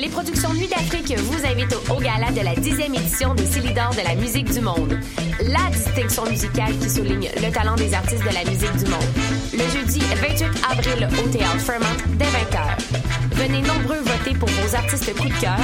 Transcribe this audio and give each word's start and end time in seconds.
Les 0.00 0.08
productions 0.08 0.54
Nuit 0.54 0.66
d'Afrique 0.66 1.14
vous 1.18 1.44
invitent 1.44 1.76
au, 1.90 2.00
gala 2.00 2.30
de 2.30 2.40
la 2.40 2.54
10e 2.54 2.96
édition 2.96 3.34
des 3.34 3.44
Célidors 3.44 3.90
de 3.90 4.02
la 4.02 4.14
musique 4.14 4.50
du 4.50 4.60
monde. 4.62 4.98
La 5.42 5.68
distinction 5.70 6.24
musicale 6.24 6.72
qui 6.78 6.88
souligne 6.88 7.28
le 7.36 7.52
talent 7.52 7.74
des 7.74 7.92
artistes 7.92 8.24
de 8.24 8.32
la 8.32 8.42
musique 8.50 8.74
du 8.76 8.90
monde. 8.90 9.10
Le 9.52 9.68
jeudi 9.68 10.00
28 10.00 10.44
avril 10.70 11.08
au 11.22 11.28
Théâtre 11.28 11.58
Fremont 11.58 11.96
dès 12.16 12.24
20h. 12.24 12.80
Venez 13.32 13.60
nombreux 13.60 14.00
voter 14.00 14.38
pour 14.38 14.48
vos 14.48 14.74
artistes 14.74 15.14
coup 15.16 15.28
de 15.28 15.38
cœur, 15.38 15.60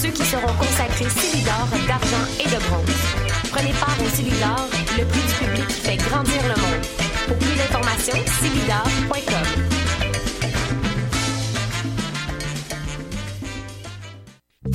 ceux 0.00 0.10
qui 0.10 0.22
seront 0.22 0.54
consacrés 0.54 1.10
Célidors 1.10 1.68
d'argent 1.88 2.26
et 2.38 2.44
de 2.44 2.62
bronze. 2.68 3.50
Prenez 3.50 3.72
part 3.72 3.96
au 4.00 4.16
Célidor, 4.16 4.68
le 4.98 5.04
prix 5.04 5.20
du 5.20 5.34
public 5.34 5.66
qui 5.66 5.80
fait 5.80 5.96
grandir 5.96 6.42
le 6.42 6.62
monde. 6.62 6.86
Pour 7.26 7.36
plus 7.38 7.56
d'informations, 7.56 8.22
célidor.com. 8.40 9.69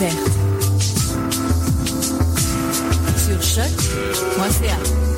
Découverte. 0.00 0.30
Sur 3.16 3.42
choc.ca. 3.42 5.09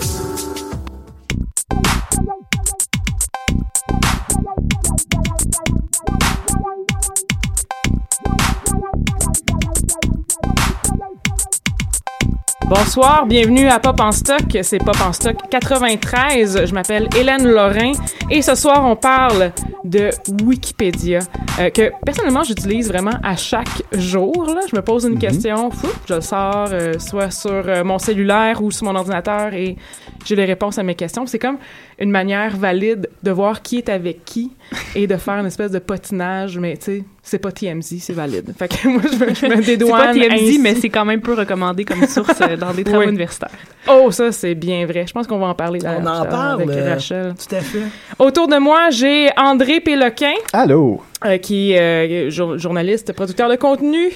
Bonsoir, 12.75 13.27
bienvenue 13.27 13.69
à 13.69 13.79
Pop 13.79 14.01
en 14.01 14.13
stock. 14.13 14.59
C'est 14.63 14.79
Pop 14.79 14.97
en 15.07 15.13
stock 15.13 15.37
93. 15.51 16.65
Je 16.65 16.73
m'appelle 16.73 17.07
Hélène 17.15 17.47
Lorrain 17.47 17.93
et 18.31 18.41
ce 18.41 18.55
soir 18.55 18.87
on 18.87 18.97
parle 18.97 19.53
de 19.85 20.09
Wikipédia 20.43 21.19
euh, 21.59 21.69
que 21.69 21.93
personnellement 22.03 22.45
j'utilise 22.45 22.89
vraiment 22.89 23.19
à 23.23 23.37
chaque 23.37 23.83
jour. 23.93 24.47
Là. 24.47 24.63
Je 24.71 24.75
me 24.75 24.81
pose 24.81 25.05
une 25.05 25.19
question, 25.19 25.71
fou, 25.71 25.89
je 26.09 26.15
le 26.15 26.21
sors 26.23 26.71
euh, 26.73 26.99
soit 26.99 27.31
sur 27.31 27.51
euh, 27.51 27.85
mon 27.85 27.99
cellulaire 27.99 28.63
ou 28.63 28.71
sur 28.71 28.87
mon 28.87 28.95
ordinateur 28.95 29.53
et 29.53 29.77
j'ai 30.25 30.37
les 30.37 30.45
réponses 30.45 30.79
à 30.79 30.83
mes 30.83 30.95
questions. 30.95 31.27
C'est 31.27 31.39
comme 31.39 31.59
une 31.99 32.11
manière 32.11 32.57
valide 32.57 33.09
de 33.23 33.31
voir 33.31 33.63
qui 33.63 33.79
est 33.79 33.89
avec 33.89 34.25
qui 34.25 34.53
et 34.95 35.07
de 35.07 35.17
faire 35.17 35.35
une 35.35 35.47
espèce 35.47 35.71
de 35.71 35.79
potinage, 35.79 36.59
mais 36.59 36.77
tu 36.77 36.85
sais, 36.85 37.05
c'est 37.23 37.39
pas 37.39 37.53
TMZ, 37.53 37.99
c'est 38.01 38.13
valide. 38.13 38.53
Fait 38.59 38.69
que 38.69 38.89
moi, 38.89 39.03
je 39.05 39.17
me, 39.25 39.35
je 39.35 39.47
me 39.47 39.63
C'est 39.63 39.77
dédouane. 39.77 40.01
pas 40.01 40.13
TMZ, 40.13 40.33
ainsi. 40.33 40.59
mais 40.59 40.75
c'est 40.75 40.89
quand 40.89 41.05
même 41.05 41.21
peu 41.21 41.35
recommandé 41.35 41.85
comme 41.85 42.07
source 42.07 42.41
euh, 42.41 42.57
dans 42.57 42.73
des 42.73 42.85
travaux 42.85 43.01
Oui. 43.01 43.09
universitaires. 43.09 43.51
Oh, 43.89 44.11
ça, 44.11 44.33
c'est 44.33 44.55
bien 44.55 44.87
vrai. 44.87 45.05
Je 45.07 45.13
pense 45.13 45.27
qu'on 45.27 45.39
va 45.39 45.47
en 45.47 45.55
parler 45.55 45.81
On 45.85 46.07
en 46.07 46.25
parle. 46.27 46.63
avec 46.63 46.77
euh, 46.77 46.91
Rachel. 46.95 47.35
Tout 47.35 47.55
à 47.55 47.61
fait. 47.61 47.83
Autour 48.19 48.49
de 48.49 48.57
moi, 48.57 48.91
j'ai 48.91 49.29
André 49.37 49.81
Péloquin, 49.81 50.35
Allô? 50.53 51.01
euh, 51.25 51.39
qui 51.39 51.73
est 51.73 51.81
euh, 51.81 52.31
jour- 52.31 52.59
journaliste, 52.59 53.13
producteur 53.13 53.49
de 53.49 53.57
contenu. 53.57 54.11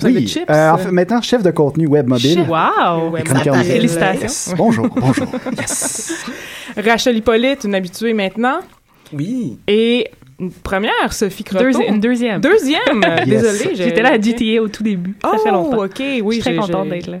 Vous 0.00 0.06
Oui, 0.06 0.26
Chips? 0.28 0.44
euh, 0.50 0.70
en 0.70 0.78
fait, 0.78 0.90
maintenant 0.90 1.20
chef 1.22 1.42
de 1.42 1.50
contenu 1.50 1.86
web 1.86 2.06
mobile. 2.08 2.34
Chef. 2.38 2.48
Wow! 2.48 3.10
Musique. 3.10 3.64
Félicitations. 3.64 4.20
Yes. 4.22 4.54
Bonjour, 4.56 4.88
bonjour. 4.94 5.26
Yes. 5.56 6.24
Rachel 6.76 7.16
Hippolyte, 7.16 7.64
une 7.64 7.74
habituée 7.74 8.12
maintenant. 8.12 8.60
Oui. 9.12 9.58
Et 9.66 10.08
une 10.38 10.52
première, 10.52 11.12
Sophie 11.12 11.42
Croteau. 11.44 11.64
Deuxi- 11.64 11.88
une 11.88 12.00
deuxième. 12.00 12.40
Deuxième. 12.40 12.80
Yes. 13.26 13.42
Désolée. 13.42 13.74
J'étais 13.74 14.02
là 14.02 14.12
à 14.12 14.20
GTA 14.20 14.62
au 14.62 14.68
tout 14.68 14.82
début. 14.82 15.16
Ça 15.22 15.30
Oh, 15.34 15.38
fait 15.38 15.50
longtemps. 15.50 15.84
OK. 15.84 16.00
Oui, 16.22 16.22
Je 16.22 16.30
suis 16.32 16.40
très 16.42 16.56
contente 16.56 16.88
d'être 16.90 17.08
là. 17.08 17.18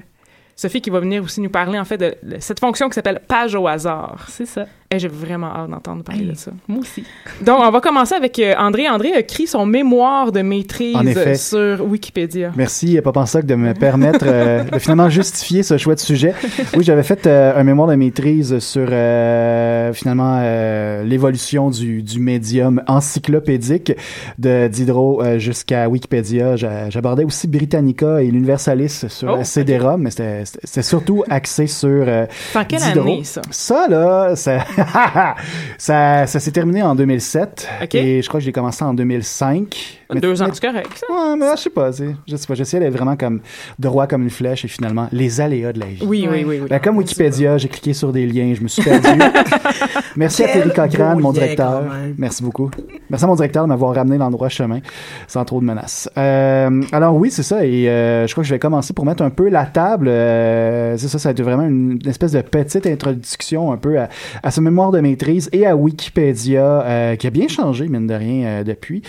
Sophie 0.54 0.80
qui 0.80 0.90
va 0.90 0.98
venir 1.00 1.22
aussi 1.22 1.40
nous 1.40 1.50
parler, 1.50 1.78
en 1.78 1.84
fait, 1.84 1.98
de 1.98 2.14
cette 2.40 2.58
fonction 2.60 2.88
qui 2.88 2.94
s'appelle 2.94 3.20
page 3.26 3.54
au 3.54 3.66
hasard. 3.68 4.26
C'est 4.28 4.46
ça. 4.46 4.66
Et 4.90 4.98
j'ai 4.98 5.08
vraiment 5.08 5.48
hâte 5.54 5.68
d'entendre 5.68 6.02
parler 6.02 6.22
Hey. 6.22 6.28
de 6.30 6.34
ça. 6.34 6.50
Moi 6.66 6.80
aussi. 6.80 7.04
Donc, 7.42 7.58
on 7.60 7.70
va 7.70 7.80
commencer 7.82 8.14
avec 8.14 8.38
euh, 8.38 8.54
André. 8.58 8.88
André 8.88 9.12
a 9.12 9.20
écrit 9.20 9.46
son 9.46 9.66
mémoire 9.66 10.32
de 10.32 10.40
maîtrise 10.40 10.96
En 10.96 11.04
effet. 11.06 11.34
sur 11.34 11.84
Wikipédia. 11.86 12.52
Merci, 12.56 12.98
Papa 13.04 13.26
Stock, 13.26 13.44
de 13.44 13.54
me 13.54 13.74
permettre 13.74 14.24
euh, 14.26 14.64
de 14.64 14.78
finalement 14.78 15.10
justifier 15.10 15.62
ce 15.62 15.76
choix 15.76 15.94
de 15.94 16.00
sujet. 16.00 16.32
Oui, 16.74 16.84
j'avais 16.84 17.02
fait 17.02 17.26
euh, 17.26 17.52
un 17.54 17.64
mémoire 17.64 17.88
de 17.88 17.96
maîtrise 17.96 18.58
sur 18.60 18.88
euh, 18.90 19.92
finalement 19.92 20.38
euh, 20.40 21.04
l'évolution 21.04 21.68
du, 21.68 22.02
du 22.02 22.18
médium 22.18 22.82
encyclopédique 22.86 23.92
de 24.38 24.68
Diderot 24.68 25.22
euh, 25.22 25.38
jusqu'à 25.38 25.86
Wikipédia. 25.90 26.56
J'a- 26.56 26.88
J'abordais 26.88 27.24
aussi 27.24 27.46
Britannica 27.46 28.22
et 28.22 28.30
l'Universalis 28.30 29.04
sur 29.08 29.34
Oh, 29.34 29.96
mais 29.98 30.10
c'était- 30.10 30.82
surtout 30.82 31.24
axé 31.28 31.66
sur 31.66 31.88
euh, 31.90 32.24
C'est 32.52 32.58
en 32.58 32.64
quelle 32.64 32.80
Diderot. 32.80 33.06
année, 33.06 33.24
ça? 33.24 33.42
Ça, 33.50 33.86
là, 33.88 34.34
ça, 34.34 34.64
ça, 35.78 36.26
ça 36.26 36.40
s'est 36.40 36.50
terminé 36.52 36.82
en 36.82 36.94
2007. 36.94 37.68
OK. 37.82 37.94
Et 37.94 38.22
je 38.22 38.28
crois 38.28 38.40
que 38.40 38.44
j'ai 38.44 38.52
commencé 38.52 38.84
en 38.84 38.94
2005. 38.94 39.97
Deux 40.14 40.40
ans, 40.42 40.48
c'est 40.52 40.64
correct, 40.66 40.88
ça? 40.96 41.06
Ouais, 41.12 41.36
mais 41.36 41.46
je 41.56 41.60
sais 41.62 41.70
pas, 41.70 41.92
c'est- 41.92 42.16
je 42.26 42.36
sais 42.36 42.46
pas. 42.46 42.54
J'essayais 42.54 42.82
d'être 42.82 42.94
vraiment 42.96 43.16
comme 43.16 43.40
droit 43.78 44.06
comme 44.06 44.22
une 44.22 44.30
flèche 44.30 44.64
et 44.64 44.68
finalement, 44.68 45.06
les 45.12 45.40
aléas 45.40 45.72
de 45.74 45.80
la 45.80 45.86
vie. 45.86 46.02
Oui, 46.06 46.26
oui, 46.30 46.44
oui. 46.46 46.60
oui. 46.62 46.66
Ben, 46.70 46.78
comme 46.78 46.96
Wikipédia, 46.96 47.58
j'ai 47.58 47.68
cliqué 47.68 47.92
sur 47.92 48.10
des 48.12 48.26
liens, 48.26 48.54
je 48.56 48.62
me 48.62 48.68
suis 48.68 48.82
perdu. 48.82 49.06
Merci 50.16 50.44
à 50.44 50.48
Terry 50.48 50.70
Cochrane, 50.72 51.20
mon 51.20 51.32
directeur. 51.32 51.84
Merci 52.16 52.42
beaucoup. 52.42 52.70
Merci 53.10 53.24
à 53.24 53.28
mon 53.28 53.34
directeur 53.34 53.64
de 53.64 53.68
m'avoir 53.68 53.94
ramené 53.94 54.16
dans 54.18 54.26
le 54.26 54.32
droit 54.32 54.48
chemin 54.48 54.80
sans 55.26 55.44
trop 55.44 55.60
de 55.60 55.66
menaces. 55.66 56.08
Euh, 56.16 56.82
alors 56.92 57.14
oui, 57.16 57.30
c'est 57.30 57.42
ça. 57.42 57.64
Et 57.66 57.88
euh, 57.88 58.26
je 58.26 58.32
crois 58.32 58.42
que 58.42 58.48
je 58.48 58.54
vais 58.54 58.58
commencer 58.58 58.92
pour 58.94 59.04
mettre 59.04 59.22
un 59.22 59.30
peu 59.30 59.48
la 59.48 59.66
table. 59.66 60.08
Euh, 60.08 60.96
c'est 60.96 61.08
ça, 61.08 61.18
ça 61.18 61.28
a 61.28 61.32
été 61.32 61.42
vraiment 61.42 61.64
une, 61.64 61.98
une 62.02 62.08
espèce 62.08 62.32
de 62.32 62.40
petite 62.40 62.86
introduction 62.86 63.72
un 63.72 63.76
peu 63.76 63.98
à, 64.00 64.08
à 64.42 64.50
ce 64.50 64.60
mémoire 64.60 64.90
de 64.90 65.00
maîtrise 65.00 65.48
et 65.52 65.66
à 65.66 65.76
Wikipédia 65.76 67.14
qui 67.18 67.26
a 67.26 67.30
bien 67.30 67.48
changé, 67.48 67.88
mine 67.88 68.06
de 68.06 68.14
rien, 68.14 68.62
depuis. 68.64 69.02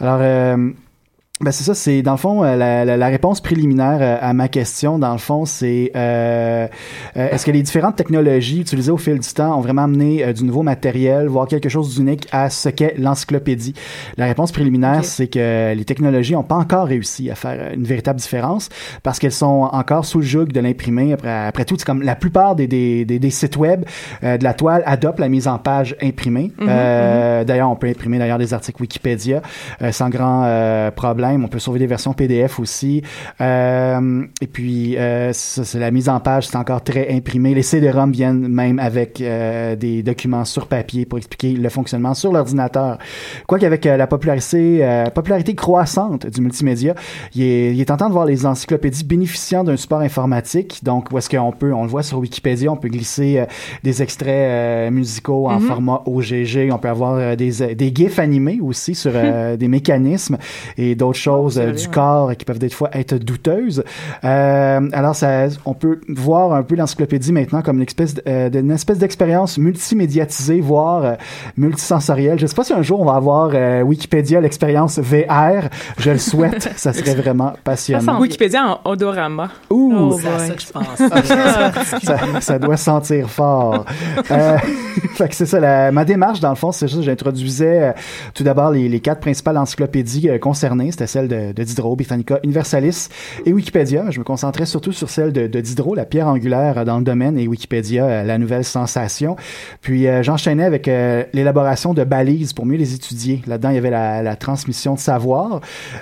Alors... 0.00 0.20
Euh, 0.46 0.72
ben 1.38 1.52
c'est 1.52 1.64
ça, 1.64 1.74
c'est 1.74 2.00
dans 2.00 2.12
le 2.12 2.16
fond 2.16 2.42
euh, 2.42 2.56
la, 2.56 2.86
la, 2.86 2.96
la 2.96 3.06
réponse 3.08 3.42
préliminaire 3.42 3.98
euh, 4.00 4.16
à 4.18 4.32
ma 4.32 4.48
question. 4.48 4.98
Dans 4.98 5.12
le 5.12 5.18
fond, 5.18 5.44
c'est 5.44 5.92
euh, 5.94 6.66
euh, 7.18 7.28
est-ce 7.30 7.44
que 7.44 7.50
les 7.50 7.60
différentes 7.60 7.94
technologies 7.94 8.62
utilisées 8.62 8.90
au 8.90 8.96
fil 8.96 9.18
du 9.18 9.28
temps 9.34 9.58
ont 9.58 9.60
vraiment 9.60 9.82
amené 9.82 10.24
euh, 10.24 10.32
du 10.32 10.44
nouveau 10.44 10.62
matériel, 10.62 11.26
voire 11.26 11.46
quelque 11.46 11.68
chose 11.68 11.94
d'unique 11.94 12.26
à 12.32 12.48
ce 12.48 12.70
qu'est 12.70 12.94
l'encyclopédie? 12.96 13.74
La 14.16 14.24
réponse 14.24 14.50
préliminaire, 14.50 15.04
c'est 15.04 15.26
que 15.26 15.74
les 15.74 15.84
technologies 15.84 16.32
n'ont 16.32 16.42
pas 16.42 16.54
encore 16.54 16.86
réussi 16.86 17.30
à 17.30 17.34
faire 17.34 17.72
une 17.74 17.84
véritable 17.84 18.18
différence 18.18 18.70
parce 19.02 19.18
qu'elles 19.18 19.30
sont 19.30 19.68
encore 19.70 20.06
sous 20.06 20.20
le 20.20 20.24
joug 20.24 20.46
de 20.46 20.60
l'imprimé. 20.60 21.12
Après, 21.12 21.48
après 21.48 21.66
tout, 21.66 21.74
c'est 21.76 21.84
comme 21.84 22.00
la 22.00 22.16
plupart 22.16 22.56
des, 22.56 22.66
des, 22.66 23.04
des, 23.04 23.18
des 23.18 23.30
sites 23.30 23.58
web 23.58 23.84
euh, 24.24 24.38
de 24.38 24.44
la 24.44 24.54
toile 24.54 24.82
adoptent 24.86 25.20
la 25.20 25.28
mise 25.28 25.48
en 25.48 25.58
page 25.58 25.96
imprimée. 26.02 26.52
Mhm, 26.58 26.66
Euh, 26.70 27.44
D'ailleurs, 27.44 27.70
on 27.70 27.76
peut 27.76 27.88
imprimer 27.88 28.18
d'ailleurs 28.18 28.38
des 28.38 28.54
articles 28.54 28.80
Wikipédia 28.80 29.42
sans 29.90 30.08
grand 30.08 30.90
problème 30.96 31.25
problème. 31.26 31.44
On 31.44 31.48
peut 31.48 31.58
sauver 31.58 31.78
des 31.78 31.86
versions 31.86 32.12
PDF 32.12 32.58
aussi. 32.60 33.02
Euh, 33.40 34.24
et 34.40 34.46
puis, 34.46 34.96
euh, 34.96 35.30
c'est 35.32 35.78
la 35.78 35.90
mise 35.90 36.08
en 36.08 36.20
page, 36.20 36.46
c'est 36.46 36.56
encore 36.56 36.82
très 36.82 37.14
imprimé. 37.14 37.54
Les 37.54 37.62
CD-ROM 37.62 38.12
viennent 38.12 38.48
même 38.48 38.78
avec 38.78 39.20
euh, 39.20 39.76
des 39.76 40.02
documents 40.02 40.44
sur 40.44 40.66
papier 40.66 41.06
pour 41.06 41.18
expliquer 41.18 41.52
le 41.52 41.68
fonctionnement 41.68 42.14
sur 42.14 42.32
l'ordinateur. 42.32 42.98
Quoi 43.46 43.58
qu'avec 43.58 43.84
la 43.84 44.06
popularité, 44.06 45.06
popularité 45.14 45.54
croissante 45.54 46.26
du 46.26 46.40
multimédia, 46.40 46.94
il 47.34 47.42
est, 47.42 47.74
il 47.74 47.80
est 47.80 47.84
tentant 47.84 48.08
de 48.08 48.12
voir 48.12 48.26
les 48.26 48.46
encyclopédies 48.46 49.04
bénéficiant 49.04 49.64
d'un 49.64 49.76
support 49.76 50.00
informatique. 50.00 50.80
Donc, 50.82 51.10
où 51.12 51.18
est-ce 51.18 51.30
qu'on 51.30 51.52
peut, 51.52 51.72
on 51.72 51.82
le 51.82 51.88
voit 51.88 52.02
sur 52.02 52.18
Wikipédia, 52.18 52.70
on 52.70 52.76
peut 52.76 52.88
glisser 52.88 53.44
des 53.82 54.02
extraits 54.02 54.92
musicaux 54.92 55.48
en 55.48 55.60
Mhm. 55.60 55.66
format 55.66 56.02
OGG. 56.06 56.70
On 56.72 56.78
peut 56.78 56.88
avoir 56.88 57.36
des, 57.36 57.74
des 57.74 57.92
gifs 57.94 58.18
animés 58.18 58.58
aussi 58.60 58.94
sur 58.94 59.12
des 59.58 59.68
mécanismes 59.68 60.38
et 60.76 60.94
d'autres 60.94 61.15
choses 61.16 61.58
euh, 61.58 61.72
du 61.72 61.84
ouais. 61.86 61.90
corps 61.92 62.36
qui 62.36 62.44
peuvent 62.44 62.58
des 62.58 62.68
fois 62.68 62.90
être 62.92 63.14
douteuses. 63.14 63.82
Euh, 64.24 64.80
alors, 64.92 65.14
ça, 65.16 65.46
on 65.64 65.74
peut 65.74 66.00
voir 66.08 66.52
un 66.54 66.62
peu 66.62 66.76
l'encyclopédie 66.76 67.32
maintenant 67.32 67.62
comme 67.62 67.76
une 67.78 67.82
espèce, 67.82 68.14
euh, 68.28 68.48
d'une 68.50 68.70
espèce 68.70 68.98
d'expérience 68.98 69.58
multimédiatisée, 69.58 70.60
voire 70.60 71.04
euh, 71.04 71.14
multisensorielle. 71.56 72.38
Je 72.38 72.46
sais 72.46 72.54
pas 72.54 72.64
si 72.64 72.72
un 72.72 72.82
jour 72.82 73.00
on 73.00 73.04
va 73.06 73.14
avoir 73.14 73.50
euh, 73.54 73.82
Wikipédia, 73.82 74.40
l'expérience 74.40 74.98
VR. 74.98 75.68
Je 75.98 76.10
le 76.10 76.18
souhaite. 76.18 76.70
ça 76.76 76.92
serait 76.92 77.14
vraiment 77.14 77.52
passionnant. 77.64 78.20
Wikipédia 78.20 78.64
en 78.84 78.90
odorama. 78.90 79.48
Ouh, 79.70 79.92
Oh 79.96 80.18
ça 80.18 80.54
je 80.58 80.72
pense. 80.72 82.02
ça, 82.02 82.18
ça 82.40 82.58
doit 82.58 82.76
sentir 82.76 83.28
fort. 83.30 83.84
Euh, 84.30 84.58
fait 85.14 85.28
que 85.28 85.34
c'est 85.34 85.46
ça. 85.46 85.60
la- 85.60 85.90
ma 85.92 86.04
démarche, 86.04 86.40
dans 86.40 86.50
le 86.50 86.56
fond, 86.56 86.72
c'est 86.72 86.88
juste 86.88 87.02
j'introduisais 87.02 87.82
euh, 87.82 87.92
tout 88.34 88.44
d'abord 88.44 88.70
les, 88.70 88.88
les 88.88 89.00
quatre 89.00 89.20
principales 89.20 89.56
encyclopédies 89.58 90.28
euh, 90.28 90.38
concernées. 90.38 90.90
C'était 90.90 91.05
celle 91.06 91.28
de, 91.28 91.52
de 91.52 91.62
Diderot, 91.62 91.96
Britannica, 91.96 92.40
Universalis 92.42 93.08
et 93.44 93.52
Wikipédia. 93.52 94.10
Je 94.10 94.18
me 94.18 94.24
concentrais 94.24 94.66
surtout 94.66 94.92
sur 94.92 95.10
celle 95.10 95.32
de, 95.32 95.46
de 95.46 95.60
Diderot, 95.60 95.94
la 95.94 96.04
pierre 96.04 96.28
angulaire 96.28 96.84
dans 96.84 96.98
le 96.98 97.04
domaine, 97.04 97.38
et 97.38 97.48
Wikipédia, 97.48 98.04
euh, 98.04 98.22
la 98.24 98.38
nouvelle 98.38 98.64
sensation. 98.64 99.36
Puis 99.80 100.06
euh, 100.06 100.22
j'enchaînais 100.22 100.64
avec 100.64 100.88
euh, 100.88 101.24
l'élaboration 101.32 101.94
de 101.94 102.04
balises 102.04 102.52
pour 102.52 102.66
mieux 102.66 102.76
les 102.76 102.94
étudier. 102.94 103.42
Là-dedans, 103.46 103.70
il 103.70 103.74
y 103.76 103.78
avait 103.78 103.90
la, 103.90 104.36
transmission 104.36 104.94
de 104.94 104.98
savoir, 104.98 105.60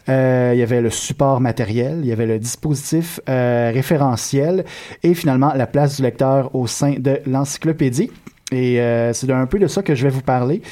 il 0.09 0.13
y 0.13 0.63
avait 0.63 0.81
le 0.81 0.91
support 0.91 1.41
matériel, 1.41 2.01
il 2.03 2.07
y 2.07 2.13
avait 2.13 2.27
le 2.27 2.39
dispositif 2.39 3.21
référentiel 3.27 4.65
et 5.05 5.15
finalement 5.15 5.53
la 5.55 5.69
place 5.69 5.97
du 5.97 6.03
lecteur 6.03 6.55
au 6.55 6.67
sein 6.67 6.97
de 6.99 7.21
l'encyclopédie. 7.27 8.11
Et 8.51 8.81
c'est 9.13 9.31
un 9.31 9.47
peu 9.47 9.61
de 9.61 9.69
ça 9.69 9.83
que 9.83 9.95
je 9.95 10.03
vais 10.03 10.11
vous 10.11 10.23
parler, 10.23 10.63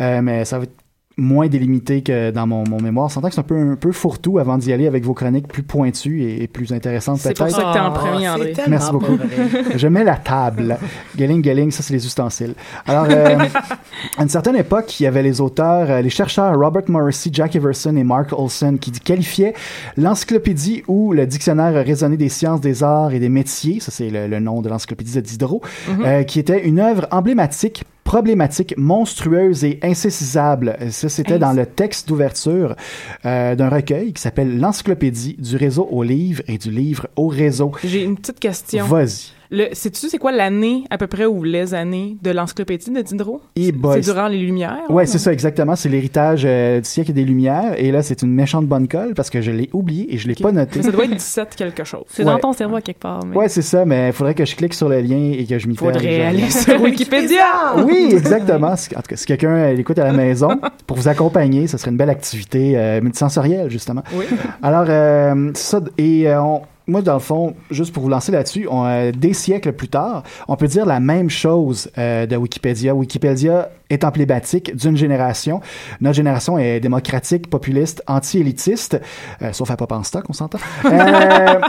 mais 0.00 0.44
ça 0.44 0.58
va 0.58 0.64
être 0.64 0.83
moins 1.16 1.46
délimité 1.46 2.02
que 2.02 2.30
dans 2.30 2.46
mon, 2.46 2.64
mon 2.68 2.80
mémoire. 2.80 3.06
On 3.06 3.08
s'entend 3.08 3.28
que 3.28 3.34
c'est 3.34 3.40
un 3.40 3.44
peu, 3.44 3.58
un 3.58 3.76
peu 3.76 3.92
fourre-tout 3.92 4.38
avant 4.38 4.58
d'y 4.58 4.72
aller 4.72 4.86
avec 4.86 5.04
vos 5.04 5.14
chroniques 5.14 5.46
plus 5.46 5.62
pointues 5.62 6.22
et, 6.22 6.42
et 6.42 6.48
plus 6.48 6.72
intéressantes 6.72 7.18
C'est 7.18 7.36
pour 7.36 7.48
ça 7.48 7.62
que 7.62 7.72
t'es 7.72 7.78
en 7.78 7.94
Oh, 7.94 7.98
premier, 7.98 8.28
André. 8.28 8.54
Merci 8.68 8.90
beaucoup. 8.90 9.18
Je 9.76 9.88
mets 9.88 10.04
la 10.04 10.16
table. 10.16 10.76
Gelling, 11.16 11.44
Gelling, 11.44 11.70
ça, 11.70 11.82
c'est 11.82 11.92
les 11.94 12.04
ustensiles. 12.04 12.54
Alors, 12.86 13.06
euh, 13.08 13.38
à 14.18 14.22
une 14.22 14.28
certaine 14.28 14.56
époque, 14.56 14.98
il 14.98 15.04
y 15.04 15.06
avait 15.06 15.22
les 15.22 15.40
auteurs, 15.40 15.90
euh, 15.90 16.02
les 16.02 16.10
chercheurs 16.10 16.58
Robert 16.58 16.82
Morrissey, 16.88 17.30
Jack 17.32 17.54
Everson 17.54 17.96
et 17.96 18.04
Mark 18.04 18.32
Olson 18.32 18.76
qui 18.80 18.90
qualifiaient 18.90 19.54
l'encyclopédie 19.96 20.82
ou 20.88 21.12
le 21.12 21.26
dictionnaire 21.26 21.72
raisonné 21.84 22.16
des 22.16 22.28
sciences, 22.28 22.60
des 22.60 22.82
arts 22.82 23.12
et 23.12 23.20
des 23.20 23.28
métiers, 23.28 23.80
ça 23.80 23.90
c'est 23.90 24.10
le, 24.10 24.26
le 24.26 24.40
nom 24.40 24.62
de 24.62 24.68
l'encyclopédie 24.68 25.14
de 25.14 25.20
Diderot, 25.20 25.62
euh, 26.04 26.22
qui 26.24 26.38
était 26.38 26.66
une 26.66 26.80
œuvre 26.80 27.06
emblématique 27.10 27.84
problématique, 28.04 28.74
monstrueuse 28.76 29.64
et 29.64 29.80
insaisissable. 29.82 30.76
Ça, 30.90 31.08
c'était 31.08 31.38
dans 31.38 31.52
le 31.52 31.66
texte 31.66 32.08
d'ouverture 32.08 32.76
euh, 33.24 33.56
d'un 33.56 33.68
recueil 33.68 34.12
qui 34.12 34.22
s'appelle 34.22 34.58
L'Encyclopédie 34.58 35.36
du 35.38 35.56
réseau 35.56 35.88
au 35.90 36.02
livre 36.02 36.42
et 36.46 36.58
du 36.58 36.70
livre 36.70 37.08
au 37.16 37.28
réseau. 37.28 37.72
J'ai 37.82 38.04
une 38.04 38.16
petite 38.16 38.38
question. 38.38 38.84
Vas-y. 38.86 39.32
Le, 39.54 39.68
sais-tu 39.72 40.08
c'est 40.08 40.18
quoi 40.18 40.32
l'année 40.32 40.84
à 40.90 40.98
peu 40.98 41.06
près 41.06 41.26
ou 41.26 41.44
les 41.44 41.74
années 41.74 42.16
de 42.22 42.30
l'encyclopédie 42.30 42.90
de 42.90 43.00
Diderot? 43.02 43.40
Et 43.56 43.72
C'est 43.94 44.00
durant 44.00 44.26
les 44.28 44.38
Lumières? 44.38 44.78
Ouais, 44.88 45.06
c'est 45.06 45.18
ça, 45.18 45.32
exactement. 45.32 45.76
C'est 45.76 45.88
l'héritage 45.88 46.42
euh, 46.44 46.80
du 46.80 46.88
siècle 46.88 47.12
des 47.12 47.24
Lumières. 47.24 47.74
Et 47.78 47.92
là, 47.92 48.02
c'est 48.02 48.22
une 48.22 48.32
méchante 48.32 48.66
bonne 48.66 48.88
colle 48.88 49.14
parce 49.14 49.30
que 49.30 49.40
je 49.40 49.50
l'ai 49.50 49.70
oublié 49.72 50.12
et 50.14 50.18
je 50.18 50.26
l'ai 50.28 50.34
pas 50.34 50.50
noté. 50.52 50.78
Mais 50.80 50.82
ça 50.84 50.90
doit 50.90 51.04
être 51.04 51.14
17 51.16 51.54
quelque 51.56 51.84
chose. 51.84 52.02
C'est 52.08 52.24
Ouais. 52.24 52.32
dans 52.32 52.38
ton 52.38 52.52
cerveau 52.52 52.76
à 52.76 52.80
quelque 52.82 53.00
part. 53.00 53.20
Mais... 53.26 53.36
Ouais, 53.36 53.48
c'est 53.48 53.62
ça, 53.62 53.84
mais 53.84 54.08
il 54.08 54.12
faudrait 54.12 54.34
que 54.34 54.44
je 54.44 54.56
clique 54.56 54.74
sur 54.74 54.88
le 54.88 55.00
lien 55.00 55.32
et 55.38 55.44
que 55.46 55.58
je 55.58 55.68
m'y 55.68 55.74
perde. 55.74 55.94
Faudrait 55.94 56.16
Je- 56.16 56.22
aller 56.22 56.50
sur 56.50 56.80
Wikipédia! 56.82 57.44
Oui, 57.84 58.08
exactement. 58.12 58.74
Si- 58.76 58.94
En 58.96 59.00
tout 59.00 59.08
cas, 59.08 59.16
si 59.16 59.26
quelqu'un 59.26 59.50
euh, 59.50 59.72
l'écoute 59.74 59.98
à 59.98 60.04
la 60.04 60.12
maison, 60.12 60.48
pour 60.86 60.96
vous 60.96 61.08
accompagner, 61.08 61.66
ce 61.66 61.76
serait 61.78 61.90
une 61.90 61.96
belle 61.96 62.10
activité 62.10 62.72
euh, 62.76 63.00
multisensorielle, 63.00 63.70
justement. 63.70 64.02
Oui. 64.14 64.24
Alors, 64.62 64.86
euh, 64.88 65.50
c'est 65.54 65.70
ça, 65.76 65.80
et 65.98 66.28
euh, 66.28 66.42
on- 66.42 66.62
moi, 66.86 67.00
dans 67.00 67.14
le 67.14 67.20
fond, 67.20 67.54
juste 67.70 67.94
pour 67.94 68.02
vous 68.02 68.08
lancer 68.08 68.30
là-dessus, 68.30 68.68
euh, 68.70 69.10
des 69.12 69.32
siècles 69.32 69.72
plus 69.72 69.88
tard, 69.88 70.22
on 70.48 70.56
peut 70.56 70.66
dire 70.66 70.84
la 70.84 71.00
même 71.00 71.30
chose 71.30 71.90
euh, 71.96 72.26
de 72.26 72.36
Wikipédia. 72.36 72.94
Wikipédia 72.94 73.70
est 73.94 74.04
emblématique 74.04 74.74
d'une 74.76 74.96
génération. 74.96 75.60
Notre 76.00 76.16
génération 76.16 76.58
est 76.58 76.80
démocratique, 76.80 77.48
populiste, 77.48 78.02
anti-élitiste, 78.06 79.00
euh, 79.42 79.52
sauf 79.52 79.70
à 79.70 79.76
Pop 79.76 79.92
en 79.92 80.02
stock, 80.02 80.24
on 80.28 80.32
s'entend. 80.32 80.58
Euh, 80.84 81.60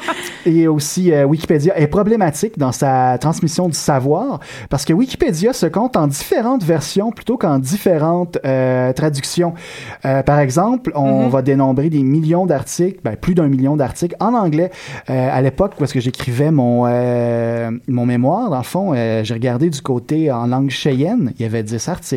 et 0.45 0.67
aussi, 0.67 1.11
euh, 1.11 1.23
Wikipédia 1.25 1.77
est 1.79 1.87
problématique 1.87 2.57
dans 2.57 2.71
sa 2.71 3.17
transmission 3.19 3.67
du 3.67 3.75
savoir 3.75 4.39
parce 4.69 4.85
que 4.85 4.93
Wikipédia 4.93 5.53
se 5.53 5.65
compte 5.65 5.95
en 5.97 6.07
différentes 6.07 6.63
versions 6.63 7.11
plutôt 7.11 7.37
qu'en 7.37 7.57
différentes 7.59 8.37
traductions. 8.95 9.53
Par 10.01 10.39
exemple, 10.39 10.91
on 10.95 11.23
Mhm. 11.25 11.29
va 11.29 11.41
dénombrer 11.41 11.89
des 11.89 12.03
millions 12.03 12.45
d'articles, 12.45 12.99
ben, 13.03 13.15
plus 13.15 13.35
d'un 13.35 13.47
million 13.47 13.75
d'articles 13.75 14.15
en 14.19 14.33
anglais. 14.33 14.71
À 15.07 15.41
l'époque 15.41 15.73
est-ce 15.81 15.93
que 15.93 15.99
j'écrivais 15.99 16.51
mon, 16.51 16.83
mon 17.87 18.05
mémoire, 18.05 18.49
dans 18.49 18.57
le 18.57 18.63
fond, 18.63 18.93
j'ai 19.23 19.33
regardé 19.33 19.69
du 19.69 19.81
côté 19.81 20.31
en 20.31 20.47
langue 20.47 20.69
cheyenne, 20.69 21.33
il 21.37 21.43
y 21.43 21.45
avait 21.45 21.63
10 21.63 21.87
articles. 21.89 22.14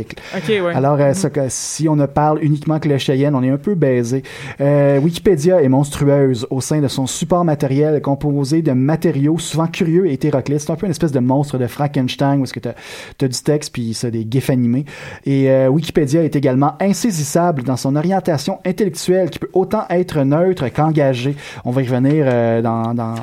Ouais. 0.49 0.75
Alors, 0.75 0.99
euh, 1.01 1.13
si 1.49 1.89
on 1.89 1.97
ne 1.97 2.07
parle 2.07 2.43
uniquement 2.43 2.79
que 2.79 2.89
le 2.89 2.99
Cheyenne, 2.99 3.35
on 3.35 3.43
est 3.43 3.51
un 3.51 3.57
peu 3.57 3.75
baisé. 3.75 4.23
Euh, 4.61 4.99
Wikipédia 4.99 5.63
est 5.63 5.69
monstrueuse 5.69 6.47
au 6.51 6.61
sein 6.61 6.81
de 6.81 6.89
son 6.89 7.07
support 7.07 7.45
matériel 7.45 8.01
composé 8.01 8.63
de 8.63 8.73
matériaux 8.73 9.39
souvent 9.39 9.67
curieux 9.67 10.07
et 10.07 10.15
hétéroclites. 10.15 10.61
C'est 10.61 10.71
un 10.71 10.77
peu 10.77 10.87
une 10.87 10.93
espèce 10.93 11.13
de 11.13 11.21
monstre 11.21 11.59
de 11.59 11.67
Frankenstein 11.67 12.41
où 12.41 12.45
est-ce 12.45 12.53
que 12.53 12.61
tu 12.61 12.69
as, 12.69 13.29
du 13.29 13.43
texte 13.43 13.73
puis 13.73 13.95
ça 13.95 14.11
des 14.11 14.27
gifs 14.29 14.51
animés. 14.51 14.85
Et 15.25 15.51
euh, 15.51 15.69
Wikipédia 15.69 16.23
est 16.25 16.37
également 16.37 16.75
insaisissable 16.81 17.63
dans 17.63 17.77
son 17.77 17.97
orientation 17.97 18.59
intellectuelle 18.65 19.31
qui 19.31 19.39
peut 19.39 19.51
autant 19.53 19.85
être 19.91 20.23
neutre 20.23 20.69
qu'engagée. 20.69 21.37
On 21.65 21.71
va 21.71 21.83
y 21.83 21.87
revenir 21.87 22.63
dans... 22.63 22.95
dans 22.95 23.15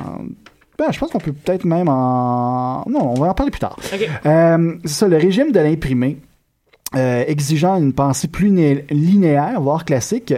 ben, 0.78 0.92
je 0.92 0.98
pense 0.98 1.10
qu'on 1.10 1.18
peut 1.18 1.32
peut-être 1.32 1.64
même 1.64 1.88
en... 1.88 2.84
Non, 2.86 3.12
on 3.12 3.20
va 3.20 3.28
en 3.28 3.34
parler 3.34 3.50
plus 3.50 3.60
tard. 3.60 3.78
Euh, 4.26 4.74
c'est 4.84 4.90
ça, 4.90 5.08
le 5.08 5.16
régime 5.16 5.52
de 5.52 5.60
l'imprimé. 5.60 6.18
Euh, 6.96 7.24
exigeant 7.26 7.76
une 7.76 7.92
pensée 7.92 8.28
plus 8.28 8.50
né- 8.50 8.84
linéaire, 8.90 9.60
voire 9.60 9.84
classique. 9.84 10.32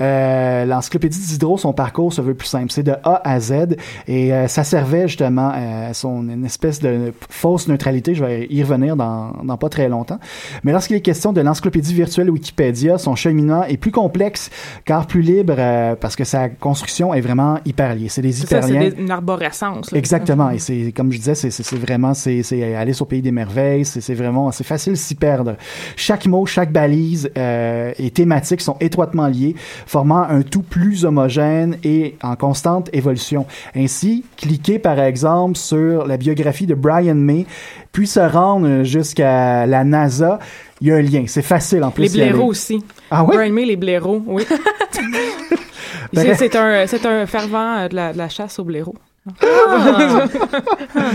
Euh, 0.00 0.64
L'encyclopédie 0.64 1.18
Diderot, 1.18 1.58
son 1.58 1.72
parcours 1.72 2.12
se 2.12 2.20
veut 2.20 2.34
plus 2.34 2.48
simple. 2.48 2.70
C'est 2.70 2.82
de 2.82 2.94
A 3.04 3.20
à 3.24 3.40
Z 3.40 3.76
et 4.08 4.32
euh, 4.32 4.48
ça 4.48 4.64
servait 4.64 5.08
justement 5.08 5.50
à 5.54 5.92
son 5.94 6.28
une 6.28 6.44
espèce 6.44 6.80
de 6.80 7.12
fausse 7.28 7.68
neutralité. 7.68 8.14
Je 8.14 8.24
vais 8.24 8.46
y 8.50 8.62
revenir 8.62 8.96
dans, 8.96 9.32
dans 9.44 9.56
pas 9.56 9.68
très 9.68 9.88
longtemps. 9.88 10.18
Mais 10.64 10.72
lorsqu'il 10.72 10.96
est 10.96 11.00
question 11.00 11.32
de 11.32 11.40
l'encyclopédie 11.40 11.94
virtuelle 11.94 12.30
Wikipédia, 12.30 12.98
son 12.98 13.14
cheminement 13.16 13.64
est 13.64 13.76
plus 13.76 13.90
complexe 13.92 14.50
car 14.84 15.06
plus 15.06 15.22
libre 15.22 15.54
euh, 15.58 15.94
parce 15.96 16.16
que 16.16 16.24
sa 16.24 16.48
construction 16.48 17.14
est 17.14 17.20
vraiment 17.20 17.58
hyper 17.64 17.94
liée. 17.94 18.08
C'est 18.08 18.22
des 18.22 18.32
C'est 18.32 18.46
c'est 18.46 18.56
hyperliens. 18.56 18.90
des- 18.90 19.00
une 19.02 19.10
arborescence. 19.10 19.90
là. 19.92 19.98
Exactement. 19.98 20.50
Et 20.50 20.58
c'est, 20.58 20.92
comme 20.94 21.12
je 21.12 21.18
disais, 21.18 21.34
c'est, 21.34 21.50
c'est, 21.50 21.62
c'est 21.62 21.76
vraiment, 21.78 22.14
c'est, 22.14 22.42
c'est 22.42 22.74
Alice 22.74 23.00
au 23.00 23.04
pays 23.04 23.22
des 23.22 23.32
merveilles. 23.32 23.84
C'est, 23.84 24.00
c'est 24.00 24.14
vraiment, 24.14 24.50
c'est 24.52 24.64
facile 24.64 24.96
s'y 24.96 25.14
perdre. 25.14 25.56
Chaque 26.00 26.24
mot, 26.24 26.46
chaque 26.46 26.72
balise 26.72 27.30
euh, 27.36 27.92
et 27.98 28.10
thématique 28.10 28.62
sont 28.62 28.76
étroitement 28.80 29.26
liés, 29.26 29.54
formant 29.86 30.22
un 30.22 30.40
tout 30.40 30.62
plus 30.62 31.04
homogène 31.04 31.76
et 31.84 32.16
en 32.22 32.36
constante 32.36 32.88
évolution. 32.94 33.44
Ainsi, 33.76 34.24
cliquer 34.38 34.78
par 34.78 34.98
exemple 34.98 35.58
sur 35.58 36.06
la 36.06 36.16
biographie 36.16 36.66
de 36.66 36.74
Brian 36.74 37.16
May, 37.16 37.44
puis 37.92 38.06
se 38.06 38.20
rendre 38.20 38.82
jusqu'à 38.82 39.66
la 39.66 39.84
NASA, 39.84 40.38
il 40.80 40.88
y 40.88 40.90
a 40.90 40.96
un 40.96 41.02
lien. 41.02 41.24
C'est 41.26 41.42
facile 41.42 41.84
en 41.84 41.90
plus. 41.90 42.04
Les 42.04 42.08
blaireaux 42.08 42.46
aussi. 42.46 42.82
Ah 43.10 43.22
oui? 43.22 43.36
Brian 43.36 43.52
May, 43.52 43.66
les 43.66 43.76
blaireaux, 43.76 44.22
oui. 44.26 44.44
C'est, 46.14 46.56
un, 46.56 46.86
un 47.04 47.26
fervent 47.26 47.76
euh, 47.76 47.88
de 47.88 47.94
la, 47.94 48.12
de 48.14 48.18
la 48.18 48.30
chasse 48.30 48.58
aux 48.58 48.64
blaireaux. 48.64 48.96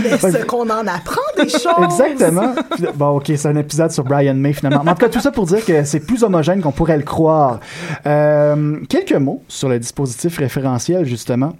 Mais 0.02 0.18
ce 0.18 0.44
qu'on 0.44 0.68
en 0.70 0.86
apprend 0.86 1.20
des 1.36 1.48
choses! 1.48 1.84
Exactement. 1.84 2.54
Bon, 2.94 3.16
ok, 3.16 3.32
c'est 3.36 3.46
un 3.48 3.56
épisode 3.56 3.90
sur 3.90 4.04
Brian 4.04 4.34
May 4.34 4.52
finalement. 4.52 4.82
Mais 4.84 4.92
en 4.92 4.94
tout 4.94 5.00
cas, 5.06 5.08
tout 5.08 5.20
ça 5.20 5.32
pour 5.32 5.46
dire 5.46 5.64
que 5.64 5.84
c'est 5.84 6.00
plus 6.00 6.22
homogène 6.22 6.60
qu'on 6.60 6.72
pourrait 6.72 6.96
le 6.98 7.02
croire. 7.02 7.60
Euh, 8.06 8.76
quelques 8.88 9.12
mots 9.12 9.42
sur 9.48 9.68
le 9.68 9.78
dispositif 9.78 10.38
référentiel 10.38 11.04
justement. 11.04 11.52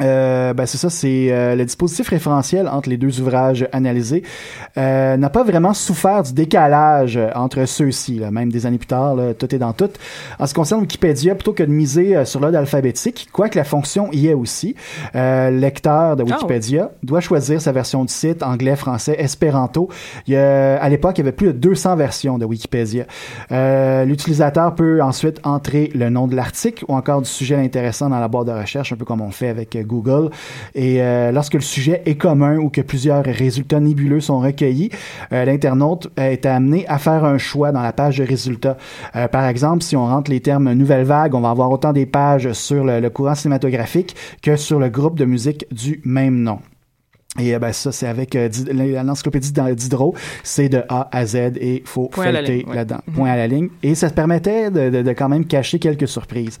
Euh, 0.00 0.54
ben 0.54 0.66
c'est 0.66 0.78
ça, 0.78 0.90
c'est 0.90 1.28
euh, 1.30 1.54
le 1.54 1.64
dispositif 1.64 2.08
référentiel 2.08 2.66
entre 2.66 2.88
les 2.88 2.96
deux 2.96 3.20
ouvrages 3.20 3.68
analysés 3.70 4.24
euh, 4.76 5.16
n'a 5.16 5.30
pas 5.30 5.44
vraiment 5.44 5.72
souffert 5.72 6.24
du 6.24 6.32
décalage 6.32 7.16
entre 7.36 7.64
ceux-ci, 7.64 8.18
là, 8.18 8.32
même 8.32 8.50
des 8.50 8.66
années 8.66 8.78
plus 8.78 8.88
tard, 8.88 9.14
là, 9.14 9.34
tout 9.34 9.54
est 9.54 9.58
dans 9.58 9.72
tout. 9.72 9.90
En 10.40 10.46
ce 10.46 10.52
qui 10.52 10.56
concerne 10.56 10.80
Wikipédia, 10.80 11.36
plutôt 11.36 11.52
que 11.52 11.62
de 11.62 11.70
miser 11.70 12.16
euh, 12.16 12.24
sur 12.24 12.40
l'ordre 12.40 12.58
alphabétique, 12.58 13.28
quoique 13.32 13.56
la 13.56 13.62
fonction 13.62 14.08
y 14.12 14.26
est 14.26 14.34
aussi, 14.34 14.74
euh, 15.14 15.50
le 15.50 15.58
lecteur 15.58 16.16
de 16.16 16.24
Wikipédia 16.24 16.90
doit 17.04 17.20
choisir 17.20 17.60
sa 17.60 17.70
version 17.70 18.04
du 18.04 18.12
site, 18.12 18.42
anglais, 18.42 18.74
français, 18.74 19.14
espéranto. 19.18 19.88
Il 20.26 20.34
y 20.34 20.36
a, 20.36 20.82
à 20.82 20.88
l'époque, 20.88 21.18
il 21.18 21.20
y 21.20 21.22
avait 21.22 21.32
plus 21.32 21.48
de 21.48 21.52
200 21.52 21.94
versions 21.94 22.38
de 22.38 22.44
Wikipédia. 22.44 23.04
Euh, 23.52 24.04
L'utilisateur 24.04 24.74
peut 24.74 25.00
ensuite 25.02 25.40
entrer 25.44 25.92
le 25.94 26.10
nom 26.10 26.26
de 26.26 26.34
l'article 26.34 26.84
ou 26.88 26.94
encore 26.94 27.22
du 27.22 27.28
sujet 27.28 27.56
intéressant 27.56 28.10
dans 28.10 28.18
la 28.18 28.26
barre 28.26 28.44
de 28.44 28.52
recherche, 28.52 28.92
un 28.92 28.96
peu 28.96 29.04
comme 29.04 29.20
on 29.20 29.30
fait 29.30 29.48
avec 29.48 29.83
Google. 29.84 30.30
Et 30.74 31.02
euh, 31.02 31.32
lorsque 31.32 31.54
le 31.54 31.60
sujet 31.60 32.02
est 32.06 32.16
commun 32.16 32.58
ou 32.58 32.70
que 32.70 32.80
plusieurs 32.80 33.24
résultats 33.24 33.80
nébuleux 33.80 34.20
sont 34.20 34.40
recueillis, 34.40 34.90
euh, 35.32 35.44
l'internaute 35.44 36.10
est 36.16 36.46
amené 36.46 36.86
à 36.88 36.98
faire 36.98 37.24
un 37.24 37.38
choix 37.38 37.72
dans 37.72 37.82
la 37.82 37.92
page 37.92 38.18
de 38.18 38.24
résultats. 38.24 38.76
Euh, 39.16 39.28
par 39.28 39.46
exemple, 39.46 39.82
si 39.82 39.96
on 39.96 40.06
rentre 40.06 40.30
les 40.30 40.40
termes 40.40 40.72
nouvelle 40.72 41.04
vague, 41.04 41.34
on 41.34 41.40
va 41.40 41.50
avoir 41.50 41.70
autant 41.70 41.92
des 41.92 42.06
pages 42.06 42.52
sur 42.52 42.84
le, 42.84 43.00
le 43.00 43.10
courant 43.10 43.34
cinématographique 43.34 44.16
que 44.42 44.56
sur 44.56 44.78
le 44.78 44.88
groupe 44.88 45.18
de 45.18 45.24
musique 45.24 45.66
du 45.70 46.00
même 46.04 46.42
nom. 46.42 46.58
Et 47.38 47.54
euh, 47.54 47.58
ben 47.58 47.72
ça, 47.72 47.90
c'est 47.90 48.06
avec 48.06 48.36
euh, 48.36 48.48
Di- 48.48 48.64
l'encyclopédie 49.04 49.52
Diderot, 49.52 50.14
c'est 50.44 50.68
de 50.68 50.82
A 50.88 51.08
à 51.10 51.26
Z 51.26 51.34
et 51.60 51.82
faut 51.84 52.08
feuilleter 52.12 52.64
ouais. 52.68 52.76
là-dedans. 52.76 53.00
Mhm. 53.08 53.14
Point 53.14 53.30
à 53.30 53.36
la 53.36 53.46
ligne. 53.48 53.68
Et 53.82 53.96
ça 53.96 54.08
te 54.08 54.14
permettait 54.14 54.70
de, 54.70 54.88
de, 54.90 55.02
de 55.02 55.10
quand 55.12 55.28
même 55.28 55.44
cacher 55.44 55.80
quelques 55.80 56.06
surprises. 56.06 56.58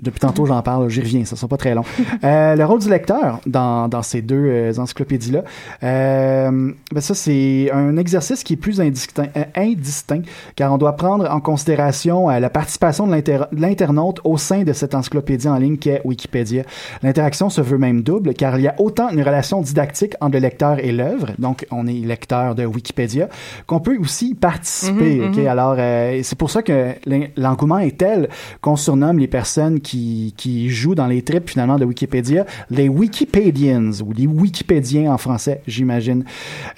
Depuis 0.00 0.20
tantôt, 0.20 0.46
j'en 0.46 0.62
parle, 0.62 0.88
j'y 0.88 1.00
reviens, 1.00 1.24
ça 1.24 1.34
sera 1.34 1.48
pas 1.48 1.56
très 1.56 1.74
long. 1.74 1.82
Euh, 2.24 2.54
le 2.54 2.64
rôle 2.64 2.78
du 2.78 2.88
lecteur 2.88 3.40
dans, 3.46 3.88
dans 3.88 4.02
ces 4.02 4.22
deux 4.22 4.36
euh, 4.46 4.72
encyclopédies-là, 4.76 5.42
ben 5.80 7.00
ça, 7.00 7.14
c'est 7.14 7.70
un 7.72 7.96
exercice 7.96 8.44
qui 8.44 8.52
est 8.52 8.56
plus 8.56 8.80
indistinct, 8.80 9.26
indistinct 9.56 10.22
car 10.54 10.72
on 10.72 10.78
doit 10.78 10.94
prendre 10.94 11.28
en 11.28 11.40
considération 11.40 12.28
la 12.28 12.50
participation 12.50 13.06
de 13.06 13.14
l'internaute 13.52 14.20
au 14.24 14.36
sein 14.36 14.62
de 14.62 14.72
cette 14.72 14.94
encyclopédie 14.94 15.48
en 15.48 15.56
ligne 15.56 15.78
qu'est 15.78 16.00
Wikipédia. 16.04 16.62
L'interaction 17.02 17.50
se 17.50 17.60
veut 17.60 17.78
même 17.78 18.02
double, 18.02 18.34
car 18.34 18.58
il 18.58 18.62
y 18.62 18.68
a 18.68 18.74
autant 18.78 19.08
une 19.08 19.22
relation 19.22 19.60
didactique 19.62 20.11
entre 20.20 20.34
le 20.34 20.40
lecteur 20.40 20.78
et 20.78 20.92
l'œuvre, 20.92 21.28
donc 21.38 21.66
on 21.70 21.86
est 21.86 21.92
lecteur 21.92 22.54
de 22.54 22.64
Wikipédia, 22.64 23.28
qu'on 23.66 23.80
peut 23.80 23.96
aussi 23.98 24.34
participer. 24.34 25.20
Ok? 25.26 25.36
mhm. 25.36 25.46
Alors, 25.46 25.76
euh, 25.78 26.20
c'est 26.22 26.36
pour 26.38 26.50
ça 26.50 26.62
que 26.62 26.92
l'en- 27.06 27.26
l'engouement 27.36 27.78
est 27.78 27.96
tel 27.96 28.28
qu'on 28.60 28.76
surnomme 28.76 29.18
les 29.18 29.28
personnes 29.28 29.80
qui, 29.80 30.34
qui 30.36 30.68
jouent 30.70 30.94
dans 30.94 31.06
les 31.06 31.22
trips 31.22 31.50
finalement 31.50 31.76
de 31.78 31.84
Wikipédia 31.84 32.44
les 32.70 32.88
Wikipedians 32.88 33.90
ou 34.04 34.12
les 34.12 34.26
Wikipédiens 34.26 35.12
en 35.12 35.18
français, 35.18 35.60
j'imagine. 35.66 36.24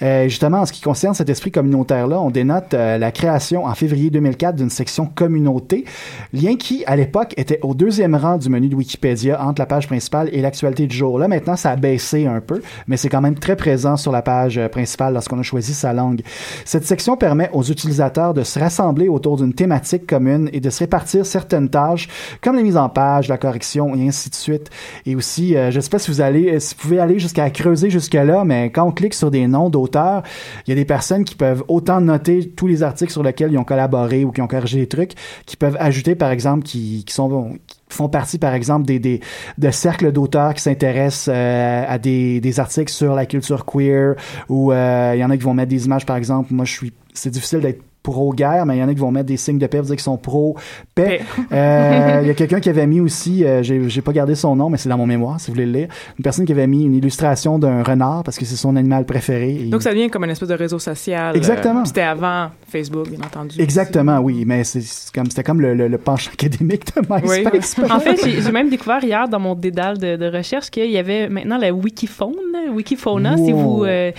Euh, 0.01 0.27
justement, 0.27 0.59
en 0.61 0.65
ce 0.65 0.71
qui 0.73 0.81
concerne 0.81 1.13
cet 1.13 1.29
esprit 1.29 1.51
communautaire-là, 1.51 2.19
on 2.21 2.29
dénote 2.29 2.73
euh, 2.73 2.97
la 2.97 3.11
création 3.11 3.65
en 3.65 3.73
février 3.73 4.09
2004 4.09 4.55
d'une 4.55 4.69
section 4.69 5.05
communauté, 5.07 5.85
lien 6.33 6.55
qui, 6.55 6.83
à 6.85 6.95
l'époque, 6.95 7.33
était 7.37 7.59
au 7.63 7.73
deuxième 7.73 8.15
rang 8.15 8.37
du 8.37 8.49
menu 8.49 8.67
de 8.67 8.75
Wikipédia 8.75 9.43
entre 9.43 9.61
la 9.61 9.65
page 9.65 9.87
principale 9.87 10.29
et 10.31 10.41
l'actualité 10.41 10.85
du 10.87 10.95
jour. 10.95 11.17
Là, 11.17 11.27
maintenant, 11.27 11.55
ça 11.55 11.71
a 11.71 11.75
baissé 11.75 12.27
un 12.27 12.41
peu, 12.41 12.61
mais 12.87 12.97
c'est 12.97 13.09
quand 13.09 13.21
même 13.21 13.24
très 13.33 13.55
présent 13.55 13.97
sur 13.97 14.11
la 14.11 14.21
page 14.21 14.59
euh, 14.59 14.69
principale 14.69 15.13
lorsqu'on 15.13 15.39
a 15.39 15.43
choisi 15.43 15.73
sa 15.73 15.93
langue. 15.93 16.21
Cette 16.65 16.85
section 16.85 17.17
permet 17.17 17.49
aux 17.53 17.63
utilisateurs 17.63 18.33
de 18.35 18.43
se 18.43 18.59
rassembler 18.59 19.07
autour 19.07 19.37
d'une 19.37 19.53
thématique 19.53 20.05
commune 20.05 20.49
et 20.53 20.59
de 20.59 20.69
se 20.69 20.79
répartir 20.79 21.25
certaines 21.25 21.69
tâches, 21.69 22.07
comme 22.41 22.55
la 22.55 22.61
mise 22.61 22.77
en 22.77 22.89
page, 22.89 23.27
la 23.27 23.37
correction 23.37 23.95
et 23.95 24.07
ainsi 24.07 24.29
de 24.29 24.35
suite. 24.35 24.69
Et 25.07 25.15
aussi, 25.15 25.55
euh, 25.55 25.71
je 25.71 25.77
ne 25.77 25.81
sais 25.81 25.89
pas 25.89 25.99
si 25.99 26.11
vous 26.11 26.21
allez, 26.21 26.59
si 26.59 26.75
vous 26.75 26.81
pouvez 26.81 26.99
aller 26.99 27.17
jusqu'à 27.17 27.49
creuser 27.49 27.89
jusque-là, 27.89 28.43
mais 28.45 28.69
quand 28.69 28.83
on 28.83 28.91
clique 28.91 29.15
sur 29.15 29.31
des 29.31 29.47
noms 29.47 29.69
d'auteurs, 29.69 30.21
il 30.67 30.69
y 30.69 30.73
a 30.73 30.75
des 30.75 30.85
personnes 30.85 31.23
qui 31.23 31.35
peuvent 31.35 31.63
autant 31.67 32.01
noter 32.01 32.49
tous 32.49 32.67
les 32.67 32.83
articles 32.83 33.11
sur 33.11 33.23
lesquels 33.23 33.51
ils 33.51 33.57
ont 33.57 33.63
collaboré 33.63 34.25
ou 34.25 34.31
qui 34.31 34.41
ont 34.41 34.47
corrigé 34.47 34.77
des 34.79 34.87
trucs, 34.87 35.13
qui 35.45 35.57
peuvent 35.57 35.77
ajouter, 35.79 36.15
par 36.15 36.29
exemple, 36.29 36.63
qui, 36.63 37.03
qui 37.05 37.13
sont 37.13 37.57
qui 37.65 37.77
font 37.95 38.09
partie, 38.09 38.37
par 38.37 38.53
exemple, 38.53 38.85
des, 38.85 38.99
des 38.99 39.21
de 39.57 39.71
cercles 39.71 40.11
d'auteurs 40.11 40.53
qui 40.53 40.61
s'intéressent 40.61 41.29
euh, 41.33 41.85
à 41.87 41.97
des, 41.97 42.41
des 42.41 42.59
articles 42.59 42.91
sur 42.91 43.15
la 43.15 43.25
culture 43.25 43.65
queer, 43.65 44.15
ou 44.49 44.71
euh, 44.71 45.13
il 45.15 45.19
y 45.19 45.23
en 45.23 45.29
a 45.29 45.37
qui 45.37 45.43
vont 45.43 45.53
mettre 45.53 45.69
des 45.69 45.85
images, 45.85 46.05
par 46.05 46.17
exemple. 46.17 46.53
Moi, 46.53 46.65
je 46.65 46.71
suis, 46.71 46.93
c'est 47.13 47.31
difficile 47.31 47.61
d'être 47.61 47.81
pro-guerre, 48.05 48.65
mais 48.65 48.77
il 48.77 48.79
y 48.79 48.83
en 48.83 48.87
a 48.87 48.93
qui 48.93 48.99
vont 48.99 49.11
mettre 49.11 49.25
des 49.27 49.37
signes 49.37 49.57
de 49.57 49.67
paix 49.67 49.77
pour 49.79 49.87
dire 49.87 49.95
qu'ils 49.95 50.03
sont 50.03 50.17
pro-paix. 50.17 51.21
Euh, 51.51 52.19
Il 52.21 52.27
y 52.27 52.31
a 52.31 52.33
quelqu'un 52.33 52.59
qui 52.59 52.69
avait 52.69 52.87
mis 52.87 52.99
aussi, 53.01 53.43
euh, 53.43 53.63
j'ai 53.63 53.89
j'ai 53.89 54.01
pas 54.01 54.13
gardé 54.13 54.35
son 54.35 54.55
nom, 54.55 54.69
mais 54.69 54.77
c'est 54.77 54.89
dans 54.89 54.97
mon 54.97 55.05
mémoire, 55.07 55.39
si 55.39 55.47
vous 55.47 55.53
voulez 55.55 55.65
le 55.65 55.71
lire, 55.71 55.87
une 56.17 56.23
personne 56.23 56.45
qui 56.45 56.51
avait 56.51 56.67
mis 56.67 56.83
une 56.83 56.93
illustration 56.95 57.59
d'un 57.59 57.83
renard 57.83 58.23
parce 58.23 58.37
que 58.37 58.45
c'est 58.45 58.55
son 58.55 58.75
animal 58.75 59.05
préféré. 59.05 59.55
Et- 59.55 59.69
Donc, 59.69 59.81
ça 59.81 59.91
devient 59.91 60.09
comme 60.09 60.23
une 60.23 60.29
espèce 60.31 60.49
de 60.49 60.53
réseau 60.55 60.79
social. 60.79 61.35
Exactement. 61.35 61.81
Euh, 61.81 61.85
C'était 61.85 62.01
avant 62.01 62.49
Facebook, 62.67 63.09
bien 63.09 63.19
entendu. 63.25 63.59
Exactement, 63.59 64.19
oui, 64.19 64.43
mais 64.45 64.63
c'est 64.63 64.81
c'est 64.81 65.13
comme 65.13 65.25
c'était 65.29 65.43
comme 65.43 65.61
le, 65.61 65.73
le, 65.73 65.87
le 65.87 65.97
penchant 65.97 66.31
académique 66.33 66.85
de 66.95 67.01
MySpace. 67.09 67.75
En 67.89 67.99
fait, 67.99 68.17
j'ai 68.23 68.41
j'ai 68.41 68.51
même 68.51 68.69
découvert 68.69 69.03
hier 69.03 69.27
dans 69.27 69.39
mon 69.39 69.55
dédale 69.55 69.97
de, 69.97 70.15
de 70.15 70.27
recherche 70.37 70.69
qu'il 70.69 70.91
y 70.91 70.97
avait 70.97 71.27
maintenant 71.29 71.57
la 71.57 71.71
Wikiphone, 71.73 72.35
Wikiphona. 72.73 73.37
Si 73.37 73.51
vous 73.51 73.83
euh, 73.85 74.11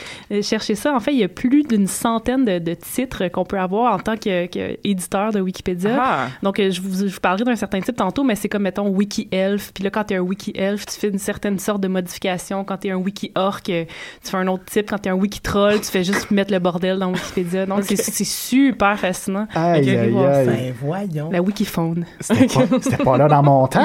cherchez 0.42 0.74
ça, 0.74 0.94
en 0.94 1.00
fait, 1.00 1.12
il 1.12 1.18
y 1.18 1.24
a 1.24 1.28
plus 1.28 1.62
d'une 1.62 1.86
centaine 1.86 2.44
de, 2.44 2.58
de 2.58 2.74
titres 2.74 3.28
qu'on 3.28 3.44
peut 3.44 3.58
avoir 3.58 3.75
en 3.84 3.98
tant 3.98 4.16
que- 4.16 4.46
qu'éditeur 4.46 5.32
de 5.32 5.40
Wikipédia. 5.40 5.96
Ah. 6.00 6.26
Donc, 6.42 6.58
euh, 6.60 6.70
je 6.70 6.80
vous, 6.80 7.06
je 7.06 7.12
vous 7.14 7.20
parlerai 7.20 7.44
d'un 7.44 7.56
certain 7.56 7.80
type 7.80 7.96
tantôt, 7.96 8.24
mais 8.24 8.34
c'est 8.34 8.48
comme, 8.48 8.62
mettons, 8.62 8.88
Wiki-Elf. 8.88 9.72
Puis 9.74 9.84
là, 9.84 9.90
quand 9.90 10.04
tu 10.04 10.14
es 10.14 10.16
un 10.16 10.20
Wiki-Elf, 10.20 10.86
tu 10.86 10.94
fais 10.98 11.08
une 11.08 11.18
certaine 11.18 11.58
sorte 11.58 11.80
de 11.80 11.88
modification. 11.88 12.64
Quand 12.64 12.78
tu 12.78 12.88
es 12.88 12.90
un 12.92 12.96
Wiki-Orc, 12.96 13.62
euh, 13.68 13.84
tu 14.24 14.30
fais 14.30 14.36
un 14.36 14.46
autre 14.46 14.64
type. 14.66 14.88
Quand 14.90 14.98
tu 14.98 15.08
es 15.08 15.12
un 15.12 15.16
Wiki-Troll, 15.16 15.80
tu 15.80 15.90
fais 15.90 16.04
juste 16.04 16.30
mettre 16.30 16.52
le 16.52 16.58
bordel 16.58 16.98
dans 16.98 17.10
Wikipédia. 17.12 17.66
Donc, 17.66 17.82
c'est- 17.84 17.96
c'est 17.96 18.24
super 18.24 18.98
fascinant. 18.98 19.46
Aïe, 19.54 19.84
que 19.84 19.90
aïe, 19.90 20.10
voir 20.10 20.32
ça. 20.34 20.40
aïe. 20.40 20.46
Ben 20.46 20.74
voyons. 20.80 21.30
La 21.30 21.42
Wikiphone. 21.42 22.04
C'était 22.20 22.46
pas, 22.46 22.60
c'était 22.80 23.02
pas 23.04 23.16
là 23.18 23.28
dans 23.28 23.42
mon 23.42 23.66
temps. 23.66 23.80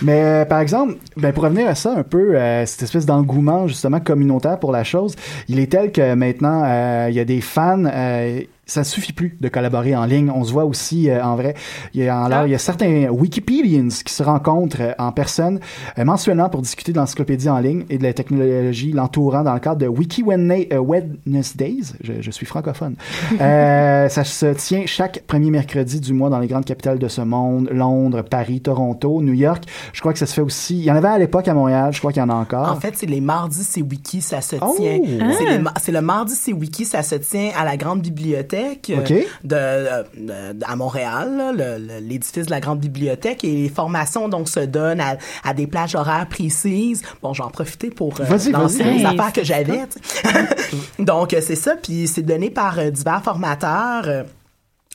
Mais 0.00 0.22
euh, 0.24 0.44
par 0.44 0.60
exemple, 0.60 0.96
ben, 1.16 1.32
pour 1.32 1.44
revenir 1.44 1.68
à 1.68 1.74
ça 1.74 1.92
un 1.96 2.02
peu, 2.02 2.34
euh, 2.36 2.66
cette 2.66 2.82
espèce 2.82 3.06
d'engouement 3.06 3.68
justement 3.68 4.00
communautaire 4.00 4.58
pour 4.58 4.72
la 4.72 4.82
chose, 4.82 5.14
il 5.48 5.60
est 5.60 5.70
tel 5.70 5.92
que 5.92 6.14
maintenant, 6.14 6.62
euh, 6.64 7.06
il 7.10 7.14
y 7.14 7.20
a 7.20 7.24
des 7.24 7.40
fans. 7.40 7.71
men 7.76 7.86
eh, 7.86 8.46
ça 8.64 8.84
suffit 8.84 9.12
plus 9.12 9.36
de 9.40 9.48
collaborer 9.48 9.94
en 9.96 10.04
ligne. 10.04 10.30
On 10.34 10.44
se 10.44 10.52
voit 10.52 10.64
aussi 10.64 11.10
euh, 11.10 11.22
en 11.22 11.34
vrai. 11.36 11.54
Il 11.94 12.02
y 12.02 12.08
a, 12.08 12.18
alors, 12.22 12.46
il 12.46 12.50
y 12.52 12.54
a 12.54 12.58
certains 12.58 13.08
Wikipedians 13.10 13.88
qui 14.04 14.12
se 14.14 14.22
rencontrent 14.22 14.80
euh, 14.80 14.92
en 14.98 15.10
personne 15.12 15.58
euh, 15.98 16.04
mensuellement 16.04 16.48
pour 16.48 16.62
discuter 16.62 16.92
de 16.92 16.98
l'encyclopédie 16.98 17.48
en 17.48 17.58
ligne 17.58 17.84
et 17.90 17.98
de 17.98 18.02
la 18.04 18.12
technologie 18.12 18.92
l'entourant 18.92 19.42
dans 19.42 19.52
le 19.54 19.60
cadre 19.60 19.78
de 19.78 19.86
Wiki 19.88 20.22
Wednesday- 20.22 20.68
euh, 20.72 20.78
Wednesdays. 20.78 21.94
Je, 22.02 22.12
je 22.20 22.30
suis 22.30 22.46
francophone. 22.46 22.94
Euh, 23.40 24.08
ça 24.08 24.24
se 24.24 24.46
tient 24.54 24.82
chaque 24.86 25.22
premier 25.26 25.50
mercredi 25.50 26.00
du 26.00 26.12
mois 26.12 26.30
dans 26.30 26.38
les 26.38 26.46
grandes 26.46 26.64
capitales 26.64 26.98
de 26.98 27.08
ce 27.08 27.20
monde 27.22 27.68
Londres, 27.72 28.22
Paris, 28.22 28.60
Toronto, 28.60 29.20
New 29.22 29.32
York. 29.32 29.64
Je 29.92 30.00
crois 30.00 30.12
que 30.12 30.18
ça 30.18 30.26
se 30.26 30.34
fait 30.34 30.40
aussi. 30.42 30.78
Il 30.78 30.84
y 30.84 30.90
en 30.90 30.96
avait 30.96 31.08
à 31.08 31.18
l'époque 31.18 31.48
à 31.48 31.54
Montréal. 31.54 31.92
Je 31.92 31.98
crois 31.98 32.12
qu'il 32.12 32.20
y 32.20 32.24
en 32.24 32.28
a 32.28 32.34
encore. 32.34 32.70
En 32.70 32.76
fait, 32.78 32.94
c'est 32.96 33.06
les 33.06 33.20
mardis, 33.20 33.64
c'est 33.64 33.82
wiki, 33.82 34.20
ça 34.20 34.40
se 34.40 34.56
Oh! 34.60 34.74
tient. 34.76 35.00
Ah! 35.20 35.72
C'est 35.80 35.92
le 35.92 36.00
mardi, 36.02 36.34
c'est 36.34 36.52
wiki, 36.52 36.84
ça 36.84 37.02
se 37.02 37.16
tient 37.16 37.50
à 37.58 37.64
la 37.64 37.76
grande 37.76 38.00
bibliothèque 38.02 38.51
euh, 38.54 38.96
de, 39.44 39.54
euh, 39.56 40.02
de- 40.52 40.64
à 40.66 40.76
Montréal, 40.76 41.56
l'édifice 42.02 42.46
de 42.46 42.50
la 42.50 42.60
grande 42.60 42.80
bibliothèque. 42.80 43.44
Et 43.44 43.52
les 43.52 43.68
formations 43.68 44.28
donc 44.28 44.48
se 44.48 44.60
donnent 44.60 45.00
à, 45.00 45.16
à 45.44 45.54
des 45.54 45.66
plages 45.66 45.94
horaires 45.94 46.28
précises. 46.28 47.02
Bon, 47.22 47.32
j'en 47.34 47.48
profitais 47.50 47.90
pour 47.90 48.20
euh, 48.20 48.24
lancer 48.52 48.84
les 48.84 49.04
affaires 49.04 49.32
que 49.32 49.44
j'avais. 49.44 49.80
donc, 50.98 51.34
euh, 51.34 51.40
c'est 51.42 51.56
ça. 51.56 51.76
Puis 51.76 52.06
c'est 52.06 52.22
donné 52.22 52.50
par 52.50 52.78
euh, 52.78 52.90
divers 52.90 53.22
formateurs. 53.22 54.04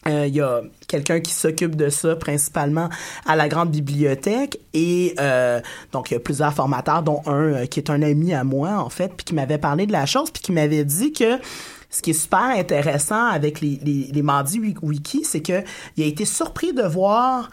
euh, 0.08 0.26
Il 0.28 0.36
y 0.36 0.42
a 0.42 0.62
quelqu'un 0.88 1.20
qui 1.20 1.34
s'occupe 1.34 1.76
de 1.76 1.90
ça 1.90 2.16
principalement 2.16 2.88
à 3.26 3.36
la 3.36 3.50
grande 3.50 3.72
bibliothèque 3.72 4.58
et 4.74 5.14
euh, 5.20 5.60
donc 5.92 6.12
il 6.12 6.14
y 6.14 6.18
a 6.18 6.20
plusieurs 6.22 6.54
formateurs 6.54 7.04
dont 7.04 7.22
un 7.26 7.34
euh, 7.54 7.66
qui 7.66 7.80
est 7.82 7.90
un 7.90 8.02
ami 8.02 8.34
à 8.34 8.46
moi 8.46 8.78
en 8.78 8.90
fait 8.90 9.12
puis 9.18 9.26
qui 9.26 9.34
m'avait 9.36 9.58
parlé 9.58 9.86
de 9.86 9.92
la 9.92 10.06
chose 10.06 10.32
puis 10.32 10.42
qui 10.42 10.54
m'avait 10.54 10.86
dit 10.86 11.12
que 11.12 11.38
ce 11.90 12.02
qui 12.02 12.12
est 12.12 12.14
super 12.22 12.40
intéressant 12.58 13.26
avec 13.28 13.62
les, 13.62 13.80
les, 13.84 14.10
les 14.14 14.22
mardis 14.22 14.60
Wi- 14.60 14.76
wiki 14.82 15.24
c'est 15.24 15.42
que 15.42 15.64
il 15.96 16.04
a 16.04 16.08
été 16.08 16.26
surpris 16.26 16.74
de 16.74 16.84
voir 16.84 17.50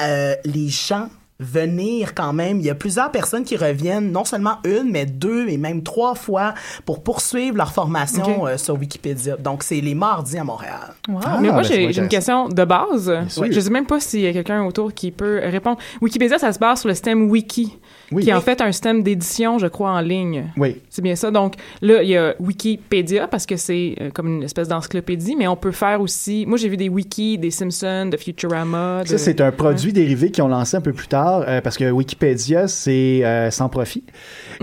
euh, 0.00 0.34
les 0.44 0.68
gens 0.68 1.08
venir 1.38 2.14
quand 2.14 2.32
même. 2.32 2.60
Il 2.60 2.64
y 2.66 2.70
a 2.70 2.74
plusieurs 2.74 3.10
personnes 3.10 3.44
qui 3.44 3.58
reviennent, 3.58 4.10
non 4.10 4.24
seulement 4.24 4.56
une, 4.64 4.90
mais 4.90 5.04
deux 5.04 5.46
et 5.48 5.58
même 5.58 5.82
trois 5.82 6.14
fois 6.14 6.54
pour 6.86 7.02
poursuivre 7.02 7.58
leur 7.58 7.72
formation 7.72 8.46
euh, 8.46 8.56
sur 8.56 8.74
Wikipédia. 8.78 9.36
Donc, 9.36 9.62
c'est 9.62 9.82
les 9.82 9.94
mardis 9.94 10.38
à 10.38 10.44
Montréal. 10.44 10.94
Ah, 11.26 11.36
mais 11.38 11.48
moi, 11.50 11.60
ben, 11.60 11.62
j'ai 11.64 12.00
une 12.00 12.08
question 12.08 12.48
de 12.48 12.64
base. 12.64 13.12
sûr. 13.28 13.44
Je 13.50 13.60
sais 13.60 13.68
même 13.68 13.84
pas 13.84 14.00
s'il 14.00 14.20
y 14.20 14.26
a 14.26 14.32
quelqu'un 14.32 14.64
autour 14.64 14.94
qui 14.94 15.10
peut 15.10 15.40
répondre. 15.42 15.76
Wikipédia, 16.00 16.38
ça 16.38 16.54
se 16.54 16.58
base 16.58 16.80
sur 16.80 16.88
le 16.88 16.94
système 16.94 17.30
Wiki, 17.30 17.78
Oui. 18.12 18.22
qui 18.22 18.30
est 18.30 18.34
en 18.34 18.40
fait 18.40 18.60
un 18.60 18.70
système 18.72 19.02
d'édition, 19.02 19.58
je 19.58 19.66
crois, 19.66 19.90
en 19.90 20.00
ligne. 20.00 20.44
Oui. 20.56 20.76
C'est 20.90 21.02
bien 21.02 21.16
ça. 21.16 21.30
Donc 21.30 21.54
là, 21.82 22.02
il 22.02 22.08
y 22.08 22.16
a 22.16 22.34
Wikipédia 22.38 23.26
parce 23.28 23.46
que 23.46 23.56
c'est 23.56 23.96
euh, 24.00 24.10
comme 24.10 24.28
une 24.28 24.42
espèce 24.42 24.68
d'encyclopédie, 24.68 25.36
mais 25.36 25.48
on 25.48 25.56
peut 25.56 25.72
faire 25.72 26.00
aussi. 26.00 26.44
Moi, 26.46 26.56
j'ai 26.58 26.68
vu 26.68 26.76
des 26.76 26.88
wikis, 26.88 27.38
des 27.38 27.50
Simpsons, 27.50 28.06
de 28.10 28.16
Futurama. 28.16 29.02
De... 29.02 29.08
Ça, 29.08 29.18
c'est 29.18 29.40
un 29.40 29.52
produit 29.52 29.92
dérivé 29.92 30.30
qu'ils 30.30 30.44
ont 30.44 30.48
lancé 30.48 30.76
un 30.76 30.80
peu 30.80 30.92
plus 30.92 31.08
tard 31.08 31.44
euh, 31.48 31.60
parce 31.60 31.76
que 31.76 31.90
Wikipédia, 31.90 32.68
c'est 32.68 33.24
euh, 33.24 33.50
sans 33.50 33.68
profit. 33.68 34.04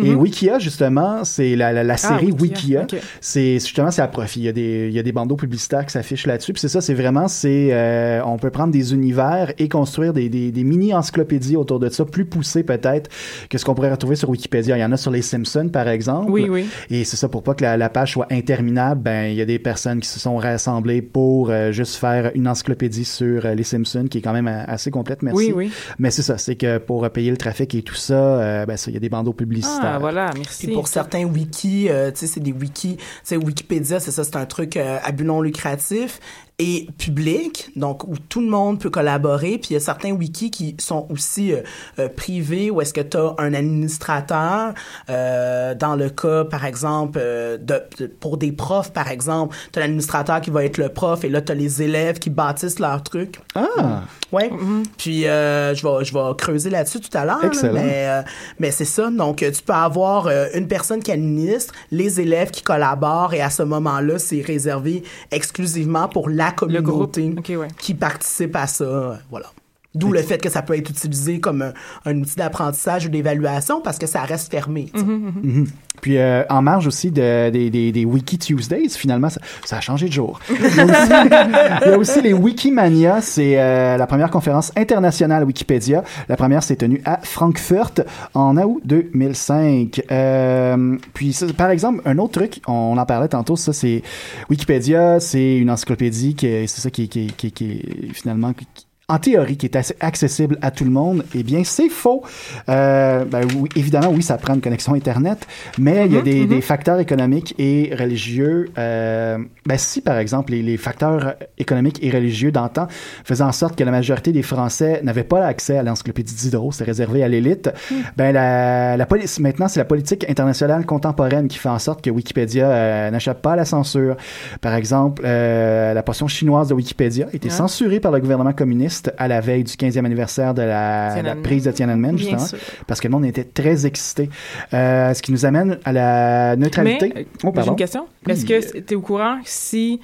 Et 0.02 0.14
Wikia, 0.16 0.60
justement, 0.60 1.24
c'est 1.24 1.56
la, 1.56 1.72
la, 1.72 1.84
la 1.84 1.98
série 1.98 2.28
Mhm. 2.28 2.36
Ah, 2.38 2.42
Wikia. 2.42 2.88
C'est 3.22 3.54
justement, 3.60 3.92
c'est 3.92 4.02
à 4.02 4.08
profit. 4.08 4.40
Il 4.40 4.46
y 4.46 4.50
a 4.50 4.52
des, 4.52 4.88
il 4.88 4.94
y 4.94 5.00
a 5.00 5.04
des 5.04 5.12
bandeaux 5.12 5.36
publicitaires 5.36 5.86
qui 5.86 5.92
s'affichent 5.92 6.26
là-dessus. 6.28 6.54
Puis 6.54 6.62
c'est 6.62 6.70
ça, 6.70 6.82
c'est 6.82 6.94
vraiment, 6.94 7.28
c'est, 7.28 7.70
euh, 7.72 8.22
on 8.26 8.38
peut 8.38 8.50
prendre 8.50 8.72
des 8.72 8.94
univers 8.94 9.54
et 9.58 9.68
construire 9.70 10.14
des, 10.14 10.30
des, 10.30 10.52
des 10.52 10.64
mini-encyclopédies 10.64 11.56
autour 11.58 11.80
de 11.80 11.90
ça, 11.90 12.06
plus 12.06 12.26
poussées 12.26 12.64
peut-être 12.64 13.10
que 13.50 13.58
ce 13.58 13.66
qu'on 13.66 13.74
pourrait 13.74 13.92
retrouver 13.92 14.16
sur 14.16 14.30
Wikipédia? 14.30 14.78
Il 14.78 14.82
y 14.82 14.86
en 14.86 14.92
a 14.92 14.98
sur 14.98 15.12
les 15.12 15.22
Simpsons, 15.22 15.70
par 15.70 15.88
exemple. 15.88 16.32
Oui, 16.32 16.48
oui. 16.50 16.68
Et 16.90 17.04
c'est 17.04 17.18
ça, 17.18 17.30
pour 17.30 17.44
pas 17.44 17.54
que 17.54 17.64
la, 17.64 17.78
la 17.78 17.90
page 17.90 18.14
soit 18.14 18.28
interminable, 18.32 19.02
ben 19.02 19.26
il 19.26 19.36
y 19.36 19.42
a 19.42 19.46
des 19.46 19.60
personnes 19.60 20.00
qui 20.00 20.08
se 20.08 20.20
sont 20.20 20.38
rassemblées 20.38 21.02
pour 21.02 21.50
euh, 21.50 21.72
juste 21.72 21.96
faire 21.96 22.32
une 22.36 22.48
encyclopédie 22.48 23.06
sur 23.06 23.46
euh, 23.46 23.56
les 23.56 23.64
Simpsons, 23.64 24.06
qui 24.10 24.20
est 24.20 24.22
quand 24.22 24.34
même 24.34 24.48
euh, 24.48 24.64
assez 24.68 24.92
complète, 24.92 25.22
merci. 25.24 25.52
Oui, 25.52 25.54
oui. 25.54 25.72
Mais 26.00 26.12
c'est 26.12 26.22
ça, 26.22 26.38
c'est 26.38 26.56
que 26.56 26.78
pour 26.78 27.06
euh, 27.06 27.10
payer 27.10 27.32
le 27.32 27.38
trafic 27.38 27.74
et 27.76 27.82
tout 27.82 27.96
ça, 27.96 28.14
euh, 28.14 28.66
ben 28.66 28.78
ça, 28.78 28.92
il 28.92 28.94
y 28.94 28.98
a 28.98 29.00
des 29.00 29.10
bandeaux 29.10 29.34
publicitaires. 29.34 29.94
Ah, 29.96 30.00
voilà, 30.00 30.32
merci. 30.36 30.68
Puis 30.68 30.76
pour 30.76 30.88
certains 30.88 31.24
wikis, 31.24 31.90
euh, 31.90 32.12
tu 32.12 32.20
sais, 32.20 32.28
c'est 32.28 32.40
des 32.40 32.52
wikis, 32.52 32.98
tu 32.98 33.04
sais, 33.24 33.38
Wikipédia, 33.38 34.00
c'est 34.00 34.12
ça, 34.12 34.24
c'est 34.24 34.36
un 34.36 34.46
truc 34.46 34.78
euh, 34.78 34.98
à 35.04 35.12
but 35.12 35.26
non 35.26 35.42
lucratif 35.42 36.20
et 36.60 36.88
public, 37.00 37.72
donc 37.76 38.04
où 38.08 38.14
tout 38.30 38.40
le 38.42 38.48
monde 38.48 38.80
peut 38.80 38.90
collaborer. 38.92 39.58
Puis 39.58 39.70
il 39.72 39.74
y 39.74 39.76
a 39.78 39.80
certains 39.80 40.12
wikis 40.12 40.52
qui 40.52 40.76
sont 40.80 41.08
aussi 41.10 41.52
euh, 41.52 41.62
euh, 42.00 42.10
privés, 42.10 42.70
où 42.70 42.80
est-ce 42.80 42.94
que 42.94 43.02
tu 43.02 43.18
as 43.18 43.34
un 43.40 43.54
administrateur, 43.54 44.74
euh, 45.10 45.74
dans 45.76 45.96
le 45.96 46.10
cas, 46.10 46.46
par 46.46 46.66
exemple, 46.66 47.18
euh, 47.22 47.58
de, 47.58 47.82
de- 47.98 48.08
pour 48.08 48.38
des 48.38 48.52
profs, 48.52 48.94
par 48.94 49.10
exemple, 49.10 49.56
tu 49.72 49.80
as 49.80 49.82
l'administrateur 49.82 50.42
qui 50.42 50.52
va 50.52 50.64
être 50.64 50.78
le 50.78 50.90
prof, 50.90 51.24
et 51.24 51.30
là, 51.30 51.42
tu 51.42 51.52
as 51.52 51.56
les 51.56 51.82
élèves 51.82 52.20
qui 52.20 52.30
bâtissent 52.30 52.80
leur 52.80 53.02
truc. 53.04 53.40
Ah! 53.56 54.04
Ouais. 54.32 54.50
Puis 54.98 55.28
euh, 55.28 55.76
je 55.76 55.88
vais 55.88 56.04
je 56.04 56.12
vais 56.12 56.36
creuser 56.36 56.72
là-dessus 56.72 57.00
tout 57.00 57.16
à 57.16 57.24
l'heure. 57.24 57.44
Excellent. 57.46 57.74
Mais 57.74 58.08
euh, 58.08 58.22
mais 58.58 58.72
c'est 58.72 58.84
ça. 58.84 59.12
Donc 59.12 59.38
tu 59.38 59.62
peux 59.64 59.74
avoir 59.74 60.26
euh, 60.26 60.48
une 60.56 60.68
personne 60.68 61.04
qui 61.04 61.12
administre, 61.12 61.72
les 61.92 62.20
élèves 62.20 62.50
qui 62.50 62.64
collaborent 62.64 63.36
et 63.36 63.42
à 63.42 63.52
ce 63.52 63.62
moment-là 63.62 64.18
c'est 64.18 64.42
réservé 64.42 65.04
exclusivement 65.30 66.08
pour 66.08 66.30
la 66.30 66.43
Le 66.68 66.82
groupe. 66.82 67.14
communauté 67.14 67.56
ouais. 67.58 67.68
qui 67.78 67.94
participe 67.94 68.56
à 68.56 68.68
ça. 68.68 68.84
euh, 68.84 69.16
Voilà. 69.30 69.48
D'où 69.96 70.12
le 70.12 70.22
fait 70.22 70.40
que 70.40 70.50
ça 70.50 70.62
peut 70.64 70.76
être 70.78 70.90
utilisé 70.90 71.40
comme 71.40 71.62
un, 71.62 71.74
un 72.06 72.20
outil 72.20 72.36
d'apprentissage 72.36 73.06
ou 73.06 73.10
d'évaluation 73.10 73.80
parce 73.82 74.00
que 74.00 74.08
ça 74.08 74.22
reste 74.22 74.50
fermé. 74.52 74.90
tu 74.94 75.00
sais. 75.00 75.06
Mhm. 75.06 75.68
Puis 76.02 76.18
euh, 76.18 76.44
en 76.50 76.62
marge 76.64 76.88
aussi 76.88 77.12
de, 77.12 77.50
des, 77.52 77.70
des, 77.70 77.92
des 77.92 78.04
Wiki 78.04 78.38
Tuesdays, 78.40 78.90
finalement, 78.90 79.30
ça, 79.30 79.40
ça 79.64 79.78
a 79.78 79.82
changé 79.82 80.08
de 80.08 80.14
jour. 80.14 80.40
Il 80.50 80.56
y 80.60 80.80
a 80.80 80.86
aussi, 80.86 81.12
il 81.86 81.90
y 81.90 81.94
a 81.94 81.98
aussi 81.98 82.22
les 82.22 82.34
Wikimania, 82.34 83.22
c'est 83.22 83.60
euh, 83.60 83.96
la 83.98 84.08
première 84.08 84.32
conférence 84.32 84.72
internationale 84.76 85.44
Wikipédia. 85.44 86.04
La 86.28 86.36
première 86.38 86.64
s'est 86.64 86.76
tenue 86.76 87.02
à 87.06 87.20
Francfort 87.22 87.92
en 88.34 88.58
août 88.58 88.82
2005. 88.86 90.02
Euh, 90.12 90.98
puis 91.14 91.34
ça, 91.34 91.46
par 91.56 91.70
exemple, 91.70 92.02
un 92.06 92.18
autre 92.18 92.40
truc, 92.40 92.62
on 92.68 92.98
en 92.98 93.06
parlait 93.06 93.28
tantôt, 93.28 93.56
ça 93.56 93.74
c'est 93.74 94.02
Wikipédia, 94.50 95.20
c'est 95.20 95.58
une 95.58 95.70
encyclopédie 95.70 96.36
qui 96.36 96.48
est- 96.48 96.68
c'est 96.68 96.82
ça 96.82 96.90
qui, 96.90 97.04
est- 97.04 97.08
qui, 97.08 97.28
qui, 97.38 97.52
qui 97.52 98.10
finalement 98.14 98.54
qui- 98.54 98.66
en 99.14 99.20
théorie, 99.20 99.58
qui 99.58 99.66
est 99.68 99.76
assez 99.76 99.96
accessible 100.00 100.58
à 100.62 100.72
tout 100.72 100.84
le 100.84 100.90
monde, 100.90 101.24
eh 101.36 101.44
bien, 101.44 101.64
c'est 101.64 101.90
faux. 101.90 102.24
Euh, 102.70 103.26
ben, 103.26 103.42
oui, 103.58 103.70
évidemment, 103.76 104.10
oui, 104.10 104.24
ça 104.24 104.38
prend 104.38 104.56
une 104.56 104.62
connexion 104.62 104.94
Internet, 104.94 105.46
mais 105.78 106.06
il 106.08 106.14
y 106.14 106.18
a 106.18 106.22
des, 106.22 106.46
des 106.46 106.62
facteurs 106.62 107.00
économiques 107.00 107.54
et 107.60 107.94
religieux. 107.98 108.70
Euh, 108.78 109.38
ben, 109.66 109.78
si, 109.78 110.02
par 110.02 110.18
exemple, 110.18 110.52
les, 110.54 110.62
les 110.62 110.78
facteurs 110.78 111.36
économiques 111.58 112.00
et 112.02 112.10
religieux 112.10 112.52
d'antan 112.52 112.88
faisaient 113.24 113.44
en 113.44 113.52
sorte 113.52 113.76
que 113.76 113.84
la 113.84 113.92
majorité 113.92 114.32
des 114.32 114.42
Français 114.42 115.02
n'avaient 115.04 115.24
pas 115.24 115.46
accès 115.46 115.78
à 115.78 115.84
l'encyclopédie 115.84 116.34
Diderot, 116.34 116.72
c'est 116.72 116.84
réservé 116.84 117.24
à 117.24 117.28
l'élite, 117.28 117.70
ben, 118.18 118.32
la, 118.32 118.98
la 118.98 119.06
police, 119.06 119.40
maintenant, 119.40 119.68
c'est 119.68 119.80
la 119.80 119.86
politique 119.86 120.30
internationale 120.30 120.86
contemporaine 120.86 121.48
qui 121.48 121.58
fait 121.58 121.70
en 121.70 121.80
sorte 121.80 122.02
que 122.02 122.10
Wikipédia 122.10 122.68
euh, 122.70 123.12
n'échappe 123.12 123.42
pas 123.42 123.54
à 123.54 123.56
la 123.56 123.66
censure. 123.66 124.16
Par 124.62 124.74
exemple, 124.76 125.22
euh, 125.26 125.94
la 125.94 126.04
portion 126.04 126.28
chinoise 126.28 126.70
de 126.70 126.74
Wikipédia 126.74 127.28
a 127.32 127.36
été 127.36 127.50
Ah. 127.52 127.56
censurée 127.56 128.00
par 128.00 128.12
le 128.12 128.20
gouvernement 128.20 128.54
communiste 128.54 129.03
à 129.18 129.28
la 129.28 129.42
veille 129.42 129.64
du 129.64 129.74
15e 129.74 130.06
anniversaire 130.06 130.54
de 130.54 130.62
la, 130.62 131.36
prise 131.44 131.64
de 131.66 131.72
Tiananmen, 131.72 132.16
Bien 132.16 132.38
justement, 132.38 132.46
sûr. 132.46 132.58
parce 132.88 133.00
que 133.00 133.08
le 133.08 133.12
monde 133.12 133.26
était 133.26 133.44
très 133.44 133.86
excité. 133.86 134.30
Euh, 134.74 135.14
ce 135.14 135.22
qui 135.22 135.32
nous 135.32 135.46
amène 135.46 135.78
à 135.86 135.92
la 135.92 136.56
neutralité. 136.56 137.12
Mais, 137.16 137.22
euh, 137.22 137.26
oh, 137.44 137.52
pardon. 137.52 137.72
une 137.72 137.78
question. 137.78 138.08
Est-ce 138.28 138.46
que 138.46 138.80
tu 138.80 138.94
es 138.94 138.96
au 138.96 139.02
courant 139.02 139.40
si 139.46 140.00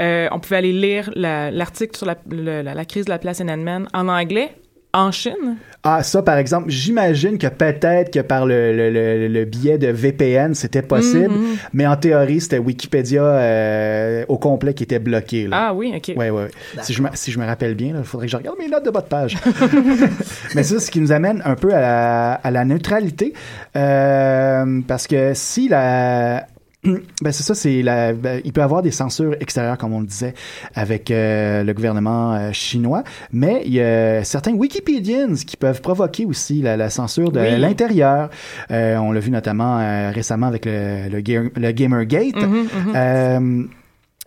euh, 0.00 0.28
on 0.32 0.40
pouvait 0.40 0.56
aller 0.56 0.72
lire 0.72 1.10
la- 1.14 1.50
l'article 1.50 1.96
sur 1.96 2.06
la, 2.06 2.16
la 2.62 2.84
crise 2.84 3.04
de 3.04 3.10
la 3.10 3.18
place 3.18 3.36
Tiananmen 3.36 3.86
en 3.94 4.08
anglais 4.08 4.50
en 4.94 5.10
Chine? 5.12 5.56
Ah, 5.86 6.02
ça, 6.02 6.22
par 6.22 6.38
exemple, 6.38 6.70
j'imagine 6.70 7.36
que 7.36 7.46
peut-être 7.46 8.10
que 8.10 8.20
par 8.20 8.46
le, 8.46 8.72
le, 8.74 8.88
le, 8.90 9.28
le 9.28 9.44
biais 9.44 9.76
de 9.76 9.88
VPN, 9.88 10.54
c'était 10.54 10.80
possible, 10.80 11.28
Mhm. 11.34 11.56
mais 11.74 11.86
en 11.86 11.96
théorie, 11.96 12.40
c'était 12.40 12.56
Wikipédia 12.58 13.22
euh, 13.22 14.24
au 14.28 14.38
complet 14.38 14.72
qui 14.72 14.82
était 14.84 14.98
bloqué. 14.98 15.46
Là. 15.46 15.66
Ah 15.68 15.74
oui, 15.74 15.92
OK. 15.94 16.14
Ouais. 16.16 16.30
ouais. 16.30 16.48
Si 16.80 16.94
je, 16.94 17.02
me, 17.02 17.08
si 17.12 17.30
je 17.32 17.38
me 17.38 17.44
rappelle 17.44 17.74
bien, 17.74 17.96
il 17.98 18.04
faudrait 18.04 18.28
que 18.28 18.32
je 18.32 18.36
regarde 18.38 18.56
mes 18.58 18.68
notes 18.68 18.86
de 18.86 18.90
bas 18.90 19.02
de 19.02 19.08
page. 19.08 19.36
Mais 20.54 20.62
ça, 20.62 20.80
ce 20.80 20.90
qui 20.90 21.00
nous 21.00 21.12
amène 21.12 21.42
un 21.44 21.54
peu 21.54 21.74
à 21.74 21.80
la, 21.80 22.32
à 22.34 22.50
la 22.50 22.64
neutralité. 22.64 23.34
Euh, 23.76 24.80
parce 24.88 25.06
que 25.06 25.32
si 25.34 25.68
la. 25.68 26.46
Ben 27.22 27.32
c'est 27.32 27.42
ça, 27.42 27.54
c'est 27.54 27.82
la. 27.82 28.12
ben, 28.12 28.40
il 28.44 28.52
peut 28.52 28.60
y 28.60 28.64
avoir 28.64 28.82
des 28.82 28.90
censures 28.90 29.34
extérieures, 29.40 29.78
comme 29.78 29.92
on 29.94 30.00
le 30.00 30.06
disait, 30.06 30.34
avec 30.74 31.10
euh, 31.10 31.62
le 31.64 31.72
gouvernement 31.72 32.34
euh, 32.34 32.52
chinois, 32.52 33.02
mais 33.32 33.62
il 33.64 33.72
y 33.72 33.80
a 33.80 34.22
certains 34.24 34.52
Wikipedians 34.52 35.34
qui 35.46 35.56
peuvent 35.56 35.80
provoquer 35.80 36.24
aussi 36.26 36.60
la, 36.62 36.76
la 36.76 36.90
censure 36.90 37.32
de 37.32 37.40
Oui. 37.40 37.58
l'intérieur. 37.58 38.28
Euh, 38.70 38.96
on 38.98 39.12
l'a 39.12 39.20
vu 39.20 39.30
notamment 39.30 39.78
euh, 39.80 40.10
récemment 40.10 40.46
avec 40.46 40.66
le, 40.66 41.08
le, 41.10 41.20
Ga- 41.20 41.50
le 41.56 41.70
Gamergate. 41.72 42.36
Mhm, 42.36 42.58
mhm. 42.62 42.92
Euh, 42.94 43.62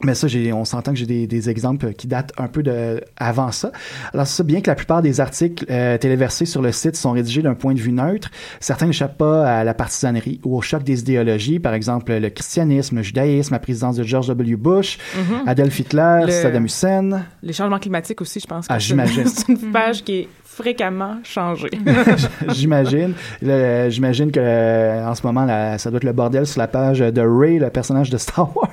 mais 0.03 0.13
ça, 0.13 0.27
on 0.53 0.65
s'entend 0.65 0.91
que 0.93 0.97
j'ai 0.99 1.05
des, 1.05 1.25
des 1.27 1.49
exemples 1.49 1.93
qui 1.93 2.07
datent 2.07 2.31
un 2.37 2.47
peu 2.47 2.61
de 2.63 3.01
avant 3.17 3.51
ça. 3.51 3.71
Alors, 4.13 4.27
c'est 4.27 4.37
ça, 4.37 4.43
bien 4.43 4.61
que 4.61 4.69
la 4.69 4.75
plupart 4.75 5.01
des 5.01 5.19
articles 5.19 5.65
euh, 5.71 5.97
téléversés 5.97 6.45
sur 6.45 6.61
le 6.61 6.71
site 6.71 6.95
sont 6.95 7.11
rédigés 7.11 7.41
d'un 7.41 7.55
point 7.55 7.73
de 7.73 7.79
vue 7.79 7.91
neutre, 7.91 8.29
certains 8.59 8.85
n'échappent 8.85 9.17
pas 9.17 9.59
à 9.59 9.63
la 9.63 9.73
partisanerie 9.73 10.39
ou 10.45 10.55
au 10.57 10.61
choc 10.61 10.83
des 10.83 10.99
idéologies, 10.99 11.59
par 11.59 11.73
exemple 11.73 12.13
le 12.13 12.29
christianisme, 12.29 12.97
le 12.97 13.01
judaïsme, 13.03 13.53
la 13.53 13.59
présidence 13.59 13.95
de 13.95 14.03
George 14.03 14.27
W. 14.27 14.55
Bush, 14.55 14.97
Mhm. 15.15 15.47
Adolf 15.47 15.79
Hitler, 15.79 16.21
Le- 16.25 16.31
Saddam 16.31 16.65
Hussein. 16.65 17.23
Les 17.41 17.53
changements 17.53 17.79
climatiques 17.79 18.21
aussi, 18.21 18.39
je 18.39 18.45
pense. 18.47 18.67
que 18.67 18.73
Ah, 18.73 18.79
j'imagine. 18.79 19.25
C'est 19.27 19.47
une 19.49 19.71
page 19.71 20.03
qui 20.03 20.13
est 20.19 20.27
fréquemment 20.47 21.17
changée. 21.23 21.69
j'imagine. 22.49 23.13
J'imagine 23.41 24.31
que 24.31 24.39
euh, 24.39 25.07
en 25.07 25.13
ce 25.13 25.25
moment, 25.25 25.45
là, 25.45 25.77
ça 25.77 25.89
doit 25.89 25.97
être 25.97 26.03
le 26.03 26.13
bordel 26.13 26.47
sur 26.47 26.59
la 26.59 26.67
page 26.67 26.99
de 26.99 27.21
Ray, 27.21 27.59
le 27.59 27.69
personnage 27.69 28.09
de 28.09 28.17
Star 28.17 28.49
Wars. 28.55 28.71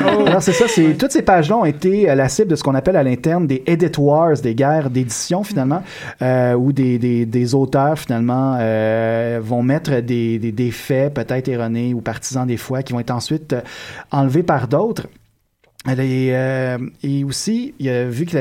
Alors 0.26 0.42
c'est 0.42 0.52
ça, 0.52 0.68
c'est 0.68 0.94
toutes 0.94 1.12
ces 1.12 1.22
pages-là 1.22 1.56
ont 1.56 1.64
été 1.64 2.08
euh, 2.08 2.14
la 2.14 2.28
cible 2.28 2.48
de 2.48 2.56
ce 2.56 2.62
qu'on 2.62 2.74
appelle 2.74 2.96
à 2.96 3.02
l'interne 3.02 3.46
des 3.46 3.62
edit 3.66 3.90
wars, 3.98 4.36
des 4.42 4.54
guerres 4.54 4.90
d'édition 4.90 5.42
finalement, 5.42 5.82
euh, 6.22 6.54
où 6.54 6.72
des, 6.72 6.98
des, 6.98 7.26
des 7.26 7.54
auteurs 7.54 7.98
finalement 7.98 8.56
euh, 8.60 9.40
vont 9.42 9.62
mettre 9.62 10.00
des, 10.00 10.38
des, 10.38 10.52
des 10.52 10.70
faits 10.70 11.14
peut-être 11.14 11.48
erronés 11.48 11.94
ou 11.94 12.00
partisans 12.00 12.46
des 12.46 12.56
fois 12.56 12.82
qui 12.82 12.92
vont 12.92 13.00
être 13.00 13.10
ensuite 13.10 13.52
euh, 13.52 13.60
enlevés 14.10 14.42
par 14.42 14.68
d'autres. 14.68 15.06
Et, 15.88 16.30
euh, 16.32 16.78
et 17.02 17.22
aussi, 17.24 17.74
vu 17.78 18.26
que 18.26 18.36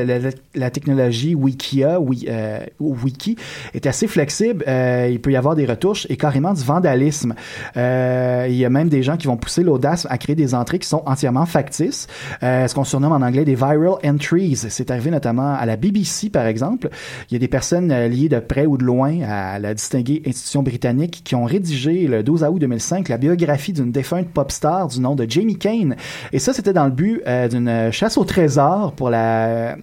la, 0.56 0.70
technologie 0.72 1.36
Wikia, 1.36 2.00
wi, 2.00 2.26
euh, 2.28 2.60
Wiki, 2.80 3.36
est 3.74 3.86
assez 3.86 4.08
flexible. 4.08 4.64
euh, 4.68 5.10
il 5.12 5.22
peut 5.22 5.32
y 5.32 5.36
avoir 5.36 5.56
des 5.56 5.66
retouches 5.66 6.08
et 6.10 6.18
carrément 6.18 6.54
du 6.54 6.64
vandalisme. 6.64 7.36
Euh, 7.78 8.48
il 8.50 8.56
y 8.56 8.66
a 8.66 8.70
même 8.70 8.90
des 8.90 9.04
gens 9.04 9.18
qui 9.18 9.28
vont 9.28 9.38
pousser 9.38 9.64
l'audace 9.64 10.08
à 10.10 10.18
créer 10.18 10.36
des 10.36 10.56
entrées 10.56 10.80
qui 10.80 10.88
sont 10.88 11.04
entièrement 11.06 11.46
factices. 11.46 12.08
Ce 12.42 12.74
qu'on 12.74 12.84
surnomme 12.84 13.14
en 13.14 13.22
anglais 13.26 13.46
des 13.46 13.56
viral 13.56 13.76
entries. 14.04 14.56
C'est 14.56 14.90
arrivé 14.90 15.12
notamment 15.12 15.54
à 15.54 15.66
la 15.66 15.76
BBC, 15.76 16.30
par 16.30 16.46
exemple. 16.46 16.90
Il 17.30 17.34
y 17.34 17.38
a 17.38 17.40
des 17.40 17.48
personnes 17.48 17.94
liées 18.08 18.30
de 18.30 18.40
près 18.40 18.66
ou 18.66 18.78
de 18.78 18.84
loin 18.84 19.22
à 19.22 19.60
la 19.60 19.74
distinguée 19.74 20.22
institution 20.26 20.64
britannique 20.64 21.22
qui 21.24 21.36
ont 21.36 21.46
rédigé 21.46 22.08
le 22.08 22.24
12 22.24 22.44
août 22.44 22.60
2005 22.60 23.10
la 23.10 23.18
biographie 23.18 23.74
d'une 23.74 23.92
défunte 23.92 24.30
pop 24.30 24.52
star 24.52 24.88
du 24.88 25.00
nom 25.00 25.16
de 25.16 25.26
Jamie 25.30 25.58
Kane. 25.58 25.96
Et 26.32 26.40
ça, 26.40 26.54
c'était 26.54 26.74
dans 26.74 26.86
le 26.86 26.92
but 26.92 27.22
d'une 27.50 27.92
chasse 27.92 28.18
au 28.18 28.24
trésor 28.24 28.94
pour 28.94 29.10
la 29.10 29.78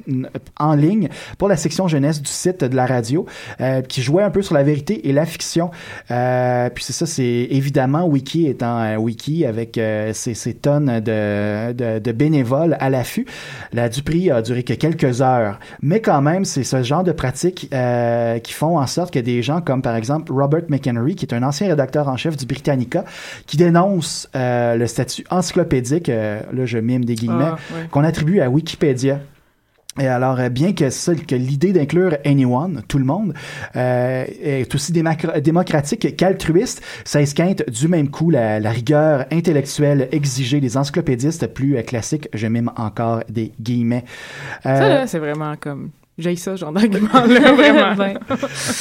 en 0.59 0.75
ligne 0.75 1.09
pour 1.39 1.49
la 1.49 1.57
section 1.57 1.89
jeunesse 1.89 2.21
du 2.21 2.31
site 2.31 2.65
de 2.65 2.77
la 2.77 2.87
radio 2.87 3.27
euh, 3.61 3.83
qui 3.83 4.03
jouait 4.03 4.23
un 4.23 4.31
peu 4.31 4.43
sur 4.43 4.55
la 4.55 4.63
vérité 4.63 5.09
et 5.09 5.13
la 5.13 5.27
fiction. 5.27 5.71
Euh, 6.11 6.71
puis 6.71 6.85
c'est 6.85 6.93
ça, 6.93 7.07
c'est 7.07 7.49
évidemment 7.51 8.07
Wiki 8.07 8.47
étant 8.47 8.77
un 8.77 8.97
wiki 8.97 9.45
avec 9.45 9.79
euh, 9.79 10.13
ses, 10.13 10.55
tonnes 10.55 11.01
de, 11.01 12.13
bénévoles 12.13 12.77
à 12.81 12.91
l'affût. 12.91 13.27
La 13.73 13.89
Dupree 13.89 14.31
a 14.31 14.43
duré 14.43 14.63
que 14.63 14.75
quelques 14.75 15.23
heures, 15.23 15.59
mais 15.81 16.01
quand 16.01 16.21
même, 16.23 16.45
c'est 16.45 16.65
ce 16.65 16.83
genre 16.83 17.05
de 17.05 17.13
pratiques 17.13 17.69
euh, 17.73 18.39
qui 18.39 18.53
font 18.53 18.79
en 18.79 18.87
sorte 18.87 19.13
que 19.13 19.19
des 19.19 19.43
gens 19.43 19.61
comme 19.61 19.83
par 19.83 19.97
exemple 19.97 20.33
Robert 20.33 20.63
McHenry, 20.69 21.15
qui 21.15 21.27
est 21.27 21.35
un 21.35 21.43
ancien 21.43 21.69
rédacteur 21.69 22.09
en 22.09 22.17
chef 22.17 22.37
du 22.37 22.47
Britannica, 22.47 23.05
qui 23.47 23.57
dénonce 23.57 24.29
euh, 24.37 24.77
le 24.77 24.87
statut 24.87 25.25
encyclopédique, 25.31 26.09
euh, 26.09 26.41
là 26.53 26.67
je 26.67 26.79
mime 26.79 27.05
des 27.05 27.15
guillemets, 27.15 27.42
Ah, 27.43 27.59
ouais. 27.75 27.89
qu'on 27.91 28.05
attribue 28.05 28.41
à 28.41 28.49
Wikipédia. 28.49 29.21
Et 30.01 30.07
alors, 30.07 30.41
euh, 30.41 30.49
bien 30.49 30.73
que, 30.73 30.89
ça, 30.89 31.15
que 31.15 31.35
l'idée 31.35 31.75
d'inclure 31.75 32.17
anyone, 32.25 32.83
tout 32.89 32.97
le 32.97 33.05
monde, 33.05 33.35
euh, 33.77 34.25
est 34.43 34.75
aussi 34.75 34.91
démocratique 34.91 36.17
qu'altruiste, 36.17 36.83
ça 37.05 37.21
esquinte 37.21 37.69
du 37.69 37.89
même 37.89 38.09
coup 38.09 38.31
la, 38.31 38.59
la 38.59 38.71
rigueur 38.71 39.27
intellectuelle 39.31 40.09
exigée 40.11 40.61
des 40.61 40.79
encyclopédistes 40.79 41.47
plus 41.49 41.77
euh, 41.77 41.83
classiques. 41.83 42.29
Je 42.33 42.47
mime 42.47 42.71
encore 42.77 43.23
des 43.29 43.53
guillemets. 43.61 44.05
Euh, 44.65 44.79
Ça, 44.79 44.89
là, 44.89 45.07
c'est 45.07 45.19
vraiment 45.19 45.57
comme. 45.61 45.91
J'ai 46.23 46.37
ça, 46.37 46.57
genre 46.57 46.73
d'argument-là, 46.73 47.53
vraiment. 47.53 47.95
Ben, 47.97 48.15
Mais 48.29 48.37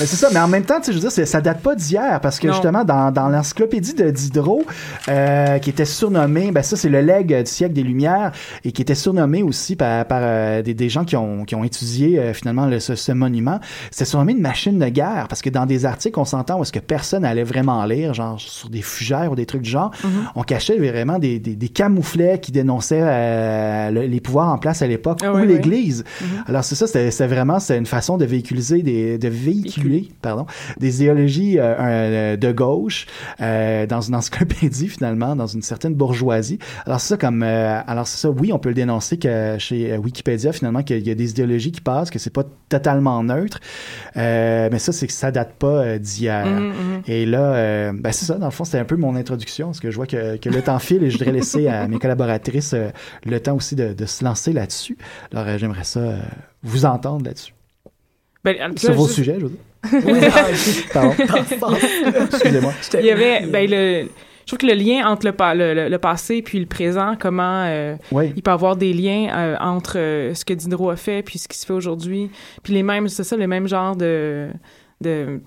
c'est 0.06 0.16
ça, 0.16 0.30
mais 0.32 0.40
en 0.40 0.48
même 0.48 0.64
temps, 0.64 0.80
je 0.86 0.92
veux 0.92 1.00
dire, 1.00 1.12
ça 1.12 1.42
date 1.42 1.62
pas 1.62 1.76
d'hier, 1.76 2.20
parce 2.22 2.40
que 2.40 2.48
Non. 2.48 2.54
justement, 2.54 2.84
dans, 2.84 3.12
dans 3.12 3.30
l'encyclopédie 3.30 3.94
de 3.94 4.10
Diderot, 4.12 4.64
euh, 5.10 5.58
qui 5.60 5.70
était 5.70 5.86
surnommé, 5.86 6.52
ben 6.52 6.62
ça, 6.64 6.76
c'est 6.76 6.90
le 6.90 7.02
legs 7.02 7.36
du 7.44 7.50
siècle 7.52 7.74
des 7.74 7.84
Lumières, 7.84 8.32
et 8.64 8.72
qui 8.72 8.82
était 8.82 8.96
surnommé 8.96 9.44
aussi 9.44 9.76
par, 9.76 10.06
par 10.06 10.20
euh, 10.22 10.62
des, 10.62 10.74
des 10.74 10.90
gens 10.90 11.04
qui 11.06 11.16
ont, 11.16 11.46
qui 11.46 11.56
ont 11.56 11.64
étudié 11.64 12.20
euh, 12.20 12.34
finalement 12.34 12.66
le- 12.68 12.80
ce, 12.80 12.96
ce 12.96 13.12
monument. 13.12 13.60
C'était 13.90 14.06
surnommé 14.06 14.34
une 14.34 14.42
machine 14.42 14.78
de 14.78 14.88
guerre, 14.90 15.26
parce 15.28 15.42
que 15.42 15.50
dans 15.50 15.66
des 15.66 15.86
articles, 15.86 16.20
on 16.20 16.26
s'entend 16.26 16.60
où 16.60 16.62
est-ce 16.64 16.72
que 16.72 16.80
personne 16.80 17.26
allait 17.26 17.44
vraiment 17.44 17.84
lire, 17.86 18.14
genre 18.14 18.40
sur 18.40 18.70
des 18.70 18.82
fugères 18.82 19.32
ou 19.32 19.36
des 19.36 19.46
trucs 19.46 19.62
du 19.64 19.70
genre, 19.70 19.92
on 20.36 20.44
cachait 20.44 20.78
vraiment 20.78 21.18
des, 21.20 21.40
des, 21.40 21.56
des 21.56 21.70
camouflets 21.70 22.40
qui 22.40 22.52
dénonçaient 22.52 23.02
euh, 23.02 23.90
le- 23.92 24.02
les 24.06 24.20
pouvoirs 24.22 24.50
en 24.50 24.58
place 24.58 24.82
à 24.82 24.88
l'époque, 24.88 25.20
Ah 25.24 25.32
ou 25.32 25.38
oui, 25.38 25.42
oui. 25.44 25.48
l'Église. 25.48 26.04
Alors 26.48 26.64
c'est 26.64 26.76
ça, 26.76 26.88
c'était 26.88 27.10
c'était 27.12 27.28
vraiment 27.32 27.60
c'est 27.60 27.78
une 27.78 27.86
façon 27.86 28.18
de 28.18 28.26
véhiculer 28.26 28.84
des 28.84 29.18
de 29.18 29.28
véhiculer 29.28 30.10
pardon 30.22 30.46
des 30.80 31.02
idéologies 31.02 31.58
euh, 31.58 31.76
euh, 31.80 32.38
de 32.38 32.52
gauche 32.52 33.08
euh, 33.40 33.86
dans 33.86 34.02
une 34.02 34.16
encyclopédie 34.16 34.90
finalement 34.90 35.36
dans 35.36 35.48
une 35.48 35.62
certaine 35.62 35.96
bourgeoisie. 35.96 36.60
Alors 36.86 37.00
c'est 37.00 37.10
ça 37.10 37.18
comme 37.18 37.44
alors 37.44 38.08
c'est 38.08 38.18
ça 38.20 38.30
oui 38.30 38.52
on 38.52 38.60
peut 38.60 38.70
le 38.70 38.76
dénoncer 38.76 39.18
que 39.18 39.56
chez 39.58 39.98
Wikipédia 39.98 40.52
finalement 40.52 40.84
qu'il 40.84 41.08
y 41.08 41.12
a 41.12 41.16
des 41.16 41.32
idéologies 41.32 41.72
qui 41.72 41.82
passent 41.82 42.10
que 42.10 42.20
c'est 42.20 42.34
pas 42.34 42.44
totalement 42.70 43.24
neutre 43.24 43.60
mais 44.16 44.80
ça 44.80 44.92
c'est 44.92 45.08
que 45.08 45.14
ça 45.14 45.32
date 45.32 45.54
pas 45.54 45.98
d'hier. 45.98 46.46
Mhm, 46.46 46.68
mhm. 46.68 47.02
Et 47.08 47.26
là, 47.26 47.92
ben 47.94 48.12
c'est 48.12 48.26
ça, 48.26 48.36
dans 48.36 48.48
le 48.48 48.52
fond, 48.52 48.64
c'était 48.64 48.80
un 48.80 48.86
peu 48.86 48.96
mon 48.96 49.16
introduction, 49.16 49.68
parce 49.68 49.80
que 49.80 49.92
je 49.92 49.96
vois 49.96 50.06
que, 50.06 50.38
que 50.38 50.50
le 50.50 50.62
temps 50.62 50.80
file 50.80 51.04
et 51.04 51.10
je 51.10 51.18
voudrais 51.18 51.32
laisser 51.32 51.68
à 51.68 51.88
mes 51.88 51.98
collaboratrices 51.98 52.76
le 53.26 53.40
temps 53.40 53.56
aussi 53.56 53.76
de, 53.76 53.94
de 53.94 54.06
se 54.06 54.24
lancer 54.24 54.54
là-dessus. 54.54 54.98
Alors, 55.32 55.58
j'aimerais 55.58 55.84
ça 55.84 56.02
vous 56.64 56.86
entendre 56.86 57.26
là-dessus. 57.26 57.54
Ben, 58.44 58.76
Sur 58.78 58.94
vos 58.94 59.04
juste- 59.06 59.16
sujets, 59.16 59.36
je 59.40 59.46
veux 59.46 59.50
dire. 59.50 59.60
Oui, 60.06 60.20
ah. 60.34 60.46
Pardon. 60.94 61.14
Excusez-moi. 62.32 62.74
Il 63.00 63.06
y 63.06 63.12
avait, 63.12 63.46
ben, 63.48 63.70
le, 63.70 64.10
je 64.42 64.46
trouve 64.48 64.60
que 64.60 64.66
le 64.68 64.74
lien 64.74 65.08
entre 65.08 65.26
le, 65.28 65.32
pa- 65.34 65.56
le, 65.56 65.74
le- 65.74 65.90
le 65.90 65.98
passé 65.98 66.42
puis 66.42 66.60
le 66.60 66.66
présent, 66.66 67.16
comment 67.20 67.64
euh, 67.66 67.96
Oui. 68.12 68.32
il 68.36 68.42
peut 68.44 68.52
y 68.52 68.54
avoir 68.54 68.76
des 68.76 68.94
liens 68.94 69.30
euh, 69.36 69.56
entre 69.60 69.98
euh, 69.98 70.34
ce 70.34 70.46
que 70.46 70.54
Diderot 70.54 70.90
a 70.92 70.96
fait 70.96 71.24
puis 71.24 71.40
ce 71.40 71.48
qui 71.48 71.58
se 71.58 71.66
fait 71.66 71.74
aujourd'hui, 71.74 72.30
puis 72.64 72.74
les 72.74 72.84
mêmes, 72.84 73.08
c'est 73.08 73.24
ça, 73.24 73.36
le 73.38 73.48
même 73.48 73.68
genre 73.68 73.96
de, 73.96 74.50
de, 75.02 75.40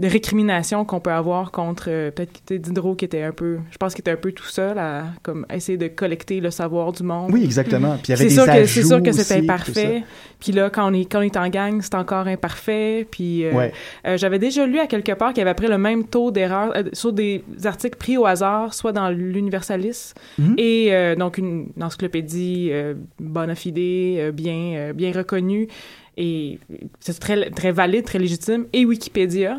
de 0.00 0.08
récrimination 0.08 0.84
qu'on 0.86 0.98
peut 0.98 1.12
avoir 1.12 1.52
contre 1.52 1.84
euh, 1.88 2.10
peut-être 2.10 2.32
que 2.32 2.38
c'était 2.38 2.58
Diderot 2.58 2.94
qui 2.96 3.04
était 3.04 3.22
un 3.22 3.32
peu, 3.32 3.58
je 3.70 3.76
pense 3.76 3.92
qu'il 3.94 4.00
était 4.00 4.10
un 4.10 4.16
peu 4.16 4.32
tout 4.32 4.46
seul 4.46 4.78
à 4.78 5.04
comme 5.22 5.44
essayer 5.54 5.76
de 5.78 5.88
collecter 5.88 6.40
le 6.40 6.50
savoir 6.50 6.90
du 6.92 7.02
monde. 7.02 7.30
Oui, 7.32 7.44
exactement. 7.44 7.96
Puis 8.02 8.04
il 8.06 8.10
y 8.10 8.12
avait 8.14 8.22
C'est 8.24 8.28
des 8.30 8.34
sûr 8.34 8.46
que 8.46 8.64
c'est 8.66 8.82
sûr 8.82 9.02
que 9.02 9.10
tout 9.10 9.32
imparfait. 9.34 10.02
Puis 10.40 10.52
là, 10.52 10.70
quand 10.70 10.90
on 10.90 10.94
est 10.94 11.04
quand 11.04 11.18
on 11.18 11.22
est 11.22 11.36
en 11.36 11.48
gang, 11.50 11.80
c'est 11.82 11.94
encore 11.94 12.26
imparfait. 12.26 13.06
Puis 13.10 13.44
euh, 13.44 13.52
Ouais. 13.52 13.72
euh, 14.06 14.16
j'avais 14.16 14.38
déjà 14.38 14.66
lu 14.66 14.78
à 14.78 14.86
quelque 14.86 15.12
part 15.12 15.30
qu'il 15.34 15.38
y 15.38 15.42
avait 15.42 15.50
après 15.50 15.68
le 15.68 15.76
même 15.76 16.04
taux 16.04 16.30
d'erreur 16.30 16.72
sur 16.94 17.12
des 17.12 17.44
articles 17.64 17.98
pris 17.98 18.16
au 18.16 18.24
hasard, 18.24 18.72
soit 18.72 18.92
dans 18.92 19.10
l'Universalis 19.10 20.14
Mhm. 20.38 20.54
et 20.56 20.94
euh, 20.94 21.14
donc 21.14 21.36
une, 21.36 21.68
une 21.76 21.82
encyclopédie 21.84 22.70
bona 23.18 23.54
fide, 23.54 24.32
bien 24.32 24.92
bien 24.94 25.12
reconnue 25.12 25.68
et 26.16 26.58
c'est 27.00 27.18
très 27.20 27.50
très 27.50 27.72
valide, 27.72 28.04
très 28.04 28.18
légitime 28.18 28.66
et 28.72 28.84
Wikipédia 28.86 29.58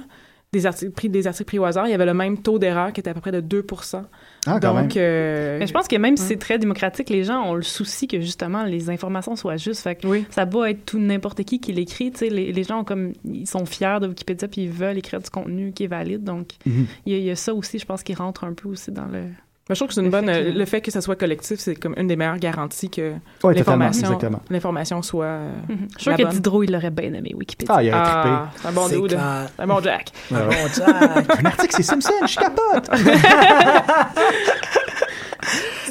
des 0.53 0.65
articles 0.65 0.91
pris 0.91 1.07
des 1.07 1.27
articles 1.27 1.45
pris 1.47 1.59
au 1.59 1.63
hasard, 1.65 1.87
il 1.87 1.91
y 1.91 1.93
avait 1.93 2.05
le 2.05 2.13
même 2.13 2.37
taux 2.37 2.59
d'erreur 2.59 2.91
qui 2.91 2.99
était 2.99 3.09
à 3.09 3.13
peu 3.13 3.21
près 3.21 3.31
de 3.31 3.39
2 3.39 3.65
Ah, 4.45 4.59
quand 4.61 4.73
même. 4.73 4.83
Donc 4.87 4.97
euh, 4.97 5.59
mais 5.59 5.65
je 5.67 5.71
pense 5.71 5.87
que 5.87 5.95
même 5.95 6.17
si 6.17 6.25
c'est 6.25 6.35
très 6.37 6.59
démocratique, 6.59 7.09
les 7.09 7.23
gens 7.23 7.41
ont 7.43 7.53
le 7.53 7.61
souci 7.61 8.05
que 8.05 8.19
justement 8.19 8.63
les 8.65 8.89
informations 8.89 9.37
soient 9.37 9.55
justes. 9.55 9.81
Fait 9.81 9.95
que 9.95 10.05
oui. 10.07 10.25
ça 10.29 10.43
va 10.43 10.69
être 10.71 10.85
tout 10.85 10.99
n'importe 10.99 11.43
qui 11.45 11.61
qui 11.61 11.71
l'écrit. 11.71 12.11
Tu 12.11 12.17
sais, 12.17 12.29
les, 12.29 12.51
les 12.51 12.63
gens 12.63 12.81
ont 12.81 12.83
comme 12.83 13.13
ils 13.23 13.47
sont 13.47 13.65
fiers 13.65 13.99
de 14.01 14.07
Wikipédia 14.07 14.49
puis 14.49 14.63
ils 14.63 14.69
veulent 14.71 14.97
écrire 14.97 15.21
du 15.21 15.29
contenu 15.29 15.71
qui 15.71 15.85
est 15.85 15.87
valide. 15.87 16.25
Donc 16.25 16.47
Mhm. 16.65 16.85
il 17.05 17.17
y 17.19 17.31
a 17.31 17.35
ça 17.37 17.53
aussi, 17.53 17.79
je 17.79 17.85
pense, 17.85 18.03
qui 18.03 18.13
rentre 18.13 18.43
un 18.43 18.53
peu 18.53 18.67
aussi 18.67 18.91
dans 18.91 19.05
le. 19.05 19.23
Je 19.69 19.75
trouve 19.75 19.87
que 19.87 19.93
c'est 19.93 20.01
une 20.01 20.07
Le 20.07 20.11
bonne. 20.11 20.25
fait 20.27 20.43
que- 20.53 20.57
Le 20.59 20.65
fait 20.65 20.81
que 20.81 20.91
ça 20.91 20.99
soit 21.01 21.15
collectif, 21.15 21.59
c'est 21.59 21.75
comme 21.75 21.93
une 21.95 22.07
des 22.07 22.15
meilleures 22.17 22.39
garanties 22.39 22.89
que 22.89 23.13
totalement. 23.41 23.89
l'information, 24.49 25.01
soit. 25.01 25.25
euh, 25.25 25.49
Mhm. 25.69 25.77
Je 25.77 25.93
suis 25.93 26.03
sûre 26.03 26.11
La 26.11 26.17
que. 26.17 26.23
Diderot 26.33 26.63
il 26.63 26.71
l'aurait 26.73 26.89
bien 26.89 27.13
aimé 27.13 27.31
Wikipédia. 27.35 27.73
Ah, 27.77 27.83
il 27.83 27.89
a 27.89 28.03
Ah, 28.03 28.49
c'est 28.61 28.67
un 28.67 28.71
bon 28.73 28.87
dude. 28.89 29.17
C'est 29.55 29.63
un 29.63 29.67
bon 29.67 29.79
Jack. 29.81 30.11
Ouais, 30.29 30.37
ouais. 30.37 30.43
Bon, 30.45 30.67
Jack. 30.75 31.39
Un 31.41 31.45
article, 31.45 31.73
c'est 31.75 31.83
Simpson, 31.83 32.11
je 32.27 32.35
capote! 32.35 32.89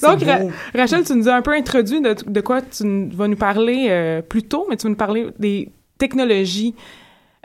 Donc, 0.02 0.22
Ra-. 0.22 0.38
Rachel, 0.74 1.04
tu 1.04 1.14
nous 1.14 1.28
as 1.28 1.34
un 1.34 1.42
peu 1.42 1.52
introduit 1.52 2.00
de, 2.00 2.14
de 2.26 2.40
quoi 2.40 2.62
tu 2.62 3.08
vas 3.14 3.28
nous 3.28 3.36
parler 3.36 3.88
euh, 3.90 4.22
plus 4.22 4.42
tôt, 4.44 4.66
mais 4.70 4.76
tu 4.76 4.84
vas 4.84 4.90
nous 4.90 4.96
parler 4.96 5.26
des 5.38 5.70
technologies 5.98 6.74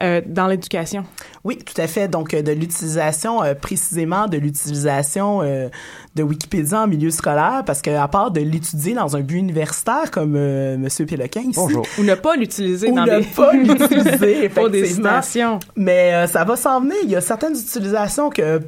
euh, 0.02 0.22
dans 0.26 0.48
l'éducation. 0.48 1.06
Oui, 1.44 1.58
tout 1.58 1.80
à 1.80 1.88
fait. 1.88 2.08
Donc, 2.08 2.34
euh, 2.34 2.42
de 2.42 2.52
l'utilisation, 2.52 3.42
euh, 3.44 3.54
précisément 3.54 4.28
de 4.28 4.38
l'utilisation 4.38 5.42
euh, 5.42 5.70
de 6.16 6.24
Wikipédia 6.24 6.82
en 6.82 6.88
milieu 6.88 7.12
scolaire, 7.12 7.64
parce 7.66 7.82
qu'à 7.82 8.08
part 8.08 8.32
de 8.32 8.42
l'étudier 8.42 8.94
dans 8.94 9.16
un 9.16 9.22
but 9.22 9.38
universitaire, 9.38 10.12
comme 10.12 10.36
euh, 10.36 10.78
Monsieur 10.78 11.06
Péloquin 11.06 11.42
ici, 11.42 11.52
Bonjour. 11.56 11.86
Ou 11.98 12.04
ne 12.04 12.16
pas 12.16 12.36
l'utiliser 12.36 12.90
ou 12.90 12.96
dans 12.96 13.06
ne 13.06 13.20
des, 13.20 13.26
pas 13.26 13.54
l'utiliser, 13.54 14.50
pour 14.50 14.70
des 14.70 14.80
effectivement. 14.80 15.22
citations. 15.22 15.60
Mais 15.76 16.14
euh, 16.14 16.28
ça 16.28 16.44
va 16.44 16.56
s'en 16.56 16.82
venir. 16.82 16.96
Il 17.04 17.10
y 17.12 17.16
a 17.16 17.22
certaines 17.22 17.56
utilisations 17.58 18.30
que 18.30 18.60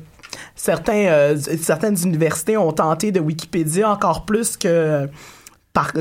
certains, 0.56 1.08
euh, 1.08 1.38
certaines 1.62 1.98
universités 2.04 2.58
ont 2.58 2.72
tenté 2.72 3.12
de 3.12 3.20
Wikipédia 3.20 3.90
encore 3.90 4.26
plus 4.26 4.56
que 4.58 5.08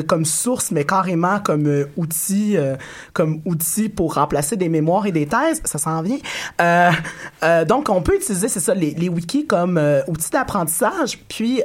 comme 0.07 0.25
source, 0.25 0.71
mais 0.71 0.85
carrément 0.85 1.41
comme 1.41 1.67
euh, 1.67 1.87
outil, 1.97 2.57
euh, 2.57 2.77
comme 3.13 3.41
outil 3.45 3.89
pour 3.89 4.15
remplacer 4.15 4.57
des 4.57 4.69
mémoires 4.69 5.07
et 5.07 5.13
des 5.13 5.27
thèses, 5.27 5.61
ça 5.65 5.79
s'en 5.79 6.03
vient. 6.03 6.19
Euh, 6.61 7.65
donc, 7.65 7.89
on 7.89 8.03
peut 8.03 8.17
utiliser, 8.17 8.49
c'est 8.49 8.61
ça, 8.61 8.75
les, 8.75 9.09
wikis 9.09 9.47
comme 9.47 9.81
outil 10.09 10.31
d'apprentissage. 10.31 11.19
Puis, 11.29 11.63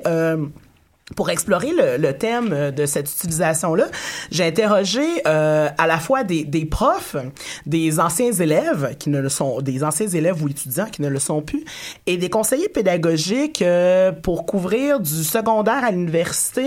pour 1.16 1.30
explorer 1.30 1.72
le, 1.72 1.98
le 1.98 2.18
thème 2.18 2.50
euh, 2.52 2.72
de 2.72 2.86
cette 2.86 3.12
utilisation-là, 3.12 3.86
j'ai 4.32 4.46
interrogé 4.46 5.02
euh, 5.28 5.70
à 5.78 5.88
la 5.88 6.00
fois 6.00 6.24
des, 6.24 6.44
des 6.44 6.66
profs, 6.66 7.16
des 7.66 8.00
anciens 8.00 8.32
élèves 8.32 8.96
qui 9.00 9.10
ne 9.10 9.20
le 9.20 9.30
sont, 9.30 9.62
des 9.62 9.84
anciens 9.84 10.08
élèves 10.08 10.42
ou 10.44 10.48
étudiants 10.48 10.88
qui 10.92 11.02
ne 11.02 11.10
le 11.10 11.20
sont 11.20 11.42
plus, 11.42 11.64
et 12.06 12.18
des 12.18 12.30
conseillers 12.30 12.70
pédagogiques 12.70 13.62
euh, 13.62 14.12
pour 14.12 14.46
couvrir 14.46 15.00
du 15.00 15.24
secondaire 15.24 15.84
à 15.84 15.92
l'université. 15.92 16.66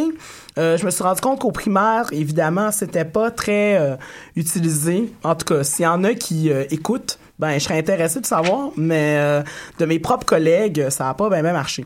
Euh, 0.59 0.77
je 0.77 0.85
me 0.85 0.91
suis 0.91 1.03
rendu 1.03 1.21
compte 1.21 1.41
qu'au 1.41 1.51
primaire, 1.51 2.07
évidemment, 2.13 2.71
c'était 2.71 3.05
pas 3.05 3.31
très 3.31 3.77
euh, 3.77 3.97
utilisé. 4.37 5.13
En 5.25 5.35
tout 5.35 5.47
cas, 5.47 5.65
s'il 5.65 5.85
y 5.85 5.89
en 5.89 6.05
a 6.05 6.15
qui 6.15 6.51
euh, 6.51 6.65
écoutent, 6.71 7.19
ben, 7.39 7.55
je 7.55 7.59
serais 7.59 7.79
intéressé 7.79 8.21
de 8.21 8.27
savoir, 8.27 8.71
mais 8.77 9.17
euh, 9.19 9.43
de 9.79 9.87
mes 9.87 9.99
propres 9.99 10.27
collègues, 10.27 10.89
ça 10.91 11.05
n'a 11.05 11.15
pas 11.15 11.29
bien 11.29 11.43
marché. 11.43 11.85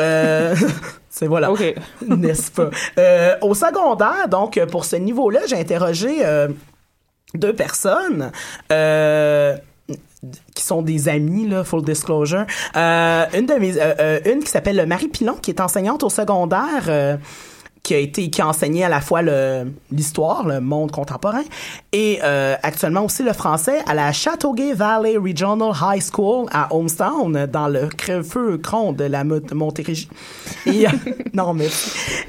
Euh, 0.00 0.54
c'est 1.10 1.26
voilà. 1.26 1.52
OK. 1.52 1.74
N'est-ce 2.06 2.50
pas? 2.50 2.70
Euh, 2.98 3.36
au 3.42 3.54
secondaire, 3.54 4.28
donc, 4.28 4.60
pour 4.70 4.84
ce 4.84 4.96
niveau-là, 4.96 5.40
j'ai 5.48 5.56
interrogé 5.56 6.24
euh, 6.24 6.48
deux 7.34 7.54
personnes. 7.54 8.32
Qui 10.52 10.64
sont 10.64 10.82
des 10.82 11.08
amis, 11.08 11.46
là, 11.46 11.62
full 11.62 11.84
disclosure. 11.84 12.44
Une 12.74 13.46
de 13.46 13.54
mes, 13.54 13.78
une 14.28 14.42
qui 14.42 14.50
s'appelle 14.50 14.84
Marie 14.84 15.06
Pilon, 15.06 15.34
qui 15.34 15.52
est 15.52 15.60
enseignante 15.60 16.02
au 16.02 16.10
secondaire, 16.10 17.18
qui 17.88 17.94
a 17.94 17.98
été, 17.98 18.28
qui 18.28 18.42
a 18.42 18.46
enseigné 18.48 18.84
à 18.84 18.90
la 18.90 19.00
fois 19.00 19.22
le, 19.22 19.72
l'histoire, 19.90 20.46
le 20.46 20.60
monde 20.60 20.90
contemporain, 20.90 21.42
et 21.92 22.18
euh, 22.22 22.54
actuellement 22.62 23.06
aussi 23.06 23.22
le 23.22 23.32
français 23.32 23.78
à 23.86 23.94
la 23.94 24.12
Chateauguay 24.12 24.74
Valley 24.74 25.16
Regional 25.16 25.72
High 25.80 26.02
School 26.02 26.48
à 26.52 26.74
Homestown, 26.74 27.46
dans 27.46 27.68
le 27.68 27.86
creux-feu 27.88 28.58
cron 28.58 28.92
de 28.92 29.04
la 29.04 29.24
Mo- 29.24 29.40
Montérégie. 29.54 30.10
Et, 30.66 30.86
euh, 30.86 30.90
non, 31.32 31.54
mais, 31.54 31.68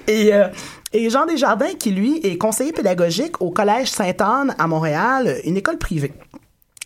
et, 0.07 0.33
euh, 0.33 0.47
et 0.93 1.09
Jean 1.09 1.25
Desjardins, 1.25 1.73
qui 1.77 1.91
lui 1.91 2.21
est 2.23 2.37
conseiller 2.37 2.71
pédagogique 2.71 3.41
au 3.41 3.51
Collège 3.51 3.89
Sainte-Anne 3.89 4.55
à 4.57 4.65
Montréal, 4.65 5.39
une 5.43 5.57
école 5.57 5.77
privée. 5.77 6.13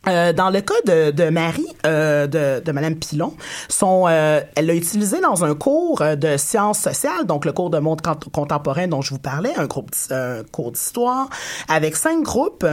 Euh, 0.08 0.34
dans 0.34 0.50
le 0.50 0.60
cas 0.60 0.74
de, 0.86 1.12
de 1.12 1.30
Marie, 1.30 1.66
euh, 1.86 2.28
de, 2.28 2.62
de 2.64 2.72
Madame 2.74 2.96
Pilon, 2.96 3.34
son, 3.70 4.06
euh, 4.10 4.42
elle 4.56 4.66
l'a 4.66 4.76
utilisé 4.76 5.22
dans 5.22 5.46
un 5.46 5.56
cours 5.56 6.02
euh, 6.02 6.16
de 6.18 6.36
sciences 6.36 6.80
sociales, 6.80 7.26
donc 7.26 7.46
le 7.46 7.54
cours 7.54 7.70
de 7.70 7.80
monde 7.80 8.02
cont- 8.02 8.30
contemporain 8.32 8.88
dont 8.88 9.02
je 9.02 9.12
vous 9.12 9.20
parlais, 9.20 9.54
un, 9.56 9.66
groupe, 9.66 9.92
un 10.12 10.44
cours 10.52 10.74
d'histoire, 10.74 11.30
avec 11.70 11.96
cinq 11.96 12.22
groupes. 12.22 12.66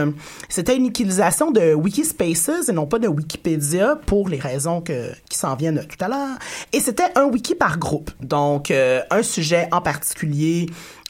C'était 0.49 0.75
une 0.75 0.85
utilisation 0.85 1.51
de 1.51 1.73
Wikispaces 1.73 2.67
et 2.67 2.73
non 2.73 2.85
pas 2.85 2.99
de 2.99 3.07
Wikipédia 3.07 3.95
pour 4.05 4.27
les 4.27 4.39
raisons 4.39 4.81
que, 4.81 5.11
qui 5.29 5.37
s'en 5.37 5.55
viennent 5.55 5.85
tout 5.87 6.03
à 6.03 6.09
l'heure. 6.09 6.37
Et 6.73 6.81
c'était 6.81 7.11
un 7.15 7.23
wiki 7.25 7.55
par 7.55 7.79
groupe, 7.79 8.11
donc 8.21 8.71
euh, 8.71 9.01
un 9.09 9.23
sujet 9.23 9.69
en 9.71 9.79
particulier 9.79 10.65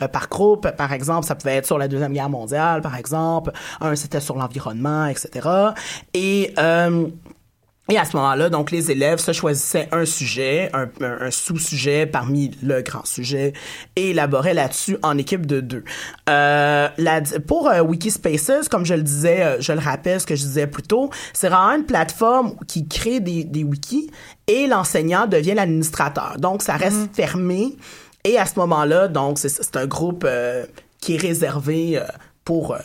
par 0.08 0.30
groupe. 0.30 0.70
Par 0.78 0.94
exemple, 0.94 1.26
ça 1.26 1.36
pouvait 1.36 1.56
être 1.58 1.66
sur 1.66 1.78
la 1.78 1.88
Deuxième 1.88 2.14
Guerre 2.14 2.30
mondiale, 2.30 2.82
par 2.82 2.96
exemple. 2.96 3.52
Un, 3.80 3.96
c'était 3.96 4.20
sur 4.22 4.36
l'environnement, 4.36 5.06
etc. 5.08 5.48
Et... 6.14 6.54
Euh, 6.58 7.08
et 7.90 7.98
à 7.98 8.06
ce 8.06 8.16
moment-là, 8.16 8.50
donc 8.50 8.72
les 8.72 8.90
élèves 8.90 9.18
se 9.20 9.34
choisissaient 9.34 9.90
un 9.92 10.06
sujet, 10.06 10.70
un, 10.72 10.84
un- 11.04 11.26
un 11.26 11.32
sous-sujet 11.32 12.06
parmi 12.06 12.52
le 12.64 12.82
grand 12.84 13.06
sujet 13.06 13.52
et 13.98 14.12
élaboraient 14.12 14.54
là-dessus 14.54 14.98
en 15.04 15.18
équipe 15.18 15.46
de 15.46 15.60
deux. 15.60 15.84
Euh, 16.30 16.88
la- 16.98 17.22
pour 17.46 17.68
euh, 17.68 17.82
Wikispaces, 17.82 18.70
comme 18.70 18.86
je 18.86 18.94
le 18.94 19.02
disais, 19.02 19.42
euh, 19.44 19.58
je 19.60 19.74
le 19.74 19.80
rappelle, 19.80 20.22
ce 20.22 20.26
que 20.26 20.36
je 20.36 20.44
disais 20.44 20.68
plus 20.68 20.84
tôt, 20.84 21.10
c'est 21.34 21.50
vraiment 21.50 21.76
une 21.76 21.84
plateforme 21.86 22.56
qui 22.66 22.88
crée 22.88 23.20
des, 23.20 23.44
des 23.44 23.64
wikis 23.66 24.10
et 24.48 24.68
l'enseignant 24.68 25.28
devient 25.28 25.56
l'administrateur. 25.56 26.36
Donc 26.40 26.62
ça 26.62 26.78
reste 26.78 27.14
fermé 27.14 27.76
et 28.24 28.38
à 28.38 28.46
ce 28.46 28.60
moment-là, 28.60 29.08
donc 29.08 29.38
c'est 29.40 29.76
un 29.76 29.88
groupe 29.88 30.26
euh, 30.28 30.66
qui 31.00 31.16
est 31.16 31.22
réservé 31.22 31.98
euh, 31.98 32.04
pour 32.46 32.74
euh, 32.74 32.80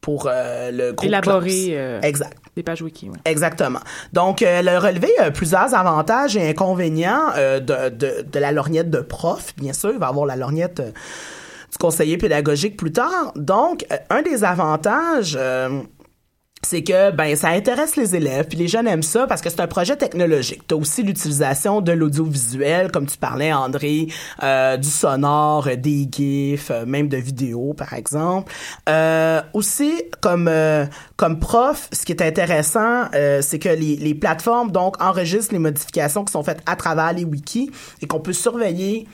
pour 0.00 0.26
euh, 0.26 0.70
le 0.70 0.92
groupe 0.92 1.06
Élaborer, 1.08 1.98
Exact. 2.02 2.36
Des 2.56 2.62
pages 2.62 2.82
wiki, 2.82 3.08
ouais. 3.08 3.16
Exactement. 3.24 3.78
Donc, 4.12 4.42
le 4.42 4.78
relevé 4.78 5.08
a 5.18 5.30
plusieurs 5.30 5.74
avantages 5.74 6.36
et 6.36 6.50
inconvénients 6.50 7.30
de, 7.36 7.88
de, 7.88 8.22
de 8.30 8.38
la 8.38 8.52
lorgnette 8.52 8.90
de 8.90 9.00
prof. 9.00 9.54
Bien 9.56 9.72
sûr, 9.72 9.90
il 9.92 9.98
va 9.98 10.08
avoir 10.08 10.26
la 10.26 10.36
lorgnette 10.36 10.82
du 10.82 11.78
conseiller 11.78 12.18
pédagogique 12.18 12.76
plus 12.76 12.92
tard. 12.92 13.32
Donc, 13.36 13.86
un 14.10 14.20
des 14.20 14.44
avantages... 14.44 15.38
c'est 16.64 16.84
que 16.84 17.10
ben 17.10 17.34
ça 17.34 17.48
intéresse 17.48 17.96
les 17.96 18.14
élèves 18.14 18.46
puis 18.48 18.56
les 18.56 18.68
jeunes 18.68 18.86
aiment 18.86 19.02
ça 19.02 19.26
parce 19.26 19.40
que 19.40 19.50
c'est 19.50 19.60
un 19.60 19.66
projet 19.66 19.96
technologique. 19.96 20.62
Tu 20.68 20.74
as 20.74 20.78
aussi 20.78 21.02
l'utilisation 21.02 21.80
de 21.80 21.92
l'audiovisuel 21.92 22.90
comme 22.92 23.06
tu 23.06 23.18
parlais 23.18 23.52
André, 23.52 24.06
euh, 24.42 24.76
du 24.76 24.88
sonore, 24.88 25.66
euh, 25.66 25.76
des 25.76 26.08
gifs, 26.10 26.70
euh, 26.70 26.86
même 26.86 27.08
de 27.08 27.16
vidéos 27.16 27.74
par 27.74 27.92
exemple. 27.94 28.52
Euh, 28.88 29.42
aussi 29.52 30.02
comme 30.20 30.48
euh, 30.48 30.86
comme 31.16 31.40
prof, 31.40 31.88
ce 31.92 32.04
qui 32.04 32.12
est 32.12 32.22
intéressant 32.22 33.06
euh, 33.14 33.42
c'est 33.42 33.58
que 33.58 33.68
les, 33.68 33.96
les 33.96 34.14
plateformes 34.14 34.70
donc 34.70 35.02
enregistrent 35.02 35.52
les 35.52 35.58
modifications 35.58 36.24
qui 36.24 36.32
sont 36.32 36.44
faites 36.44 36.60
à 36.66 36.76
travers 36.76 37.12
les 37.12 37.24
wikis 37.24 37.70
et 38.00 38.06
qu'on 38.06 38.20
peut 38.20 38.32
surveiller 38.32 39.08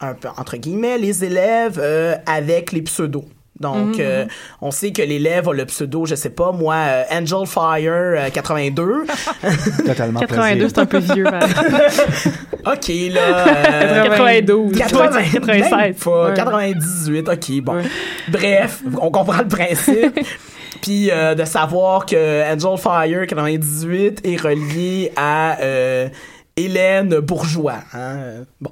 un 0.00 0.14
peu 0.14 0.28
entre 0.36 0.56
guillemets 0.56 0.98
les 0.98 1.24
élèves 1.24 1.80
avec 2.26 2.72
les 2.72 2.82
pseudos. 2.82 3.24
Donc, 3.58 3.98
euh, 4.00 4.26
on 4.60 4.70
sait 4.70 4.92
que 4.92 5.00
l'élève 5.02 5.48
a 5.48 5.52
le 5.54 5.64
pseudo, 5.64 6.04
je 6.04 6.14
sais 6.14 6.30
pas, 6.30 6.52
moi, 6.52 6.74
euh, 6.74 7.02
Angel 7.10 7.46
Fire 7.46 7.90
euh, 7.92 8.28
82. 8.30 9.04
Totalement 9.86 10.20
82, 10.20 10.68
c'est 10.68 10.78
un 10.78 10.86
peu 10.86 10.98
vieux. 10.98 11.26
OK, 12.66 12.88
là. 13.12 13.46
euh, 13.48 14.02
92. 14.04 14.76
80, 14.76 15.22
96. 15.32 15.70
même 15.72 15.94
pas, 15.94 16.26
Ouais. 16.28 16.34
98, 16.34 17.28
OK, 17.28 17.60
bon. 17.62 17.74
Ouais. 17.76 17.82
Bref, 18.28 18.82
on 19.00 19.10
comprend 19.10 19.38
le 19.38 19.48
principe. 19.48 20.18
Puis 20.82 21.10
euh, 21.10 21.34
de 21.34 21.44
savoir 21.46 22.04
que 22.04 22.52
Angel 22.52 22.76
Fire 22.78 23.26
98 23.26 24.20
est 24.24 24.36
relié 24.40 25.10
à 25.16 25.58
euh, 25.60 26.08
Hélène 26.56 27.18
Bourgeois. 27.20 27.78
Hein? 27.94 28.16
euh, 28.18 28.44
Bon. 28.60 28.70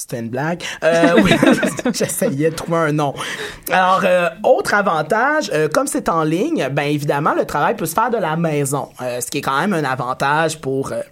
C'était 0.00 0.20
une 0.20 0.30
blague. 0.30 0.62
Euh, 0.82 1.20
oui, 1.22 1.32
j'essayais 1.92 2.50
de 2.50 2.54
trouver 2.54 2.78
un 2.78 2.92
nom. 2.92 3.12
Alors, 3.70 4.00
euh, 4.04 4.28
autre 4.44 4.72
avantage, 4.72 5.50
euh, 5.52 5.68
comme 5.68 5.86
c'est 5.86 6.08
en 6.08 6.24
ligne, 6.24 6.68
ben 6.72 6.84
évidemment, 6.84 7.34
le 7.34 7.44
travail 7.44 7.76
peut 7.76 7.84
se 7.84 7.92
faire 7.92 8.08
de 8.08 8.16
la 8.16 8.36
maison, 8.36 8.88
euh, 9.02 9.20
ce 9.20 9.30
qui 9.30 9.38
est 9.38 9.42
quand 9.42 9.60
même 9.60 9.74
un 9.74 9.84
avantage 9.84 10.58
pour 10.58 10.92
euh, 10.92 11.02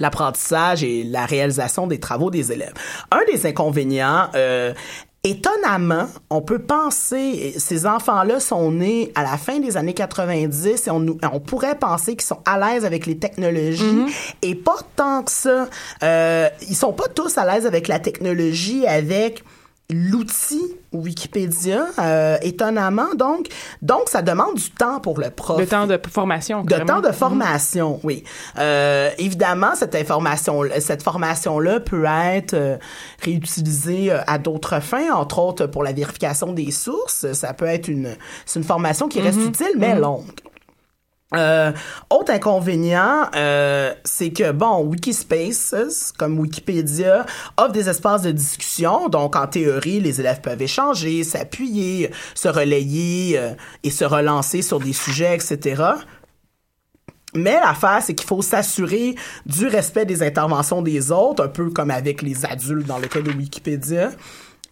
l'apprentissage 0.00 0.84
et 0.84 1.02
la 1.02 1.24
réalisation 1.24 1.86
des 1.86 1.98
travaux 1.98 2.30
des 2.30 2.52
élèves. 2.52 2.74
Un 3.10 3.20
des 3.32 3.46
inconvénients, 3.46 4.28
euh, 4.34 4.74
étonnamment, 5.24 6.08
on 6.30 6.40
peut 6.40 6.60
penser, 6.60 7.54
ces 7.58 7.86
enfants-là 7.86 8.40
sont 8.40 8.70
nés 8.72 9.12
à 9.14 9.22
la 9.22 9.36
fin 9.36 9.58
des 9.58 9.76
années 9.76 9.94
90 9.94 10.86
et 10.86 10.90
on, 10.90 11.04
on 11.32 11.40
pourrait 11.40 11.74
penser 11.74 12.12
qu'ils 12.12 12.26
sont 12.26 12.40
à 12.44 12.58
l'aise 12.58 12.84
avec 12.84 13.06
les 13.06 13.18
technologies 13.18 14.06
et 14.42 14.54
pas 14.54 14.78
tant 14.96 15.22
que 15.22 15.30
ça. 15.30 15.68
Euh, 16.02 16.48
ils 16.68 16.76
sont 16.76 16.92
pas 16.92 17.08
tous 17.08 17.36
à 17.36 17.44
l'aise 17.44 17.66
avec 17.66 17.88
la 17.88 17.98
technologie, 17.98 18.86
avec 18.86 19.42
l'outil 19.90 20.62
Wikipédia, 20.92 21.86
euh, 21.98 22.38
étonnamment. 22.42 23.14
Donc, 23.14 23.48
donc, 23.82 24.08
ça 24.08 24.22
demande 24.22 24.54
du 24.54 24.70
temps 24.70 25.00
pour 25.00 25.18
le 25.18 25.30
prof. 25.30 25.58
Le 25.58 25.66
temps 25.66 25.86
de 25.86 25.98
formation. 26.10 26.62
De 26.62 26.76
temps 26.76 27.00
de 27.00 27.12
formation, 27.12 28.00
oui. 28.02 28.24
Euh, 28.58 29.10
évidemment, 29.18 29.74
cette 29.74 29.94
information, 29.94 30.62
cette 30.80 31.02
formation-là 31.02 31.80
peut 31.80 32.04
être 32.06 32.54
euh, 32.54 32.76
réutilisée 33.22 34.10
euh, 34.10 34.20
à 34.26 34.38
d'autres 34.38 34.80
fins, 34.80 35.12
entre 35.14 35.38
autres 35.38 35.66
pour 35.66 35.82
la 35.82 35.92
vérification 35.92 36.52
des 36.52 36.70
sources. 36.70 37.32
Ça 37.32 37.52
peut 37.54 37.66
être 37.66 37.88
une, 37.88 38.16
c'est 38.46 38.58
une 38.58 38.66
formation 38.66 39.08
qui 39.08 39.20
reste 39.20 39.40
utile, 39.40 39.72
mais 39.76 39.98
longue. 39.98 40.24
Euh, 41.34 41.72
autre 42.08 42.32
inconvénient, 42.32 43.28
euh, 43.36 43.92
c'est 44.04 44.30
que 44.30 44.50
bon, 44.52 44.82
Wikispaces, 44.84 46.12
comme 46.16 46.38
Wikipédia, 46.38 47.26
offre 47.58 47.72
des 47.72 47.88
espaces 47.88 48.22
de 48.22 48.30
discussion. 48.30 49.08
Donc, 49.08 49.36
en 49.36 49.46
théorie, 49.46 50.00
les 50.00 50.20
élèves 50.20 50.40
peuvent 50.40 50.62
échanger, 50.62 51.24
s'appuyer, 51.24 52.10
se 52.34 52.48
relayer 52.48 53.38
euh, 53.38 53.50
et 53.82 53.90
se 53.90 54.06
relancer 54.06 54.62
sur 54.62 54.80
des 54.80 54.94
sujets, 54.94 55.34
etc. 55.34 55.82
Mais 57.34 57.60
l'affaire, 57.60 58.00
c'est 58.02 58.14
qu'il 58.14 58.26
faut 58.26 58.40
s'assurer 58.40 59.14
du 59.44 59.66
respect 59.66 60.06
des 60.06 60.22
interventions 60.22 60.80
des 60.80 61.12
autres, 61.12 61.44
un 61.44 61.48
peu 61.48 61.68
comme 61.68 61.90
avec 61.90 62.22
les 62.22 62.46
adultes 62.46 62.86
dans 62.86 62.98
le 62.98 63.06
cas 63.06 63.20
de 63.20 63.30
Wikipédia. 63.30 64.12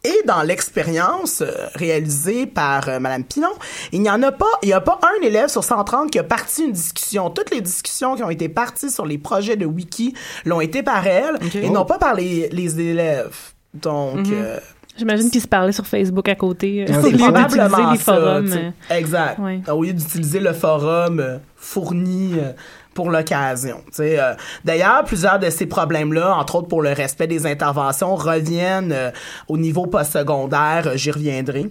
Et 0.07 0.23
dans 0.25 0.42
l'expérience 0.42 1.40
euh, 1.42 1.51
réalisée 1.75 2.47
par 2.47 2.88
euh, 2.88 3.01
Madame 3.01 3.25
Pilon, 3.25 3.49
il 3.92 4.03
n'y 4.03 4.09
en 4.11 4.23
a 4.23 4.31
pas, 4.31 4.47
il 4.62 4.66
n'y 4.66 4.73
a 4.73 4.81
pas 4.81 5.01
un 5.03 5.27
élève 5.27 5.49
sur 5.49 5.64
130 5.64 6.11
qui 6.12 6.19
a 6.21 6.23
parti 6.25 6.64
une 6.64 6.73
discussion. 6.73 7.29
Toutes 7.31 7.51
les 7.51 7.61
discussions 7.61 8.14
qui 8.14 8.23
ont 8.23 8.31
été 8.31 8.49
parties 8.49 8.90
sur 8.90 9.05
les 9.05 9.19
projets 9.19 9.57
de 9.57 9.66
Wiki 9.66 10.14
l'ont 10.45 10.61
été 10.61 10.83
par 10.85 11.07
elle 11.07 11.38
et 11.55 11.69
non 11.71 11.85
pas 11.85 11.99
par 11.99 12.14
les, 12.14 12.49
les 12.51 12.81
élèves. 12.81 13.35
Donc, 13.75 14.29
euh, 14.31 14.59
J'imagine 14.97 15.31
qu'ils 15.31 15.42
se 15.42 15.49
parlaient 15.49 15.73
sur 15.73 15.87
Facebook 15.87 16.27
à 16.29 16.35
côté. 16.37 16.87
euh, 16.88 17.01
c'est 17.03 17.12
probablement 17.19 17.92
les 17.92 17.99
forums. 17.99 18.53
euh. 18.53 18.71
Exact. 18.97 19.38
Ouais. 19.38 19.61
Au 19.71 19.83
lieu 19.83 19.92
d'utiliser 19.92 20.40
le 20.40 20.53
forum 20.55 21.40
fourni 21.57 22.35
euh, 22.38 22.53
pour 22.96 23.11
l'occasion. 23.11 23.80
euh. 24.00 24.35
D'ailleurs, 24.64 25.04
plusieurs 25.04 25.38
de 25.38 25.50
ces 25.50 25.66
problèmes-là, 25.66 26.35
entre 26.35 26.56
autres 26.56 26.68
pour 26.68 26.82
le 26.82 26.92
respect 26.92 27.28
des 27.28 27.46
interventions, 27.46 28.16
reviennent 28.16 28.90
euh, 28.92 29.11
au 29.46 29.56
niveau 29.59 29.87
postsecondaire. 29.87 30.88
Euh, 30.88 30.96
J'y 30.96 31.12
reviendrai. 31.12 31.70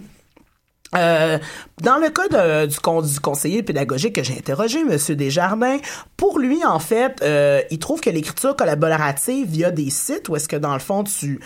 Euh, 0.94 1.38
dans 1.82 1.98
le 1.98 2.08
cas 2.10 2.66
du, 2.66 2.78
con- 2.78 3.02
du 3.02 3.18
conseiller 3.20 3.62
pédagogique 3.64 4.14
que 4.14 4.22
j'ai 4.22 4.34
interrogé, 4.38 4.84
Monsieur 4.84 5.16
Desjardins, 5.16 5.78
pour 6.16 6.38
lui, 6.38 6.64
en 6.64 6.78
fait, 6.78 7.16
euh, 7.22 7.60
il 7.72 7.78
trouve 7.80 8.00
que 8.00 8.08
l'écriture 8.08 8.54
collaborative 8.54 9.48
via 9.48 9.70
des 9.72 9.90
sites 9.90 10.28
où 10.28 10.36
est-ce 10.36 10.48
que, 10.48 10.56
dans 10.56 10.72
le 10.74 10.78
fond, 10.80 11.02
tu 11.02 11.40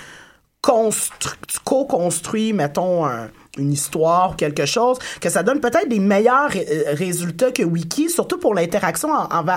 tu 0.63 1.59
co-construis, 1.65 2.53
mettons, 2.53 3.07
un- 3.07 3.31
une 3.59 3.73
histoire 3.73 4.33
ou 4.33 4.35
quelque 4.35 4.65
chose, 4.67 4.99
que 5.21 5.29
ça 5.29 5.43
donne 5.43 5.61
peut-être 5.61 5.89
des 5.89 5.99
meilleurs 5.99 6.51
euh, 6.55 6.95
résultats 6.95 7.51
que 7.51 7.63
Wiki, 7.63 8.09
surtout 8.09 8.39
pour 8.39 8.55
l'interaction 8.55 9.11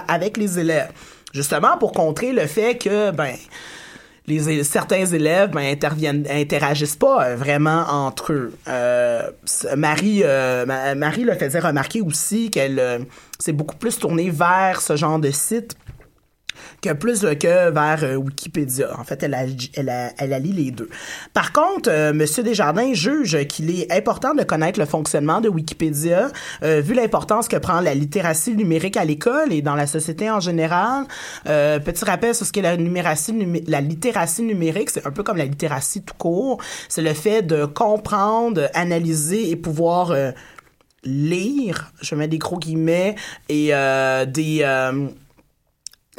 avec 0.08 0.38
les 0.38 0.60
élèves. 0.60 0.92
Justement, 1.34 1.78
pour 1.78 1.92
contrer 1.92 2.32
le 2.32 2.46
fait 2.48 2.78
que, 2.78 3.12
ben, 3.12 3.36
les 4.26 4.64
certains 4.64 5.06
élèves 5.06 5.52
ben, 5.52 5.70
interviennent 5.72 6.26
interagissent 6.30 6.96
pas 6.96 7.24
euh, 7.24 7.36
vraiment 7.36 7.86
entre 7.90 8.34
eux. 8.34 8.54
Euh, 8.68 9.30
Marie 9.76 10.24
Ma- 10.24 10.96
Marie 10.96 11.24
le 11.24 11.36
faisait 11.36 11.60
remarquer 11.60 12.02
aussi 12.02 12.50
qu'elle 12.50 13.06
s'est 13.38 13.52
beaucoup 13.52 13.76
plus 13.76 14.00
tournée 14.00 14.30
vers 14.30 14.82
ce 14.82 14.96
genre 14.96 15.20
de 15.20 15.30
site 15.32 15.76
que 16.82 16.94
plus 16.94 17.22
que 17.22 17.70
vers 17.72 18.04
euh, 18.04 18.16
Wikipédia. 18.16 18.90
En 19.00 19.04
fait, 19.04 19.24
elle 19.24 19.34
a, 19.34 19.44
elle 19.76 20.14
elle 20.18 20.34
allie 20.34 20.52
les 20.52 20.72
deux. 20.72 20.90
Par 21.34 21.52
contre, 21.54 21.90
euh, 21.90 22.14
Monsieur 22.14 22.44
Desjardins 22.44 22.94
juge 22.94 23.48
qu'il 23.48 23.70
est 23.70 23.92
important 23.92 24.34
de 24.34 24.44
connaître 24.44 24.80
le 24.80 24.86
fonctionnement 24.86 25.42
de 25.42 25.50
Wikipédia, 25.50 26.30
euh, 26.64 26.82
vu 26.82 26.94
l'importance 26.94 27.48
que 27.48 27.58
prend 27.58 27.80
la 27.82 27.94
littératie 27.94 28.56
numérique 28.56 28.98
à 28.98 29.06
l'école 29.06 29.52
et 29.52 29.62
dans 29.62 29.76
la 29.76 29.88
société 29.88 30.30
en 30.30 30.40
général. 30.40 31.06
Euh, 31.48 31.80
petit 31.80 32.06
rappel 32.06 32.36
sur 32.36 32.46
ce 32.46 32.52
qu'est 32.52 32.62
la, 32.62 32.78
numé- 32.78 33.64
la 33.68 33.82
littératie 33.82 34.44
numérique, 34.44 34.90
c'est 34.90 35.06
un 35.06 35.12
peu 35.12 35.24
comme 35.24 35.38
la 35.38 35.46
littératie 35.46 36.02
tout 36.04 36.16
court. 36.18 36.62
C'est 36.90 37.02
le 37.02 37.14
fait 37.14 37.42
de 37.42 37.66
comprendre, 37.66 38.70
analyser 38.74 39.50
et 39.50 39.56
pouvoir 39.56 40.14
lire, 41.04 41.92
je 42.02 42.16
mets 42.16 42.28
des 42.28 42.38
gros 42.38 42.58
guillemets, 42.58 43.16
et 43.50 43.72
des... 44.28 44.66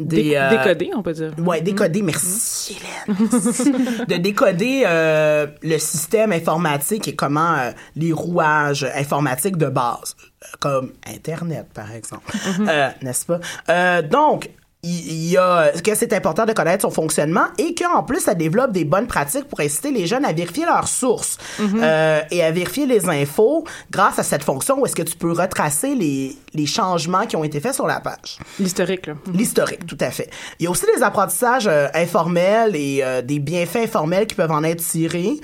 euh, 0.00 0.04
des, 0.04 0.22
Déc- 0.30 0.36
euh, 0.36 0.50
Décodé, 0.50 0.90
on 0.96 1.02
peut 1.02 1.12
dire. 1.12 1.32
Ouais, 1.38 1.60
décoder, 1.60 2.02
merci 2.02 2.76
Hélène. 3.06 3.28
merci. 3.30 3.70
de 3.72 4.16
décoder 4.16 4.82
euh, 4.86 5.46
le 5.62 5.78
système 5.78 6.32
informatique 6.32 7.08
et 7.08 7.14
comment 7.14 7.54
euh, 7.54 7.70
les 7.96 8.12
rouages 8.12 8.84
informatiques 8.94 9.56
de 9.56 9.66
base, 9.66 10.16
comme 10.60 10.92
Internet 11.06 11.66
par 11.72 11.92
exemple, 11.92 12.32
Euh, 12.60 12.88
n'est-ce 13.02 13.26
pas? 13.26 14.02
Donc, 14.02 14.50
il 14.84 15.30
y 15.30 15.36
a 15.36 15.72
que 15.82 15.94
c'est 15.94 16.12
important 16.12 16.44
de 16.44 16.52
connaître 16.52 16.82
son 16.82 16.90
fonctionnement 16.90 17.46
et 17.58 17.74
qu'en 17.74 18.02
plus 18.02 18.20
ça 18.20 18.34
développe 18.34 18.72
des 18.72 18.84
bonnes 18.84 19.06
pratiques 19.06 19.44
pour 19.44 19.60
inciter 19.60 19.90
les 19.90 20.06
jeunes 20.06 20.24
à 20.24 20.32
vérifier 20.32 20.66
leurs 20.66 20.88
sources 20.88 21.38
euh, 21.60 22.20
et 22.30 22.42
à 22.42 22.50
vérifier 22.50 22.86
les 22.86 23.08
infos 23.08 23.64
grâce 23.90 24.18
à 24.18 24.22
cette 24.22 24.44
fonction 24.44 24.78
où 24.80 24.86
est-ce 24.86 24.94
que 24.94 25.02
tu 25.02 25.16
peux 25.16 25.32
retracer 25.32 25.94
les, 25.94 26.36
les 26.52 26.66
changements 26.66 27.26
qui 27.26 27.36
ont 27.36 27.44
été 27.44 27.60
faits 27.60 27.74
sur 27.74 27.86
la 27.86 28.00
page. 28.00 28.38
L'historique, 28.60 29.06
là. 29.06 29.14
L'historique, 29.32 29.86
tout 29.86 29.98
à 30.00 30.10
fait. 30.10 30.30
Il 30.58 30.64
y 30.64 30.66
a 30.66 30.70
aussi 30.70 30.86
des 30.94 31.02
apprentissages 31.02 31.66
euh, 31.66 31.88
informels 31.94 32.76
et 32.76 33.00
euh, 33.02 33.22
des 33.22 33.38
bienfaits 33.38 33.84
informels 33.84 34.26
qui 34.26 34.34
peuvent 34.34 34.50
en 34.50 34.64
être 34.64 34.84
tirés. 34.84 35.40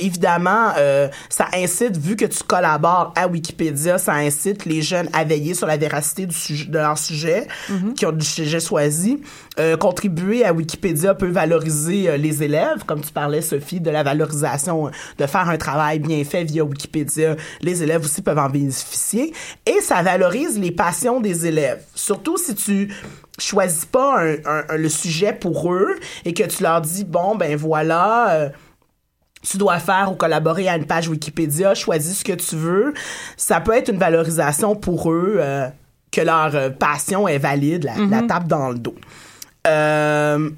Évidemment, 0.00 0.72
ça 1.28 1.46
incite, 1.54 1.96
vu 1.96 2.16
que 2.16 2.24
tu 2.24 2.42
collabores 2.44 3.12
à 3.16 3.26
Wikipédia, 3.28 3.98
ça 3.98 4.14
incite 4.14 4.64
les 4.64 4.82
jeunes 4.82 5.08
à 5.12 5.24
veiller 5.24 5.54
sur 5.54 5.66
la 5.66 5.76
véracité 5.76 6.26
du 6.26 6.34
sujet, 6.34 6.66
de 6.66 6.78
leur 6.78 6.98
sujet, 6.98 7.46
qui 7.96 8.06
ont 8.06 8.12
du 8.12 8.24
sujet 8.24 8.57
choisi. 8.60 9.20
Euh, 9.58 9.76
contribuer 9.76 10.44
à 10.44 10.52
Wikipédia 10.52 11.14
peut 11.14 11.30
valoriser 11.30 12.08
euh, 12.08 12.16
les 12.16 12.42
élèves, 12.42 12.84
comme 12.86 13.00
tu 13.00 13.12
parlais, 13.12 13.42
Sophie, 13.42 13.80
de 13.80 13.90
la 13.90 14.02
valorisation, 14.02 14.90
de 15.18 15.26
faire 15.26 15.48
un 15.48 15.56
travail 15.56 15.98
bien 15.98 16.22
fait 16.24 16.44
via 16.44 16.64
Wikipédia. 16.64 17.36
Les 17.60 17.82
élèves 17.82 18.04
aussi 18.04 18.22
peuvent 18.22 18.38
en 18.38 18.48
bénéficier. 18.50 19.32
Et 19.66 19.80
ça 19.80 20.02
valorise 20.02 20.58
les 20.58 20.70
passions 20.70 21.20
des 21.20 21.46
élèves. 21.46 21.82
Surtout 21.94 22.36
si 22.36 22.54
tu 22.54 22.92
choisis 23.38 23.84
pas 23.84 24.22
le 24.70 24.88
sujet 24.88 25.32
pour 25.32 25.72
eux 25.72 25.96
et 26.24 26.34
que 26.34 26.44
tu 26.44 26.62
leur 26.62 26.80
dis, 26.80 27.04
bon, 27.04 27.36
ben 27.36 27.56
voilà... 27.56 28.34
euh, 28.34 28.48
tu 29.48 29.56
dois 29.56 29.78
faire 29.78 30.10
ou 30.10 30.16
collaborer 30.16 30.68
à 30.68 30.76
une 30.76 30.84
page 30.84 31.08
Wikipédia, 31.08 31.72
choisis 31.72 32.18
ce 32.18 32.24
que 32.24 32.32
tu 32.32 32.56
veux. 32.56 32.92
Ça 33.36 33.60
peut 33.60 33.72
être 33.72 33.88
une 33.88 33.96
valorisation 33.96 34.74
pour 34.74 35.12
eux 35.12 35.40
que 36.10 36.20
leur 36.20 36.54
euh, 36.54 36.70
passion 36.70 37.28
est 37.28 37.38
valide, 37.38 37.84
la, 37.84 38.04
la 38.06 38.22
tape 38.26 38.46
dans 38.46 38.70
le 38.70 38.78
dos. 38.78 38.94
Euh, 39.66 40.50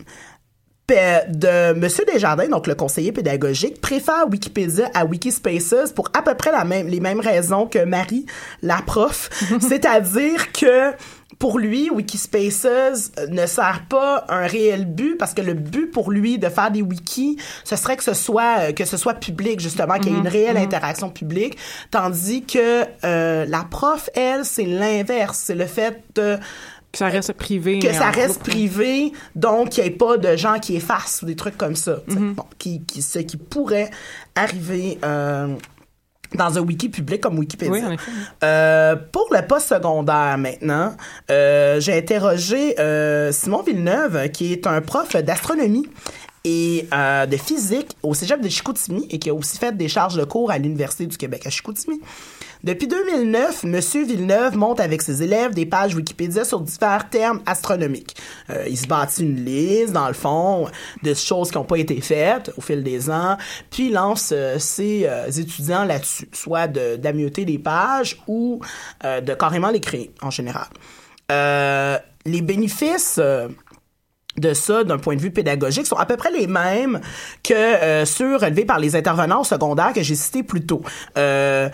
de 1.28 1.72
Monsieur 1.74 2.04
Desjardins, 2.04 2.48
donc 2.48 2.66
le 2.66 2.74
conseiller 2.74 3.12
pédagogique, 3.12 3.80
préfère 3.80 4.28
Wikipédia 4.28 4.90
à 4.94 5.04
Wikispaces 5.04 5.92
pour 5.94 6.08
à 6.12 6.22
peu 6.22 6.34
près 6.34 6.52
la 6.52 6.64
même, 6.64 6.88
les 6.88 7.00
mêmes 7.00 7.20
raisons 7.20 7.66
que 7.66 7.84
Marie, 7.84 8.26
la 8.62 8.82
prof. 8.84 9.30
C'est-à-dire 9.60 10.52
que 10.52 10.92
pour 11.40 11.58
lui, 11.58 11.90
Wikispaces 11.90 12.66
euh, 12.66 13.26
ne 13.30 13.46
sert 13.46 13.86
pas 13.88 14.26
un 14.28 14.46
réel 14.46 14.84
but 14.84 15.16
parce 15.16 15.32
que 15.32 15.40
le 15.40 15.54
but 15.54 15.90
pour 15.90 16.12
lui 16.12 16.38
de 16.38 16.50
faire 16.50 16.70
des 16.70 16.82
wikis, 16.82 17.38
ce 17.64 17.76
serait 17.76 17.96
que 17.96 18.04
ce 18.04 18.12
soit 18.12 18.58
euh, 18.60 18.72
que 18.72 18.84
ce 18.84 18.98
soit 18.98 19.14
public 19.14 19.58
justement, 19.58 19.98
qu'il 19.98 20.12
y 20.12 20.14
ait 20.14 20.18
une 20.18 20.28
réelle 20.28 20.58
interaction 20.58 21.08
publique, 21.08 21.56
tandis 21.90 22.44
que 22.44 22.84
euh, 23.04 23.46
la 23.46 23.64
prof, 23.64 24.10
elle, 24.14 24.44
c'est 24.44 24.66
l'inverse, 24.66 25.40
c'est 25.46 25.54
le 25.54 25.64
fait 25.64 26.04
de 26.14 26.36
Que 26.92 26.98
ça 26.98 27.08
reste 27.08 27.32
privé. 27.32 27.78
que 27.78 27.90
ça 27.90 28.10
reste 28.10 28.42
privé, 28.42 29.12
donc 29.34 29.70
qu'il 29.70 29.84
n'y 29.84 29.88
ait 29.88 29.92
pas 29.92 30.18
de 30.18 30.36
gens 30.36 30.58
qui 30.58 30.76
effacent 30.76 31.22
ou 31.22 31.26
des 31.26 31.36
trucs 31.36 31.56
comme 31.56 31.76
ça. 31.76 32.00
sais. 32.06 32.16
Bon, 32.16 32.44
qui, 32.58 32.82
qui, 32.82 33.00
ce 33.00 33.18
qui 33.18 33.38
pourrait 33.38 33.90
arriver 34.34 34.98
euh, 35.04 35.56
dans 36.34 36.58
un 36.58 36.60
wiki 36.60 36.88
public 36.88 37.20
comme 37.20 37.38
Wikipédia. 37.38 37.72
Oui, 37.72 37.84
en 37.84 37.90
effet. 37.92 38.10
Euh, 38.44 38.96
pour 39.12 39.28
le 39.32 39.46
poste 39.46 39.68
secondaire 39.68 40.36
maintenant, 40.38 40.94
euh, 41.30 41.80
j'ai 41.80 41.96
interrogé 41.96 42.78
euh, 42.78 43.32
Simon 43.32 43.62
Villeneuve, 43.62 44.30
qui 44.30 44.52
est 44.52 44.66
un 44.66 44.80
prof 44.80 45.16
d'astronomie 45.16 45.88
et 46.44 46.88
euh, 46.94 47.26
de 47.26 47.36
physique 47.36 47.96
au 48.02 48.14
cégep 48.14 48.40
de 48.40 48.48
Chicoutimi 48.48 49.06
et 49.10 49.18
qui 49.18 49.28
a 49.28 49.34
aussi 49.34 49.58
fait 49.58 49.76
des 49.76 49.88
charges 49.88 50.16
de 50.16 50.24
cours 50.24 50.50
à 50.50 50.56
l'Université 50.58 51.06
du 51.06 51.16
Québec 51.16 51.46
à 51.46 51.50
Chicoutimi. 51.50 52.00
Depuis 52.64 52.86
2009, 52.88 53.64
Monsieur 53.64 54.04
Villeneuve 54.04 54.56
monte 54.56 54.80
avec 54.80 55.02
ses 55.02 55.22
élèves 55.22 55.54
des 55.54 55.64
pages 55.66 55.94
Wikipédia 55.94 56.44
sur 56.44 56.60
divers 56.60 57.08
termes 57.10 57.40
astronomiques. 57.46 58.16
Euh, 58.50 58.64
il 58.68 58.76
se 58.78 58.86
bâtit 58.86 59.22
une 59.22 59.44
liste, 59.44 59.92
dans 59.92 60.08
le 60.08 60.14
fond, 60.14 60.66
de 61.02 61.14
choses 61.14 61.50
qui 61.50 61.56
n'ont 61.58 61.64
pas 61.64 61.76
été 61.76 62.00
faites 62.00 62.50
au 62.56 62.60
fil 62.60 62.82
des 62.82 63.10
ans, 63.10 63.36
puis 63.70 63.86
il 63.88 63.92
lance 63.92 64.30
euh, 64.34 64.58
ses 64.58 65.06
étudiants 65.38 65.84
là-dessus, 65.84 66.28
soit 66.32 66.68
de- 66.68 66.96
d'amioter 66.96 67.44
les 67.44 67.58
pages 67.58 68.20
ou 68.26 68.60
de 69.04 69.34
carrément 69.34 69.70
les 69.70 69.80
créer, 69.80 70.10
en 70.22 70.30
général. 70.30 70.66
Les 72.26 72.42
bénéfices... 72.42 73.20
de 74.40 74.54
ça, 74.54 74.84
d'un 74.84 74.98
point 74.98 75.16
de 75.16 75.20
vue 75.20 75.30
pédagogique, 75.30 75.86
sont 75.86 75.96
à 75.96 76.06
peu 76.06 76.16
près 76.16 76.30
les 76.32 76.46
mêmes 76.46 77.00
que 77.42 77.54
euh, 77.54 78.04
ceux 78.04 78.36
relevés 78.36 78.64
par 78.64 78.78
les 78.78 78.96
intervenants 78.96 79.42
au 79.42 79.44
secondaire 79.44 79.92
que 79.92 80.02
j'ai 80.02 80.14
cités 80.14 80.42
plus 80.42 80.64
tôt. 80.66 80.82
Euh, 81.18 81.68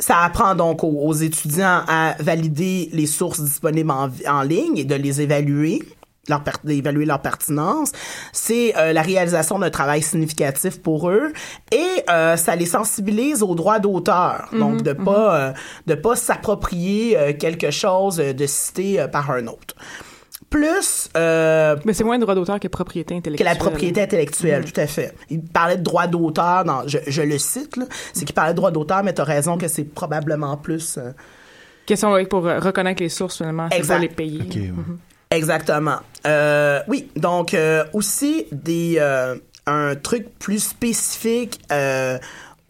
ça 0.00 0.18
apprend 0.18 0.54
donc 0.54 0.84
aux, 0.84 0.88
aux 0.88 1.14
étudiants 1.14 1.82
à 1.88 2.14
valider 2.20 2.88
les 2.92 3.06
sources 3.06 3.40
disponibles 3.40 3.90
en, 3.90 4.10
en 4.28 4.42
ligne 4.42 4.78
et 4.78 4.84
de 4.84 4.94
les 4.94 5.20
évaluer 5.20 5.82
leur 6.28 6.42
d'évaluer 6.64 7.04
leur 7.04 7.20
pertinence, 7.20 7.92
c'est 8.32 8.76
euh, 8.76 8.92
la 8.92 9.02
réalisation 9.02 9.58
d'un 9.58 9.70
travail 9.70 10.02
significatif 10.02 10.80
pour 10.80 11.10
eux 11.10 11.32
et 11.72 12.04
euh, 12.10 12.36
ça 12.36 12.56
les 12.56 12.66
sensibilise 12.66 13.42
aux 13.42 13.54
droits 13.54 13.78
d'auteur. 13.78 14.48
Donc 14.52 14.82
de 14.82 14.92
pas 14.92 15.36
euh, 15.36 15.52
de 15.86 15.94
pas 15.94 16.16
s'approprier 16.16 17.36
quelque 17.38 17.70
chose 17.70 18.16
de 18.16 18.46
cité 18.46 19.04
par 19.10 19.30
un 19.30 19.46
autre. 19.46 19.74
Plus 20.50 21.10
euh, 21.16 21.76
Mais 21.84 21.92
c'est 21.92 22.04
moins 22.04 22.18
droit 22.18 22.34
d'auteur 22.34 22.58
que 22.58 22.68
propriété 22.68 23.14
que 23.14 23.18
intellectuelle. 23.18 23.46
la 23.46 23.54
propriété 23.54 24.02
intellectuelle, 24.02 24.64
tout 24.64 24.80
à 24.80 24.86
fait. 24.86 25.14
Il 25.28 25.42
parlait 25.42 25.76
de 25.76 25.82
droit 25.82 26.06
d'auteur, 26.06 26.64
dans, 26.64 26.86
je, 26.88 26.98
je 27.06 27.22
le 27.22 27.36
cite, 27.38 27.76
là, 27.76 27.84
c'est 28.14 28.24
qu'il 28.24 28.34
parlait 28.34 28.52
de 28.52 28.56
droit 28.56 28.70
d'auteur, 28.70 29.02
mais 29.02 29.12
tu 29.12 29.20
as 29.20 29.24
raison 29.24 29.58
que 29.58 29.68
c'est 29.68 29.84
probablement 29.84 30.56
plus... 30.56 30.96
euh, 30.98 31.12
Question 31.86 32.12
ouais, 32.12 32.26
pour 32.26 32.46
euh, 32.46 32.58
reconnaître 32.60 33.02
les 33.02 33.08
sources, 33.08 33.38
finalement, 33.38 33.68
c'est 33.70 33.98
les 33.98 34.08
ouais. 34.08 34.10
Exactement. 35.30 35.96
Euh, 36.26 36.80
oui, 36.88 37.10
donc 37.16 37.52
euh, 37.52 37.84
aussi 37.92 38.46
des 38.50 38.96
euh, 38.98 39.36
un 39.66 39.94
truc 39.94 40.26
plus 40.38 40.62
spécifique 40.62 41.60
euh, 41.70 42.18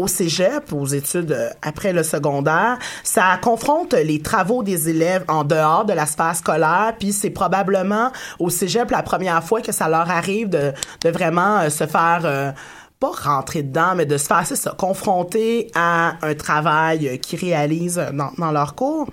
au 0.00 0.06
cégep, 0.06 0.72
aux 0.72 0.86
études 0.86 1.32
euh, 1.32 1.50
après 1.60 1.92
le 1.92 2.04
secondaire, 2.04 2.78
ça 3.02 3.36
confronte 3.42 3.94
les 3.94 4.22
travaux 4.22 4.62
des 4.62 4.88
élèves 4.88 5.24
en 5.26 5.42
dehors 5.42 5.84
de 5.84 5.92
la 5.92 6.06
sphère 6.06 6.36
scolaire, 6.36 6.94
puis 7.00 7.12
c'est 7.12 7.30
probablement 7.30 8.12
au 8.38 8.48
cégep 8.48 8.92
la 8.92 9.02
première 9.02 9.42
fois 9.42 9.60
que 9.60 9.72
ça 9.72 9.88
leur 9.88 10.08
arrive 10.08 10.50
de, 10.50 10.72
de 11.02 11.10
vraiment 11.10 11.58
euh, 11.58 11.68
se 11.70 11.86
faire... 11.86 12.20
euh, 12.24 12.52
pas 13.00 13.12
rentrer 13.12 13.62
dedans, 13.62 13.94
mais 13.94 14.06
de 14.06 14.16
se 14.16 14.26
faire, 14.26 14.44
c'est 14.44 14.56
ça, 14.56 14.74
confronter 14.76 15.70
à 15.76 16.14
un 16.22 16.34
travail 16.34 17.08
euh, 17.08 17.16
qu'ils 17.16 17.38
réalisent 17.38 18.04
dans, 18.12 18.32
dans 18.38 18.50
leur 18.50 18.74
cours. 18.74 19.08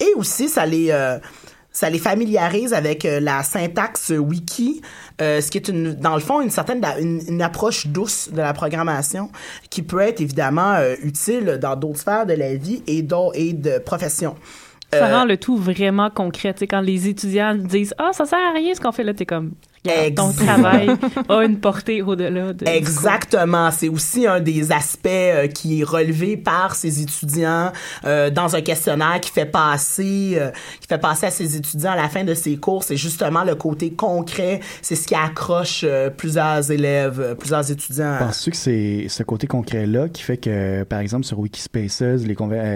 Et 0.00 0.14
aussi, 0.16 0.48
ça 0.48 0.64
les, 0.64 0.90
euh, 0.90 1.18
ça 1.70 1.90
les 1.90 1.98
familiarise 1.98 2.72
avec 2.72 3.06
la 3.06 3.42
syntaxe 3.42 4.08
wiki, 4.08 4.80
euh, 5.22 5.40
ce 5.40 5.50
qui 5.50 5.58
est 5.58 5.68
une, 5.68 5.94
dans 5.94 6.14
le 6.14 6.20
fond 6.20 6.40
une 6.40 6.50
certaine 6.50 6.84
une, 7.00 7.22
une 7.28 7.42
approche 7.42 7.86
douce 7.86 8.28
de 8.30 8.38
la 8.38 8.52
programmation 8.52 9.30
qui 9.70 9.82
peut 9.82 10.00
être 10.00 10.20
évidemment 10.20 10.74
euh, 10.74 10.94
utile 11.02 11.58
dans 11.60 11.74
d'autres 11.76 12.00
sphères 12.00 12.26
de 12.26 12.34
la 12.34 12.54
vie 12.54 12.82
et, 12.86 13.06
et 13.34 13.52
de 13.52 13.78
profession. 13.78 14.34
Ça 14.92 15.06
Euh, 15.06 15.18
rend 15.18 15.24
le 15.24 15.36
tout 15.36 15.56
vraiment 15.56 16.10
concret. 16.10 16.52
Tu 16.54 16.60
sais, 16.60 16.66
quand 16.66 16.80
les 16.80 17.08
étudiants 17.08 17.54
disent 17.54 17.94
Ah, 17.98 18.10
ça 18.12 18.24
sert 18.24 18.38
à 18.38 18.52
rien 18.52 18.72
ce 18.74 18.80
qu'on 18.80 18.92
fait 18.92 19.02
là, 19.04 19.14
t'es 19.14 19.26
comme 19.26 19.52
Ton 20.14 20.32
travail 20.32 20.90
a 21.28 21.44
une 21.44 21.58
portée 21.58 22.02
au-delà 22.02 22.52
de. 22.52 22.66
Exactement. 22.68 23.70
C'est 23.70 23.88
aussi 23.88 24.26
un 24.26 24.40
des 24.40 24.72
aspects 24.72 25.06
euh, 25.06 25.46
qui 25.48 25.80
est 25.80 25.84
relevé 25.84 26.36
par 26.36 26.74
ces 26.74 27.00
étudiants 27.02 27.72
euh, 28.04 28.30
dans 28.30 28.54
un 28.56 28.60
questionnaire 28.60 29.20
qui 29.20 29.30
fait 29.30 29.46
passer, 29.46 30.34
euh, 30.36 30.50
qui 30.80 30.86
fait 30.88 30.98
passer 30.98 31.26
à 31.26 31.30
ces 31.30 31.56
étudiants 31.56 31.92
à 31.92 31.96
la 31.96 32.08
fin 32.08 32.24
de 32.24 32.34
ces 32.34 32.56
cours. 32.56 32.82
C'est 32.84 32.96
justement 32.96 33.44
le 33.44 33.54
côté 33.54 33.92
concret. 33.92 34.60
C'est 34.82 34.96
ce 34.96 35.06
qui 35.06 35.14
accroche 35.14 35.82
euh, 35.84 36.10
plusieurs 36.10 36.70
élèves, 36.70 37.20
euh, 37.20 37.34
plusieurs 37.34 37.70
étudiants. 37.70 38.16
Penses-tu 38.18 38.50
que 38.50 38.56
c'est 38.56 39.06
ce 39.08 39.22
côté 39.22 39.46
concret-là 39.46 40.08
qui 40.08 40.22
fait 40.22 40.36
que, 40.36 40.82
par 40.84 41.00
exemple, 41.00 41.24
sur 41.24 41.38
Wikispaces, 41.38 42.02
euh, 42.02 42.16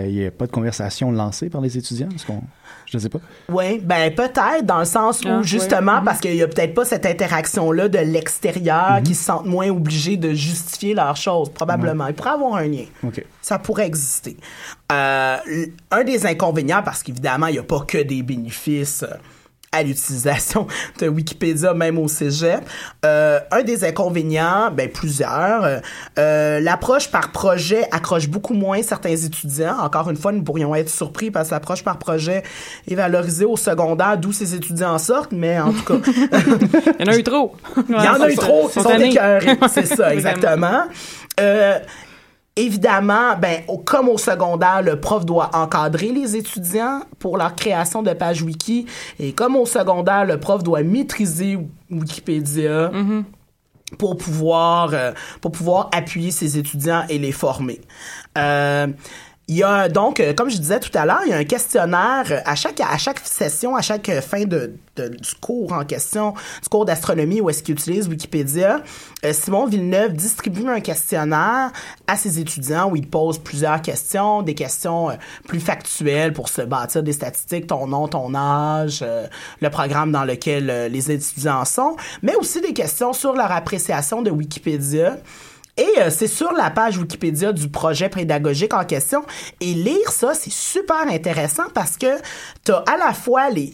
il 0.06 0.14
n'y 0.14 0.26
a 0.26 0.30
pas 0.30 0.46
de 0.46 0.52
conversation 0.52 1.10
lancée 1.10 1.50
par 1.50 1.60
les 1.60 1.76
étudiants? 1.76 2.08
Est-ce 2.14 2.26
qu'on- 2.26 2.42
Je 2.90 2.96
ne 2.96 3.02
sais 3.02 3.08
pas. 3.08 3.20
Oui, 3.48 3.78
ben 3.78 4.12
peut-être 4.12 4.64
dans 4.66 4.80
le 4.80 4.84
sens 4.84 5.20
où 5.24 5.28
Ah, 5.28 5.42
justement 5.42 5.98
ouais. 5.98 6.04
parce 6.04 6.18
qu'il 6.18 6.34
y 6.34 6.42
a 6.42 6.48
peut-être 6.48 6.74
pas 6.74 6.84
cette 6.84 7.06
interaction 7.06 7.70
là 7.70 7.88
de 7.88 7.98
l'extérieur 7.98 9.00
qui 9.04 9.14
se 9.14 9.24
sentent 9.24 9.46
moins 9.46 9.68
obligés 9.68 10.16
de 10.16 10.32
justifier 10.32 10.94
leurs 10.94 11.16
choses 11.16 11.50
probablement. 11.50 12.08
Il 12.08 12.14
pourrait 12.14 12.30
avoir 12.30 12.56
un 12.56 12.66
lien. 12.66 12.86
OK. 13.04 13.24
Ça 13.40 13.58
pourrait 13.60 13.86
exister. 13.86 14.36
Euh, 14.90 15.36
un 15.92 16.04
des 16.04 16.26
inconvénients, 16.26 16.82
parce 16.84 17.02
qu'évidemment, 17.04 17.46
il 17.46 17.52
n'y 17.52 17.58
a 17.60 17.62
pas 17.62 17.80
que 17.86 17.98
des 17.98 18.22
bénéfices 18.22 19.04
euh, 19.04 19.14
à 19.72 19.84
l'utilisation 19.84 20.66
de 20.98 21.08
Wikipédia, 21.08 21.74
même 21.74 21.98
au 21.98 22.08
cégep. 22.08 22.60
Euh, 23.04 23.38
un 23.52 23.62
des 23.62 23.84
inconvénients, 23.84 24.70
ben 24.72 24.90
plusieurs, 24.90 25.64
euh, 25.64 25.78
euh, 26.18 26.60
l'approche 26.60 27.10
par 27.10 27.30
projet 27.30 27.86
accroche 27.92 28.28
beaucoup 28.28 28.54
moins 28.54 28.82
certains 28.82 29.16
étudiants. 29.16 29.78
Encore 29.78 30.10
une 30.10 30.16
fois, 30.16 30.32
nous 30.32 30.42
pourrions 30.42 30.74
être 30.74 30.90
surpris 30.90 31.30
parce 31.30 31.48
que 31.50 31.54
l'approche 31.54 31.84
par 31.84 31.98
projet 31.98 32.42
est 32.88 32.94
valorisée 32.94 33.44
au 33.44 33.56
secondaire, 33.56 34.18
d'où 34.18 34.32
ces 34.32 34.54
étudiants 34.54 34.98
sortent, 34.98 35.32
mais 35.32 35.60
en 35.60 35.72
tout 35.72 35.84
cas, 35.84 35.94
Il 36.98 37.06
y 37.06 37.08
en 37.08 37.12
a 37.12 37.16
eu 37.16 37.22
trop. 37.22 37.54
il 37.88 37.94
y 37.94 38.08
en 38.08 38.20
a 38.20 38.30
eu 38.30 38.36
trop, 38.36 38.68
ils 38.74 38.82
sont. 38.82 39.68
C'est 39.68 39.86
ça, 39.86 40.12
exactement. 40.14 40.84
Euh, 41.40 41.78
Évidemment, 42.60 43.36
ben, 43.40 43.62
au- 43.68 43.78
comme 43.78 44.08
au 44.08 44.18
secondaire, 44.18 44.82
le 44.82 45.00
prof 45.00 45.24
doit 45.24 45.50
encadrer 45.54 46.12
les 46.12 46.36
étudiants 46.36 47.00
pour 47.18 47.36
leur 47.38 47.54
création 47.54 48.02
de 48.02 48.12
pages 48.12 48.42
wiki. 48.42 48.86
Et 49.18 49.32
comme 49.32 49.56
au 49.56 49.66
secondaire, 49.66 50.24
le 50.26 50.38
prof 50.38 50.62
doit 50.62 50.82
maîtriser 50.82 51.58
Wikipédia 51.90 52.90
pour 53.98 54.16
pouvoir 54.16 54.90
euh, 54.92 55.12
pour 55.40 55.50
pouvoir 55.52 55.88
appuyer 55.92 56.30
ses 56.30 56.58
étudiants 56.58 57.02
et 57.08 57.18
les 57.18 57.32
former. 57.32 57.80
Euh, 58.38 58.86
il 59.50 59.56
y 59.56 59.64
a 59.64 59.88
donc, 59.88 60.20
euh, 60.20 60.32
comme 60.32 60.48
je 60.48 60.58
disais 60.58 60.78
tout 60.78 60.96
à 60.96 61.04
l'heure, 61.04 61.22
il 61.26 61.30
y 61.30 61.32
a 61.32 61.38
un 61.38 61.44
questionnaire 61.44 62.24
euh, 62.30 62.38
à 62.44 62.54
chaque 62.54 62.80
à 62.80 62.96
chaque 62.98 63.18
session, 63.24 63.74
à 63.74 63.82
chaque 63.82 64.08
euh, 64.08 64.20
fin 64.20 64.44
de, 64.44 64.74
de- 64.94 65.08
du 65.08 65.34
cours 65.40 65.72
en 65.72 65.84
question, 65.84 66.34
du 66.62 66.68
cours 66.68 66.84
d'astronomie 66.84 67.40
où 67.40 67.50
est-ce 67.50 67.64
qu'il 67.64 67.74
utilise 67.74 68.06
Wikipédia. 68.06 68.80
Simon 69.32 69.66
Villeneuve 69.66 70.12
distribue 70.12 70.68
un 70.68 70.78
questionnaire 70.80 71.72
à 72.06 72.16
ses 72.16 72.38
étudiants 72.38 72.90
où 72.90 72.96
il 72.96 73.08
pose 73.08 73.38
plusieurs 73.38 73.82
questions, 73.82 74.42
des 74.42 74.54
questions 74.54 75.08
plus 75.48 75.58
factuelles 75.60 76.32
pour 76.32 76.48
se 76.48 76.62
bâtir 76.62 77.02
des 77.02 77.12
statistiques, 77.12 77.66
ton 77.66 77.88
nom, 77.88 78.06
ton 78.06 78.32
âge, 78.36 79.04
le 79.60 79.68
programme 79.68 80.12
dans 80.12 80.24
lequel 80.24 80.88
les 80.90 81.10
étudiants 81.10 81.64
sont, 81.64 81.96
mais 82.22 82.34
aussi 82.36 82.60
des 82.60 82.72
questions 82.72 83.12
sur 83.12 83.32
leur 83.34 83.50
appréciation 83.52 84.22
de 84.22 84.30
Wikipédia. 84.30 85.16
Et 85.80 85.98
euh, 85.98 86.10
c'est 86.10 86.26
sur 86.26 86.52
la 86.52 86.68
page 86.68 86.98
Wikipédia 86.98 87.54
du 87.54 87.70
projet 87.70 88.10
pédagogique 88.10 88.74
en 88.74 88.84
question. 88.84 89.22
Et 89.62 89.72
lire 89.72 90.10
ça, 90.10 90.34
c'est 90.34 90.52
super 90.52 91.08
intéressant 91.08 91.62
parce 91.72 91.96
que 91.96 92.18
tu 92.66 92.72
as 92.72 92.84
à 92.86 92.98
la 92.98 93.14
fois 93.14 93.48
les, 93.48 93.72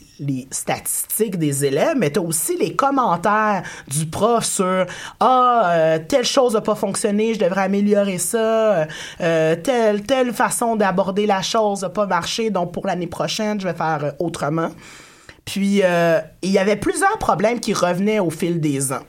statistiques 0.53 1.37
des 1.37 1.65
élèves, 1.65 1.97
mais 1.97 2.13
tu 2.13 2.21
as 2.21 2.23
aussi 2.23 2.57
les 2.59 2.77
commentaires 2.77 3.65
du 3.89 4.07
prof 4.07 4.45
sur 4.45 4.87
Ah, 5.19 5.73
euh, 5.75 5.99
telle 5.99 6.25
chose 6.25 6.55
n'a 6.55 6.61
pas 6.61 6.77
fonctionné, 6.77 7.35
je 7.35 7.41
devrais 7.41 7.63
améliorer 7.63 8.19
ça, 8.19 8.87
euh, 9.21 9.57
telle, 9.57 10.03
telle 10.03 10.33
façon 10.33 10.77
d'aborder 10.77 11.27
la 11.27 11.43
chose 11.43 11.83
n'a 11.83 11.89
pas 11.89 12.07
marché, 12.07 12.51
donc 12.51 12.73
pour 12.73 12.87
l'année 12.87 13.09
prochaine, 13.09 13.61
je 13.61 13.67
vais 13.67 13.75
faire 13.75 14.13
autrement. 14.21 14.71
Puis, 15.45 15.83
il 16.43 16.51
y 16.51 16.59
avait 16.59 16.77
plusieurs 16.77 17.19
problèmes 17.19 17.59
qui 17.59 17.75
revenaient 17.75 18.21
au 18.21 18.31
fil 18.31 18.61
des 18.61 18.93
ans. 18.93 19.03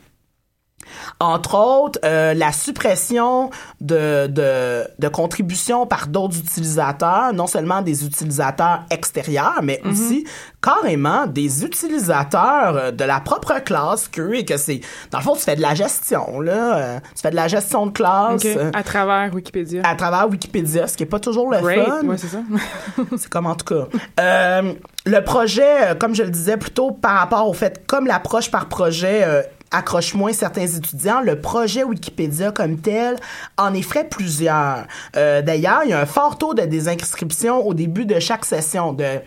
Entre 1.20 1.56
autres, 1.56 2.00
euh, 2.06 2.34
la 2.34 2.52
suppression 2.52 3.50
de, 3.82 4.28
de, 4.28 4.84
de 5.00 5.08
contributions 5.08 5.86
par 5.88 6.08
d'autres 6.08 6.38
utilisateurs, 6.38 7.34
non 7.34 7.48
seulement 7.48 7.82
des 7.82 8.06
utilisateurs 8.06 8.82
extérieurs, 8.90 9.60
mais 9.64 9.82
aussi 9.86 10.26
carrément 10.62 11.28
des 11.28 11.64
utilisateurs 11.64 12.76
euh, 12.76 12.92
de 12.92 13.04
la 13.04 13.20
propre 13.20 13.60
classe 13.64 14.08
que 14.08 14.34
et 14.34 14.46
que 14.46 14.58
c'est 14.58 14.82
dans 15.12 15.20
le 15.20 15.24
fond 15.24 15.34
tu 15.36 15.42
fais 15.42 15.56
de 15.56 15.62
la 15.62 15.76
gestion 15.76 16.40
là, 16.42 16.78
euh, 16.78 17.00
tu 17.16 17.22
fais 17.22 17.32
de 17.32 17.36
la 17.36 17.48
gestion 17.48 17.86
de 17.88 17.92
classe 17.92 18.46
À 18.74 18.84
travers 18.84 19.34
Wikipédia. 19.34 19.82
à 19.86 19.96
travers 19.96 20.28
Wikipédia, 20.30 20.88
ce 20.88 20.98
qui 20.98 21.04
est 21.04 21.08
pas 21.08 21.20
toujours 21.20 21.50
le 21.52 21.60
Great. 21.60 21.86
fun. 21.86 22.06
Ouais, 22.06 22.18
c'est 22.18 22.28
ça. 22.28 22.40
C'est 23.18 23.30
comme 23.30 23.46
en 23.46 23.56
tout 23.56 23.66
cas. 23.74 23.88
Euh, 24.20 24.74
le 25.06 25.24
projet, 25.24 25.96
comme 26.00 26.14
je 26.16 26.24
le 26.24 26.30
disais 26.30 26.58
plutôt 26.58 26.92
par 26.92 27.14
rapport 27.20 27.48
au 27.48 27.54
fait, 27.54 27.86
comme 27.88 28.08
l'approche 28.08 28.52
par 28.52 28.68
projet 28.68 29.22
euh, 29.24 29.42
accroche 29.72 30.14
moins 30.14 30.34
certains 30.34 30.68
étudiants, 30.68 31.22
le 31.22 31.40
projet 31.40 31.84
Wikipédia 31.84 32.52
comme 32.52 32.78
tel 32.78 33.18
en 33.58 33.74
effraie 33.74 34.08
plusieurs. 34.08 34.86
Euh, 35.16 35.42
D'ailleurs, 35.42 35.82
il 35.84 35.90
y 35.90 35.94
a 35.94 36.00
un 36.00 36.06
fort 36.06 36.38
taux 36.38 36.54
de 36.54 36.64
désinscription 36.64 37.66
au 37.66 37.74
début 37.74 38.06
de 38.06 38.20
chaque 38.20 38.46
session. 38.46 38.94
De, 38.94 39.22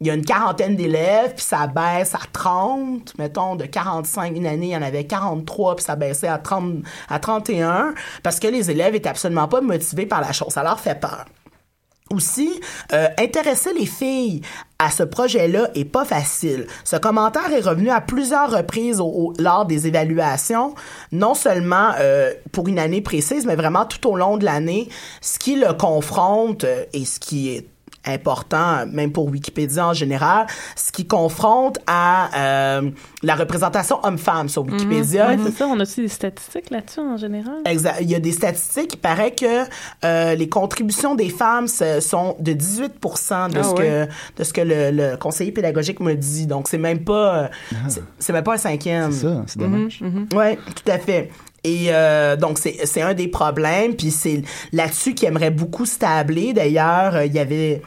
il 0.00 0.08
y 0.08 0.10
a 0.10 0.14
une 0.14 0.24
quarantaine 0.24 0.76
d'élèves, 0.76 1.34
puis 1.34 1.44
ça 1.44 1.66
baisse 1.66 2.14
à 2.14 2.20
30, 2.32 3.16
mettons, 3.18 3.56
de 3.56 3.64
45. 3.64 4.36
Une 4.36 4.46
année, 4.46 4.66
il 4.66 4.72
y 4.72 4.76
en 4.76 4.82
avait 4.82 5.04
43, 5.04 5.76
puis 5.76 5.84
ça 5.84 5.96
baissait 5.96 6.28
à 6.28 6.38
30, 6.38 6.82
à 7.08 7.18
31, 7.18 7.94
parce 8.22 8.40
que 8.40 8.48
les 8.48 8.70
élèves 8.70 8.94
étaient 8.94 9.08
absolument 9.08 9.48
pas 9.48 9.60
motivés 9.60 10.06
par 10.06 10.20
la 10.20 10.32
chose. 10.32 10.48
Ça 10.52 10.62
leur 10.62 10.80
fait 10.80 11.00
peur. 11.00 11.24
Aussi, 12.14 12.60
euh, 12.92 13.06
intéresser 13.18 13.72
les 13.72 13.86
filles 13.86 14.42
à 14.78 14.90
ce 14.90 15.02
projet-là 15.04 15.70
est 15.74 15.86
pas 15.86 16.04
facile. 16.04 16.66
Ce 16.84 16.96
commentaire 16.96 17.50
est 17.50 17.62
revenu 17.66 17.88
à 17.88 18.02
plusieurs 18.02 18.50
reprises 18.50 19.00
au- 19.00 19.06
au- 19.06 19.32
lors 19.38 19.64
des 19.64 19.86
évaluations, 19.86 20.74
non 21.12 21.32
seulement 21.34 21.92
euh, 21.98 22.30
pour 22.52 22.68
une 22.68 22.78
année 22.78 23.00
précise, 23.00 23.46
mais 23.46 23.56
vraiment 23.56 23.86
tout 23.86 24.06
au 24.06 24.16
long 24.16 24.36
de 24.36 24.44
l'année, 24.44 24.90
ce 25.22 25.38
qui 25.38 25.56
le 25.56 25.72
confronte 25.72 26.64
euh, 26.64 26.84
et 26.92 27.06
ce 27.06 27.18
qui 27.18 27.48
est 27.48 27.66
important, 28.06 28.86
même 28.86 29.12
pour 29.12 29.26
Wikipédia 29.28 29.88
en 29.88 29.92
général, 29.92 30.46
ce 30.76 30.92
qui 30.92 31.06
confronte 31.06 31.78
à 31.86 32.30
euh, 32.78 32.90
la 33.22 33.34
représentation 33.34 33.98
homme-femme 34.02 34.48
sur 34.48 34.62
Wikipédia. 34.64 35.28
Ouais, 35.28 35.38
c'est 35.44 35.52
ça, 35.56 35.66
on 35.66 35.78
a 35.78 35.82
aussi 35.82 36.02
des 36.02 36.08
statistiques 36.08 36.70
là-dessus 36.70 37.00
en 37.00 37.16
général. 37.16 37.56
Exact. 37.66 37.98
Il 38.00 38.10
y 38.10 38.14
a 38.14 38.20
des 38.20 38.32
statistiques. 38.32 38.94
Il 38.94 38.98
paraît 39.00 39.32
que 39.34 39.64
euh, 40.04 40.34
les 40.34 40.48
contributions 40.48 41.14
des 41.14 41.30
femmes 41.30 41.68
sont 41.68 42.36
de 42.40 42.52
18 42.52 42.92
de 43.02 43.16
ce 43.16 43.32
Ah 43.32 43.74
que 43.76 44.08
de 44.38 44.44
ce 44.44 44.52
que 44.52 44.60
le, 44.60 44.90
le 44.90 45.16
conseiller 45.16 45.52
pédagogique 45.52 46.00
me 46.00 46.14
dit. 46.14 46.46
Donc 46.46 46.68
c'est 46.68 46.78
même 46.78 47.04
pas 47.04 47.44
euh, 47.44 47.48
c'est- 48.18 48.32
même 48.32 48.44
pas 48.44 48.54
un 48.54 48.58
cinquième. 48.58 49.12
C'est 49.12 49.26
ça, 49.26 49.42
c'est 49.46 49.58
dommage. 49.58 50.00
Oui, 50.34 50.56
tout 50.56 50.90
à 50.90 50.98
fait. 50.98 51.30
Et 51.66 51.86
euh, 51.88 52.36
donc, 52.36 52.58
c'est 52.58 52.76
c'est 52.84 53.00
un 53.00 53.14
des 53.14 53.28
problèmes. 53.28 53.94
Puis 53.94 54.10
c'est 54.10 54.42
là-dessus 54.72 55.14
qu'il 55.14 55.28
aimerait 55.28 55.50
beaucoup 55.50 55.86
se 55.86 55.98
tabler. 55.98 56.52
D'ailleurs, 56.52 57.14
euh, 57.16 57.24
il 57.24 57.32
y 57.32 57.38
avait... 57.38 57.80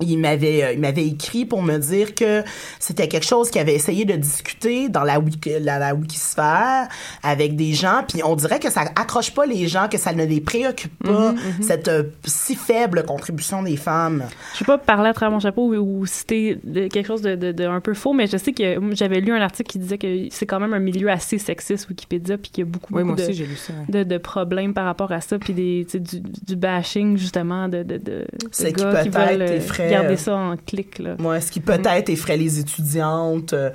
Il 0.00 0.18
m'avait, 0.18 0.62
euh, 0.62 0.72
il 0.72 0.80
m'avait 0.80 1.06
écrit 1.06 1.46
pour 1.46 1.62
me 1.62 1.78
dire 1.78 2.14
que 2.14 2.42
c'était 2.78 3.08
quelque 3.08 3.24
chose 3.26 3.50
qu'il 3.50 3.60
avait 3.62 3.74
essayé 3.74 4.04
de 4.04 4.14
discuter 4.14 4.88
dans 4.90 5.04
la, 5.04 5.18
wiki, 5.18 5.52
la, 5.60 5.78
la 5.78 5.94
wikisphère 5.94 6.88
avec 7.22 7.56
des 7.56 7.72
gens, 7.72 8.02
puis 8.06 8.22
on 8.24 8.36
dirait 8.36 8.58
que 8.58 8.70
ça 8.70 8.82
accroche 8.94 9.32
pas 9.32 9.46
les 9.46 9.68
gens, 9.68 9.88
que 9.88 9.96
ça 9.98 10.12
ne 10.12 10.24
les 10.24 10.40
préoccupe 10.40 10.92
pas, 11.02 11.34
cette 11.62 11.88
euh, 11.88 12.02
si 12.24 12.56
faible 12.56 13.04
contribution 13.04 13.62
des 13.62 13.76
femmes. 13.76 14.24
Je 14.54 14.58
vais 14.60 14.64
pas 14.66 14.78
parler 14.78 15.08
à 15.10 15.14
travers 15.14 15.32
mon 15.32 15.40
chapeau 15.40 15.72
ou, 15.74 16.00
ou 16.00 16.06
citer 16.06 16.58
quelque 16.92 17.06
chose 17.06 17.22
de, 17.22 17.34
de- 17.34 17.52
de 17.52 17.64
un 17.64 17.80
peu 17.80 17.94
faux, 17.94 18.12
mais 18.12 18.26
je 18.26 18.36
sais 18.36 18.52
que 18.52 18.78
j'avais 18.92 19.20
lu 19.20 19.32
un 19.32 19.40
article 19.40 19.70
qui 19.70 19.78
disait 19.78 19.98
que 19.98 20.26
c'est 20.30 20.46
quand 20.46 20.60
même 20.60 20.74
un 20.74 20.78
milieu 20.78 21.10
assez 21.10 21.38
sexiste 21.38 21.88
Wikipédia, 21.88 22.36
puis 22.38 22.50
qu'il 22.50 22.64
y 22.64 22.68
a 22.68 22.70
beaucoup, 22.70 22.94
Oui, 22.94 23.02
beaucoup 23.02 23.16
moi 23.16 23.28
aussi, 23.28 23.40
de, 23.40 23.46
ça. 23.56 23.72
de, 23.88 24.02
de 24.04 24.18
problèmes 24.18 24.74
par 24.74 24.84
rapport 24.84 25.10
à 25.12 25.20
ça, 25.22 25.38
puis 25.38 25.54
des, 25.54 25.86
du, 25.94 26.20
du 26.20 26.56
bashing 26.56 27.16
justement 27.16 27.68
de, 27.68 27.82
de, 27.82 27.96
de, 27.96 28.26
gars 28.72 29.02
qui 29.02 29.08
veulent 29.08 29.60
effraie, 29.86 29.90
garder 30.02 30.14
euh, 30.14 30.16
ça 30.16 30.36
en 30.36 30.56
clic 30.56 30.98
là. 30.98 31.16
Moi, 31.18 31.40
ce 31.40 31.50
qui 31.50 31.60
peut-être 31.60 32.08
effraie 32.08 32.36
les 32.36 32.58
étudiantes 32.58 33.52
euh, 33.52 33.70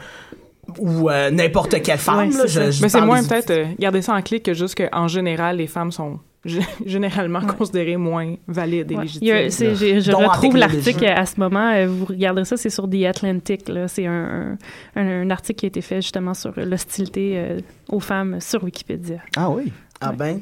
ou 0.79 1.09
euh, 1.09 1.29
n'importe 1.31 1.81
quelle 1.81 1.97
femme. 1.97 2.29
Ouais, 2.29 2.35
là, 2.37 2.43
c'est 2.47 2.65
je, 2.65 2.71
je 2.71 2.81
Mais 2.83 2.89
c'est 2.89 3.01
moins 3.01 3.23
peut-être 3.23 3.51
euh, 3.51 3.65
garder 3.79 4.01
ça 4.01 4.13
en 4.13 4.21
clic 4.21 4.43
que 4.43 4.53
juste 4.53 4.75
qu'en 4.75 5.07
général, 5.07 5.57
les 5.57 5.67
femmes 5.67 5.91
sont 5.91 6.19
généralement 6.85 7.41
considérées 7.41 7.97
moins 7.97 8.35
valides 8.47 8.91
et 8.91 8.95
Ouais. 8.95 9.01
légitimes. 9.03 9.31
A- 9.33 9.99
je 9.99 10.11
retrouve 10.11 10.57
l'article 10.57 11.05
à 11.05 11.25
ce 11.25 11.39
moment. 11.39 11.71
euh, 11.73 11.87
Vous 11.87 12.05
regarderez 12.05 12.45
ça, 12.45 12.57
c'est 12.57 12.69
sur 12.71 12.89
The 12.89 13.03
Atlantic. 13.05 13.67
là. 13.69 13.87
C'est 13.87 14.07
un, 14.07 14.57
un, 14.95 15.01
un 15.23 15.29
article 15.29 15.59
qui 15.59 15.65
a 15.65 15.67
été 15.67 15.81
fait 15.81 16.01
justement 16.01 16.33
sur 16.33 16.53
l'hostilité 16.57 17.33
euh, 17.35 17.59
aux 17.89 17.99
femmes 17.99 18.39
sur 18.39 18.63
Wikipédia. 18.63 19.17
Ah 19.35 19.49
oui. 19.51 19.71
Ah 19.99 20.13
ben, 20.13 20.39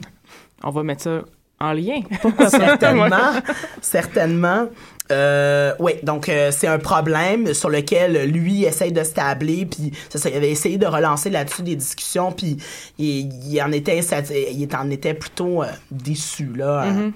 On 0.63 0.70
va 0.70 0.84
mettre 0.84 1.01
ça 1.01 1.22
en 1.60 1.74
lien. 1.74 2.01
certainement, 2.49 3.34
certainement. 3.82 4.68
Euh, 5.12 5.74
oui, 5.80 5.93
donc 6.03 6.30
euh, 6.30 6.51
c'est 6.51 6.68
un 6.68 6.78
problème 6.78 7.53
sur 7.55 7.70
lequel 7.70 8.30
lui 8.30 8.66
essaye 8.66 8.91
de 8.91 9.03
se 9.03 9.12
tabler, 9.14 9.66
puis 9.66 9.91
ça, 10.10 10.30
il 10.30 10.36
avait 10.38 10.51
essayé 10.51 10.78
de 10.78 10.86
relancer 10.86 11.32
là-dessus 11.32 11.64
des 11.64 11.76
discussions, 11.76 12.32
puis 12.32 12.57
il, 12.99 13.28
il 13.51 13.60
en 13.64 13.72
était 13.72 13.99
insati- 13.99 14.47
il 14.51 14.70
en 14.76 14.89
était 14.91 15.16
plutôt 15.16 15.64
euh, 15.64 15.68
déçu 15.89 16.51
là. 16.55 16.82
un- 16.84 17.12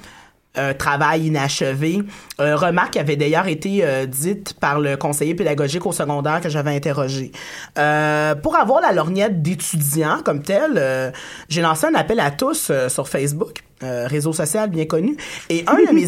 Un 0.55 0.75
travail 0.75 1.25
inachevé. 1.27 2.03
Remarque 2.37 2.95
avait 2.97 3.15
d'ailleurs 3.15 3.47
été 3.47 3.83
dite 4.07 4.53
par 4.59 4.79
le 4.79 4.97
conseiller 4.97 5.33
pédagogique 5.33 5.83
au 5.87 5.91
secondaire 5.91 6.41
que 6.41 6.49
j'avais 6.49 6.75
interrogé. 6.75 7.31
Pour 7.73 8.55
avoir 8.55 8.79
la 8.79 8.91
lorgnette 8.93 9.41
d'étudiants 9.41 10.19
comme 10.23 10.43
tel, 10.43 11.11
j'ai 11.49 11.61
lancé 11.61 11.87
un 11.87 11.95
appel 11.95 12.19
à 12.19 12.29
tous 12.29 12.71
sur 12.87 13.07
Facebook, 13.07 13.63
euh, 13.83 14.07
réseau 14.07 14.33
social 14.33 14.69
bien 14.69 14.85
connu, 14.85 15.17
et 15.49 15.63
un 15.67 15.75
de 15.75 15.91
mes 15.93 16.07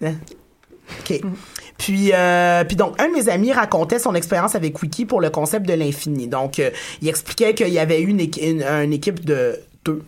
OK. 1.00 1.20
Puis, 1.78 2.10
euh, 2.12 2.64
puis 2.64 2.76
donc, 2.76 3.00
un 3.00 3.08
de 3.08 3.14
mes 3.14 3.28
amis 3.28 3.52
racontait 3.52 3.98
son 3.98 4.14
expérience 4.14 4.54
avec 4.54 4.80
Wiki 4.82 5.06
pour 5.06 5.20
le 5.20 5.30
concept 5.30 5.66
de 5.66 5.72
l'infini. 5.72 6.28
Donc, 6.28 6.58
euh, 6.58 6.70
il 7.00 7.08
expliquait 7.08 7.54
qu'il 7.54 7.68
y 7.68 7.78
avait 7.78 8.00
eu 8.02 8.08
une, 8.08 8.18
équi- 8.20 8.50
une, 8.50 8.62
une 8.62 8.92
équipe 8.92 9.24
de 9.24 9.58
deux. 9.84 10.02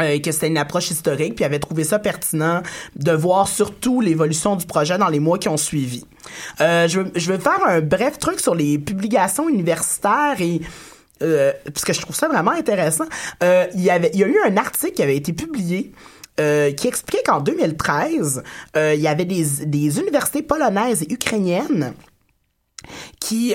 euh, 0.00 0.08
et 0.10 0.20
que 0.22 0.30
c'était 0.30 0.46
une 0.48 0.58
approche 0.58 0.90
historique, 0.90 1.34
puis 1.34 1.42
il 1.42 1.46
avait 1.46 1.58
trouvé 1.58 1.82
ça 1.82 1.98
pertinent 1.98 2.62
de 2.94 3.12
voir 3.12 3.48
surtout 3.48 4.00
l'évolution 4.00 4.54
du 4.54 4.66
projet 4.66 4.98
dans 4.98 5.08
les 5.08 5.18
mois 5.20 5.38
qui 5.38 5.48
ont 5.48 5.56
suivi. 5.56 6.04
Euh, 6.60 6.86
je, 6.86 7.00
veux- 7.00 7.12
je 7.16 7.32
vais 7.32 7.38
faire 7.38 7.64
un 7.66 7.80
bref 7.80 8.18
truc 8.18 8.38
sur 8.38 8.54
les 8.54 8.78
publications 8.78 9.48
universitaires 9.48 10.36
et 10.40 10.60
euh, 11.22 11.52
parce 11.64 11.84
que 11.84 11.92
je 11.92 12.00
trouve 12.00 12.16
ça 12.16 12.28
vraiment 12.28 12.50
intéressant. 12.50 13.06
Euh, 13.42 13.66
il 13.74 13.82
y 13.82 13.90
avait, 13.90 14.10
il 14.14 14.20
y 14.20 14.24
a 14.24 14.26
eu 14.26 14.38
un 14.46 14.56
article 14.56 14.92
qui 14.92 15.02
avait 15.02 15.16
été 15.16 15.32
publié 15.32 15.92
euh, 16.38 16.72
qui 16.72 16.88
expliquait 16.88 17.22
qu'en 17.24 17.40
2013, 17.40 18.42
euh, 18.76 18.94
il 18.94 19.00
y 19.00 19.08
avait 19.08 19.24
des, 19.24 19.44
des 19.64 19.98
universités 19.98 20.42
polonaises 20.42 21.02
et 21.02 21.12
ukrainiennes 21.12 21.94
qui 23.18 23.52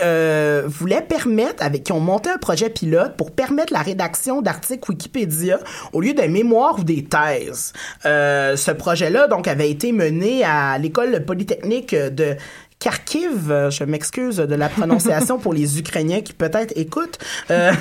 voulaient 0.66 1.06
permettre, 1.08 1.64
avec, 1.64 1.86
qui 1.86 1.94
ont 1.94 2.02
monté 2.02 2.30
un 2.30 2.38
projet 2.38 2.70
pilote 2.70 3.16
pour 3.16 3.32
permettre 3.32 3.72
la 3.72 3.82
rédaction 3.82 4.42
d'articles 4.42 4.92
Wikipédia 4.92 5.58
au 5.94 6.02
lieu 6.02 6.14
des 6.14 6.28
mémoires 6.28 6.80
ou 6.80 6.84
des 6.84 7.06
thèses. 7.06 7.72
Ce 8.04 8.72
projet-là, 8.72 9.28
donc, 9.28 9.48
avait 9.48 9.72
été 9.72 9.94
mené 9.94 10.44
à 10.44 10.78
l'école 10.78 11.24
polytechnique 11.24 11.96
de 11.96 12.36
Kharkiv, 12.82 13.70
je 13.70 13.84
m'excuse 13.84 14.38
de 14.38 14.56
la 14.56 14.68
prononciation 14.68 15.38
pour 15.38 15.54
les 15.54 15.78
Ukrainiens 15.80 16.22
qui 16.22 16.34
peut-être 16.34 16.74
écoutent. 16.76 17.20
Euh, 17.52 17.72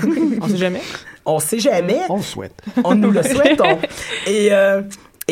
On 0.43 0.49
sait 0.49 0.57
jamais. 0.59 0.83
on 1.25 1.39
sait 1.39 1.59
jamais. 1.59 2.01
On 2.11 2.17
le 2.19 2.23
souhaite. 2.23 2.55
On 2.85 2.95
nous 2.95 3.11
le 3.11 3.23
souhaitons. 3.23 3.79
Et, 4.27 4.49
euh, 4.53 4.83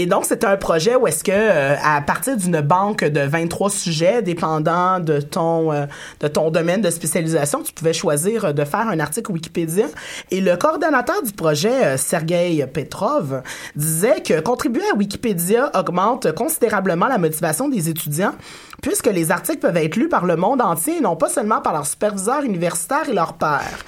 et 0.01 0.07
donc, 0.07 0.27
c'était 0.27 0.47
un 0.47 0.57
projet 0.57 0.95
où 0.95 1.09
est-ce 1.09 1.25
que, 1.25 1.33
euh, 1.35 1.75
à 1.83 2.01
partir 2.01 2.37
d'une 2.37 2.61
banque 2.61 3.03
de 3.03 3.19
23 3.19 3.69
sujets, 3.69 4.23
dépendant 4.23 5.01
de 5.01 5.21
ton, 5.21 5.73
euh, 5.73 5.87
de 6.21 6.29
ton 6.29 6.53
domaine 6.53 6.81
de 6.81 6.89
spécialisation, 6.89 7.65
tu 7.65 7.73
pouvais 7.73 7.93
choisir 7.93 8.45
euh, 8.45 8.53
de 8.53 8.65
faire 8.65 8.87
un 8.87 9.01
article 9.01 9.33
Wikipédia. 9.33 9.87
Et 10.31 10.41
le 10.41 10.57
coordonnateur 10.57 11.21
du 11.25 11.33
projet, 11.33 11.97
Sergei 11.97 12.65
Petrov, 12.73 13.43
disait 13.75 14.23
que 14.23 14.39
contribuer 14.39 14.89
à 14.93 14.97
Wikipédia 14.97 15.73
augmente 15.77 16.31
considérablement 16.31 17.09
la 17.09 17.19
motivation 17.19 17.69
des 17.69 17.89
étudiants, 17.89 18.35
puisque 18.81 19.09
les 19.09 19.33
articles 19.33 19.59
peuvent 19.59 19.79
être 19.79 19.97
lus 19.97 20.09
par 20.09 20.27
le 20.27 20.37
monde 20.37 20.61
entier 20.61 20.99
et 20.99 21.01
non 21.01 21.17
pas 21.17 21.29
seulement 21.29 21.61
par 21.61 21.73
leurs 21.73 21.89
superviseurs 21.89 22.43
universitaires 22.45 23.09
et 23.09 23.15
leurs 23.15 23.33
pairs. 23.33 23.85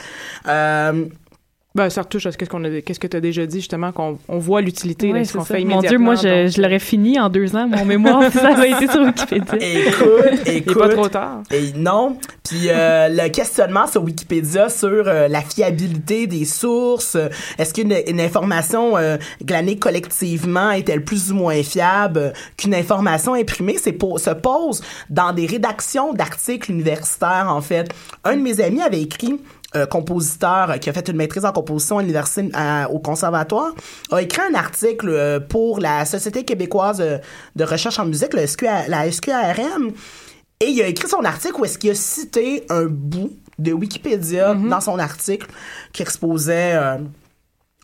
Euh, 1.79 1.83
Ben, 1.85 1.89
ça 1.89 2.03
retouche 2.03 2.27
à 2.27 2.33
ce 2.33 2.39
qu'on 2.39 2.65
a, 2.65 2.81
qu'est-ce 2.81 2.99
que 2.99 3.07
tu 3.07 3.17
as 3.17 3.21
déjà 3.21 3.47
dit, 3.47 3.59
justement, 3.59 3.93
qu'on 3.93 4.19
on 4.29 4.39
voit 4.39 4.61
l'utilité 4.61 5.13
Ouais, 5.13 5.21
de 5.21 5.25
ce 5.25 5.35
qu'on 5.39 5.45
fait 5.45 5.61
Mon 5.65 5.81
immédiatement. 5.81 5.89
Dieu, 5.89 5.99
moi, 5.99 6.15
je, 6.17 6.43
donc, 6.45 6.53
je 6.57 6.61
l'aurais 6.63 6.79
fini 6.81 7.21
en 7.21 7.29
deux 7.29 7.55
ans, 7.55 7.69
mon 7.69 7.85
mémoire, 7.85 8.25
ça 8.33 8.49
avait 8.57 8.73
été 8.73 8.89
sur 8.89 9.03
Wikipédia. 9.03 9.55
écoute, 9.55 10.41
Il 10.47 10.53
écoute. 10.57 10.79
pas 10.79 10.89
trop 10.89 11.09
tard. 11.09 11.43
Et 11.53 11.73
non. 11.77 12.17
Puis 12.43 12.63
euh, 12.69 13.09
le 13.09 13.29
questionnement 13.29 13.87
sur 13.87 14.03
Wikipédia 14.03 14.69
sur 14.69 14.89
euh, 15.07 15.29
la 15.29 15.41
fiabilité 15.43 16.27
des 16.27 16.45
sources, 16.45 17.15
euh, 17.15 17.29
est-ce 17.59 17.73
qu'une 17.73 17.95
une 18.09 18.21
information 18.21 18.97
euh, 18.97 19.17
glanée 19.45 19.79
collectivement 19.79 20.73
est-elle 20.73 21.05
plus 21.05 21.31
ou 21.31 21.37
moins 21.37 21.63
fiable 21.63 22.19
euh, 22.19 22.31
qu'une 22.57 22.75
information 22.75 23.35
imprimée, 23.35 23.77
c'est 23.79 23.93
po- 23.93 24.19
se 24.19 24.31
pose 24.31 24.83
dans 25.11 25.33
des 25.33 25.47
rédactions 25.47 26.13
d'articles 26.15 26.73
universitaires 26.73 27.47
en 27.49 27.61
fait. 27.61 27.89
Un 28.25 28.37
de 28.37 28.43
mes 28.43 28.61
amis 28.61 28.83
avait 28.83 29.03
écrit 29.03 29.41
euh, 29.77 29.87
compositeur 29.87 30.71
euh, 30.71 30.77
qui 30.79 30.91
a 30.91 30.93
fait 30.93 31.09
une 31.09 31.17
maîtrise 31.17 31.45
en 31.45 31.53
composition 31.53 31.99
à 31.99 32.03
l'université 32.03 32.49
au 32.91 32.99
conservatoire 32.99 33.73
a 34.11 34.21
écrit 34.23 34.43
un 34.51 34.55
article 34.55 35.09
euh, 35.09 35.41
pour 35.41 35.79
la 35.81 36.05
Société 36.05 36.45
québécoise 36.45 37.01
euh, 37.01 37.19
de 37.57 37.65
recherche 37.65 37.99
en 37.99 38.05
musique, 38.07 38.35
le 38.35 38.47
SQA 38.47 38.89
la 38.89 39.11
SQARM, 39.11 39.93
et 40.61 40.67
il 40.67 40.83
a 40.83 40.87
écrit 40.87 41.09
son 41.09 41.25
article 41.25 41.61
où 41.61 41.65
est-ce 41.65 41.79
qu'il 41.79 41.91
a 41.91 41.95
cité 41.95 42.65
un 42.69 42.87
bout 42.87 43.31
de 43.59 43.73
Wikipédia 43.73 44.55
dans 44.55 44.81
son 44.81 44.99
article 44.99 45.47
qui 45.93 46.03
exposait 46.03 46.75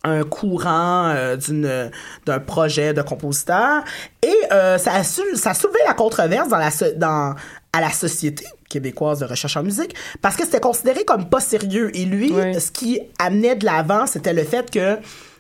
un 0.05 0.23
courant 0.23 1.09
euh, 1.09 1.37
d'une 1.37 1.91
d'un 2.27 2.39
projet 2.39 2.95
de 2.95 3.03
compositeur. 3.03 3.83
Et 4.23 4.33
euh, 4.53 4.79
ça 4.79 4.93
a 4.95 5.03
su- 5.05 5.35
ça 5.35 5.51
a 5.51 5.55
soulevé 5.55 5.79
la 5.87 5.95
controverse 5.95 6.49
dans 6.49 6.59
la 6.59 6.71
dans 6.97 7.35
à 7.77 7.81
la 7.81 7.91
société 7.91 8.45
québécoise 8.69 9.19
de 9.21 9.25
recherche 9.27 9.57
en 9.57 9.63
musique 9.63 9.95
parce 10.23 10.35
que 10.37 10.45
c'était 10.45 10.61
considéré 10.61 11.05
comme 11.05 11.29
pas 11.29 11.41
sérieux 11.41 11.91
et 11.95 12.05
lui 12.05 12.33
Oui. 12.33 12.59
ce 12.61 12.71
qui 12.71 13.01
amenait 13.19 13.55
de 13.57 13.65
l'avant 13.67 14.07
c'était 14.07 14.33
le 14.33 14.45
fait 14.45 14.71
que 14.71 14.97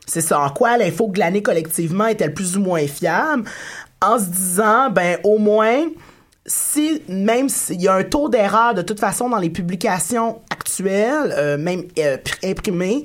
c'est 0.06 0.20
ça 0.20 0.40
en 0.40 0.50
quoi 0.50 0.76
l'info 0.76 1.08
glanée 1.08 1.42
collectivement 1.42 2.06
est-elle 2.06 2.34
plus 2.34 2.56
ou 2.56 2.60
moins 2.60 2.86
fiable 2.86 3.44
en 4.02 4.18
se 4.18 4.24
disant 4.26 4.90
ben 4.90 5.18
au 5.24 5.38
moins 5.38 5.84
si 6.44 7.02
même 7.08 7.48
s'il 7.48 7.80
y 7.82 7.88
a 7.88 7.94
un 7.94 8.04
taux 8.04 8.28
d'erreur 8.28 8.74
de 8.74 8.82
toute 8.82 9.00
façon 9.00 9.28
dans 9.30 9.38
les 9.38 9.50
publications 9.50 10.40
euh, 10.80 11.56
même 11.58 11.84
euh, 11.98 12.16
pr- 12.16 12.50
imprimées, 12.50 13.02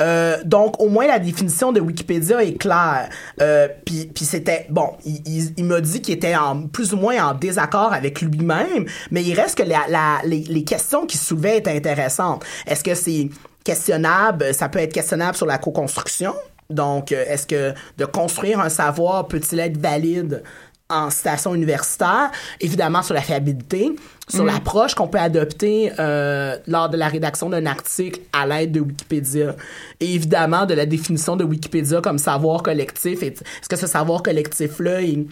euh, 0.00 0.38
donc 0.44 0.80
au 0.80 0.88
moins 0.88 1.06
la 1.06 1.18
définition 1.18 1.72
de 1.72 1.80
Wikipédia 1.80 2.42
est 2.42 2.54
claire. 2.58 3.08
Euh, 3.40 3.68
Puis 3.84 4.24
c'était 4.24 4.66
bon, 4.70 4.90
il, 5.04 5.52
il, 5.56 5.64
m'a 5.64 5.80
dit 5.80 6.00
qu'il 6.00 6.14
était 6.14 6.34
plus 6.72 6.92
ou 6.92 6.96
moins 6.96 7.30
en 7.30 7.34
désaccord 7.34 7.92
avec 7.92 8.20
lui-même, 8.20 8.86
mais 9.10 9.22
il 9.22 9.34
reste 9.34 9.58
que 9.58 9.62
les, 9.62 10.44
les 10.48 10.64
questions 10.64 11.06
qu'il 11.06 11.20
soulevait 11.20 11.58
étaient 11.58 11.76
intéressantes. 11.76 12.44
Est-ce 12.66 12.84
que 12.84 12.94
c'est 12.94 13.28
questionnable 13.64 14.52
Ça 14.54 14.68
peut 14.68 14.78
être 14.78 14.92
questionnable 14.92 15.36
sur 15.36 15.46
la 15.46 15.58
co-construction? 15.58 16.34
Donc, 16.70 17.12
est-ce 17.12 17.46
que 17.46 17.74
de 17.98 18.04
construire 18.06 18.58
un 18.58 18.70
savoir 18.70 19.28
peut-il 19.28 19.60
être 19.60 19.76
valide 19.76 20.42
en 20.90 21.08
citation 21.10 21.54
universitaire, 21.54 22.30
évidemment 22.60 23.02
sur 23.02 23.14
la 23.14 23.22
fiabilité, 23.22 23.96
sur 24.28 24.44
l'approche 24.44 24.94
qu'on 24.94 25.08
peut 25.08 25.18
adopter 25.18 25.90
euh, 25.98 26.58
lors 26.66 26.90
de 26.90 26.98
la 26.98 27.08
rédaction 27.08 27.48
d'un 27.48 27.64
article 27.64 28.20
à 28.32 28.46
l'aide 28.46 28.72
de 28.72 28.80
Wikipédia, 28.80 29.56
et 30.00 30.14
évidemment 30.14 30.66
de 30.66 30.74
la 30.74 30.84
définition 30.84 31.36
de 31.36 31.44
Wikipédia 31.44 32.02
comme 32.02 32.18
savoir 32.18 32.62
collectif. 32.62 33.22
Est-ce 33.22 33.68
que 33.68 33.76
ce 33.76 33.86
savoir 33.86 34.22
collectif-là 34.22 35.02
est 35.02 35.26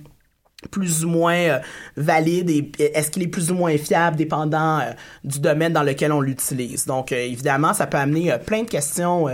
plus 0.70 1.04
ou 1.04 1.08
moins 1.08 1.34
euh, 1.34 1.58
valide 1.96 2.48
et 2.50 2.70
est-ce 2.94 3.10
qu'il 3.10 3.22
est 3.22 3.26
plus 3.28 3.50
ou 3.50 3.54
moins 3.54 3.76
fiable 3.76 4.16
dépendant 4.16 4.78
euh, 4.78 4.92
du 5.24 5.40
domaine 5.40 5.72
dans 5.72 5.82
lequel 5.82 6.12
on 6.12 6.20
l'utilise? 6.20 6.86
Donc 6.86 7.12
euh, 7.12 7.16
évidemment, 7.16 7.72
ça 7.74 7.86
peut 7.86 7.98
amener 7.98 8.32
plein 8.46 8.62
de 8.62 8.68
questions 8.68 9.26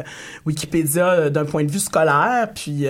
Wikipédia 0.47 1.31
d'un 1.31 1.45
point 1.45 1.65
de 1.65 1.71
vue 1.71 1.79
scolaire 1.79 2.49
puis 2.55 2.87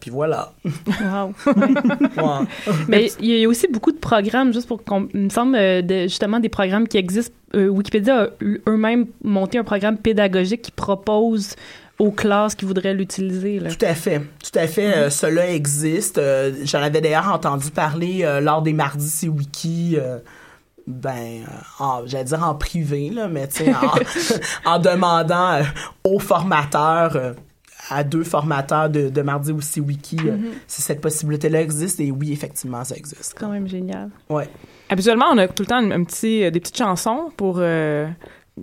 puis 0.00 0.10
voilà. 0.10 0.52
Wow. 0.64 1.34
Mais 2.88 3.10
il 3.20 3.26
y 3.38 3.44
a 3.44 3.48
aussi 3.48 3.66
beaucoup 3.68 3.92
de 3.92 3.98
programmes, 3.98 4.52
juste 4.52 4.68
pour 4.68 4.82
qu'on 4.84 5.08
me 5.12 5.28
semble, 5.28 5.52
de- 5.56 6.02
justement, 6.02 6.40
des 6.40 6.48
programmes 6.48 6.88
qui 6.88 6.96
existent. 6.98 7.34
Wikipédia 7.54 8.22
a 8.22 8.26
eu- 8.40 8.60
eux-mêmes 8.66 9.06
monté 9.22 9.58
un 9.58 9.64
programme 9.64 9.98
pédagogique 9.98 10.62
qui 10.62 10.70
propose 10.70 11.54
aux 11.98 12.10
classes 12.10 12.54
qui 12.54 12.64
voudraient 12.64 12.94
l'utiliser. 12.94 13.60
là. 13.60 13.70
Tout 13.70 13.84
à 13.86 13.94
fait, 13.94 14.20
tout 14.20 14.58
à 14.58 14.66
fait. 14.66 14.96
euh, 14.96 15.10
cela 15.10 15.50
existe. 15.50 16.18
Euh, 16.18 16.52
J'en 16.64 16.80
avais 16.82 17.00
d'ailleurs 17.00 17.28
entendu 17.32 17.70
parler 17.70 18.20
euh, 18.24 18.40
lors 18.40 18.62
des 18.62 18.72
mardis 18.72 19.08
c'est 19.08 19.28
wiki. 19.28 19.96
euh, 19.98 20.18
ben, 20.86 21.42
en- 21.78 22.02
j'allais 22.06 22.24
dire 22.24 22.42
en 22.42 22.54
privé 22.56 23.10
là, 23.10 23.28
mais 23.28 23.46
tu 23.46 23.64
sais, 23.64 23.72
en, 23.74 23.92
en 24.72 24.78
demandant 24.80 25.52
euh, 25.52 25.62
aux 26.04 26.18
formateurs. 26.18 27.16
euh, 27.16 27.32
à 27.90 28.04
deux 28.04 28.22
formateurs 28.22 28.88
de, 28.88 29.08
de 29.08 29.22
Mardi 29.22 29.50
aussi 29.50 29.80
Wiki, 29.80 30.16
euh, 30.24 30.36
si 30.68 30.80
cette 30.82 31.00
possibilité-là 31.00 31.60
existe. 31.62 31.98
Et 31.98 32.12
oui, 32.12 32.32
effectivement, 32.32 32.84
ça 32.84 32.94
existe. 32.94 33.18
C'est 33.24 33.36
quand 33.38 33.48
même 33.48 33.66
génial. 33.68 34.08
Ouais. 34.30 34.48
Habituellement, 34.88 35.26
on 35.32 35.36
a 35.38 35.48
tout 35.48 35.64
le 35.64 35.66
temps 35.66 35.76
un, 35.78 35.90
un 35.90 36.04
petit, 36.04 36.44
euh, 36.44 36.50
des 36.52 36.60
petites 36.60 36.76
chansons 36.78 37.30
pour 37.36 37.56
euh, 37.58 38.06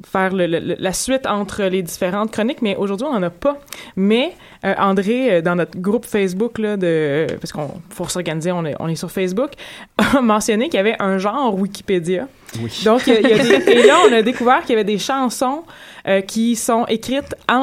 faire 0.06 0.34
le- 0.36 0.46
le- 0.46 0.76
la 0.78 0.94
suite 0.94 1.26
entre 1.26 1.64
les 1.64 1.82
différentes 1.82 2.32
chroniques, 2.32 2.62
mais 2.62 2.76
aujourd'hui, 2.76 3.08
on 3.10 3.14
n'en 3.14 3.24
a 3.24 3.32
pas. 3.32 3.58
Mais 3.96 4.34
euh, 4.64 4.74
André, 4.78 5.34
euh, 5.38 5.42
dans 5.42 5.56
notre 5.56 5.80
groupe 5.80 6.06
Facebook, 6.06 6.60
là, 6.60 6.78
de, 6.78 7.26
parce 7.42 7.52
qu'on 7.52 7.72
faut 7.90 8.08
s'organiser, 8.08 8.52
on 8.52 8.66
est, 8.66 8.76
on 8.80 8.88
est 8.88 8.96
sur 8.96 9.10
Facebook, 9.10 9.52
a 9.98 10.22
mentionné 10.22 10.66
qu'il 10.70 10.78
y 10.78 10.80
avait 10.80 10.96
un 11.00 11.18
genre 11.18 11.56
Wikipédia. 11.60 12.28
Oui. 12.62 12.72
Donc, 12.86 13.08
il 13.08 13.14
y 13.14 13.18
a- 13.18 13.20
il 13.22 13.30
y 13.30 13.34
a 13.34 13.60
des- 13.60 13.72
et 13.72 13.88
là, 13.88 13.98
on 14.08 14.14
a 14.14 14.22
découvert 14.22 14.62
qu'il 14.62 14.72
y 14.72 14.74
avait 14.74 14.84
des 14.84 15.00
chansons 15.00 15.64
euh, 16.08 16.22
qui 16.22 16.56
sont 16.56 16.86
écrites 16.88 17.36
à 17.48 17.56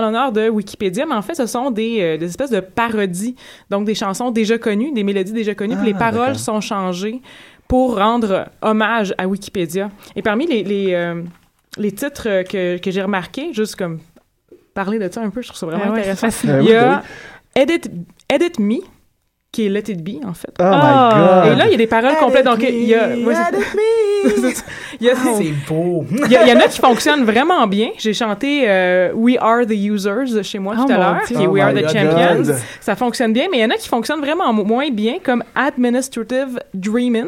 l'honneur, 0.00 0.32
de 0.32 0.48
Wikipédia, 0.48 1.04
mais 1.04 1.14
en 1.14 1.22
fait, 1.22 1.34
ce 1.34 1.46
sont 1.46 1.70
des, 1.70 2.00
euh, 2.00 2.16
des 2.16 2.26
espèces 2.26 2.50
de 2.50 2.60
parodies. 2.60 3.34
Donc, 3.70 3.84
des 3.86 3.94
chansons 3.96 4.30
déjà 4.30 4.56
connues, 4.56 4.92
des 4.92 5.02
mélodies 5.04 5.32
déjà 5.32 5.54
connues, 5.54 5.74
puis 5.76 5.82
Ah, 5.84 5.92
les 5.92 5.94
paroles 5.94 6.18
d'accord. 6.28 6.38
sont 6.38 6.60
changées 6.60 7.20
pour 7.68 7.96
rendre 7.98 8.46
hommage 8.62 9.14
à 9.18 9.26
Wikipédia. 9.26 9.90
Et 10.16 10.22
parmi 10.22 10.46
les, 10.46 10.62
les, 10.62 10.94
les 11.78 11.92
titres 11.92 12.28
euh, 12.28 12.42
que, 12.42 12.78
que 12.78 12.90
j'ai 12.90 13.02
remarqués, 13.02 13.52
juste 13.52 13.76
comme 13.76 14.00
parler 14.74 14.98
de 14.98 15.10
ça 15.12 15.20
un 15.22 15.30
peu, 15.30 15.42
je 15.42 15.48
trouve 15.48 15.58
ça 15.58 15.66
vraiment 15.66 15.84
Ah 15.86 15.92
ouais, 15.92 16.00
intéressant. 16.08 16.28
Il 16.60 16.64
y 16.68 16.74
a 16.74 17.02
oui. 17.56 17.62
Edit, 17.62 17.90
Edit 18.30 18.58
Me, 18.60 18.76
qui 19.52 19.66
est 19.66 19.68
Let 19.68 19.84
It 19.88 20.02
Be, 20.02 20.24
en 20.26 20.32
fait. 20.32 20.48
Oh 20.58 20.62
Ah. 20.64 21.10
my 21.12 21.20
god. 21.50 21.52
Et 21.52 21.56
là, 21.58 21.64
il 21.66 21.72
y 21.72 21.74
a 21.74 21.76
des 21.76 21.86
paroles 21.86 22.14
complètes. 22.18 22.46
Donc, 22.46 22.62
il 22.66 22.84
y 22.84 22.94
a, 22.94 23.08
ouais, 23.08 23.34
c'est- 23.34 23.54
Edit 23.54 23.66
me. 23.76 24.52
il 25.00 25.06
y 25.06 25.10
a- 25.10 25.14
C'est 25.14 25.52
beau. 25.68 26.06
il 26.10 26.32
y, 26.32 26.38
en 26.52 26.58
a 26.60 26.68
qui 26.68 26.78
fonctionnent 26.78 27.24
vraiment 27.24 27.66
bien. 27.66 27.88
J'ai 27.98 28.14
chanté 28.14 28.64
euh, 28.66 29.10
We 29.14 29.36
Are 29.38 29.66
the 29.66 29.72
Users 29.74 30.42
chez 30.42 30.58
moi 30.58 30.74
Oh 30.78 30.84
tout 30.86 30.92
à 30.92 30.96
l'heure, 30.96 31.22
qui 31.26 31.34
est 31.34 31.46
Oh 31.46 31.50
We 31.50 31.62
Are 31.62 31.72
my 31.74 31.82
the 31.82 31.86
God. 31.86 31.92
Champions. 31.92 32.54
Ça 32.80 32.96
fonctionne 32.96 33.34
bien, 33.34 33.44
mais 33.50 33.58
il 33.58 33.60
y 33.60 33.64
en 33.66 33.70
a 33.70 33.74
qui 33.76 33.88
fonctionnent 33.90 34.20
vraiment 34.20 34.50
mo- 34.54 34.64
moins 34.64 34.88
bien, 34.90 35.16
comme 35.22 35.44
Administrative 35.54 36.58
Dreamin', 36.72 37.26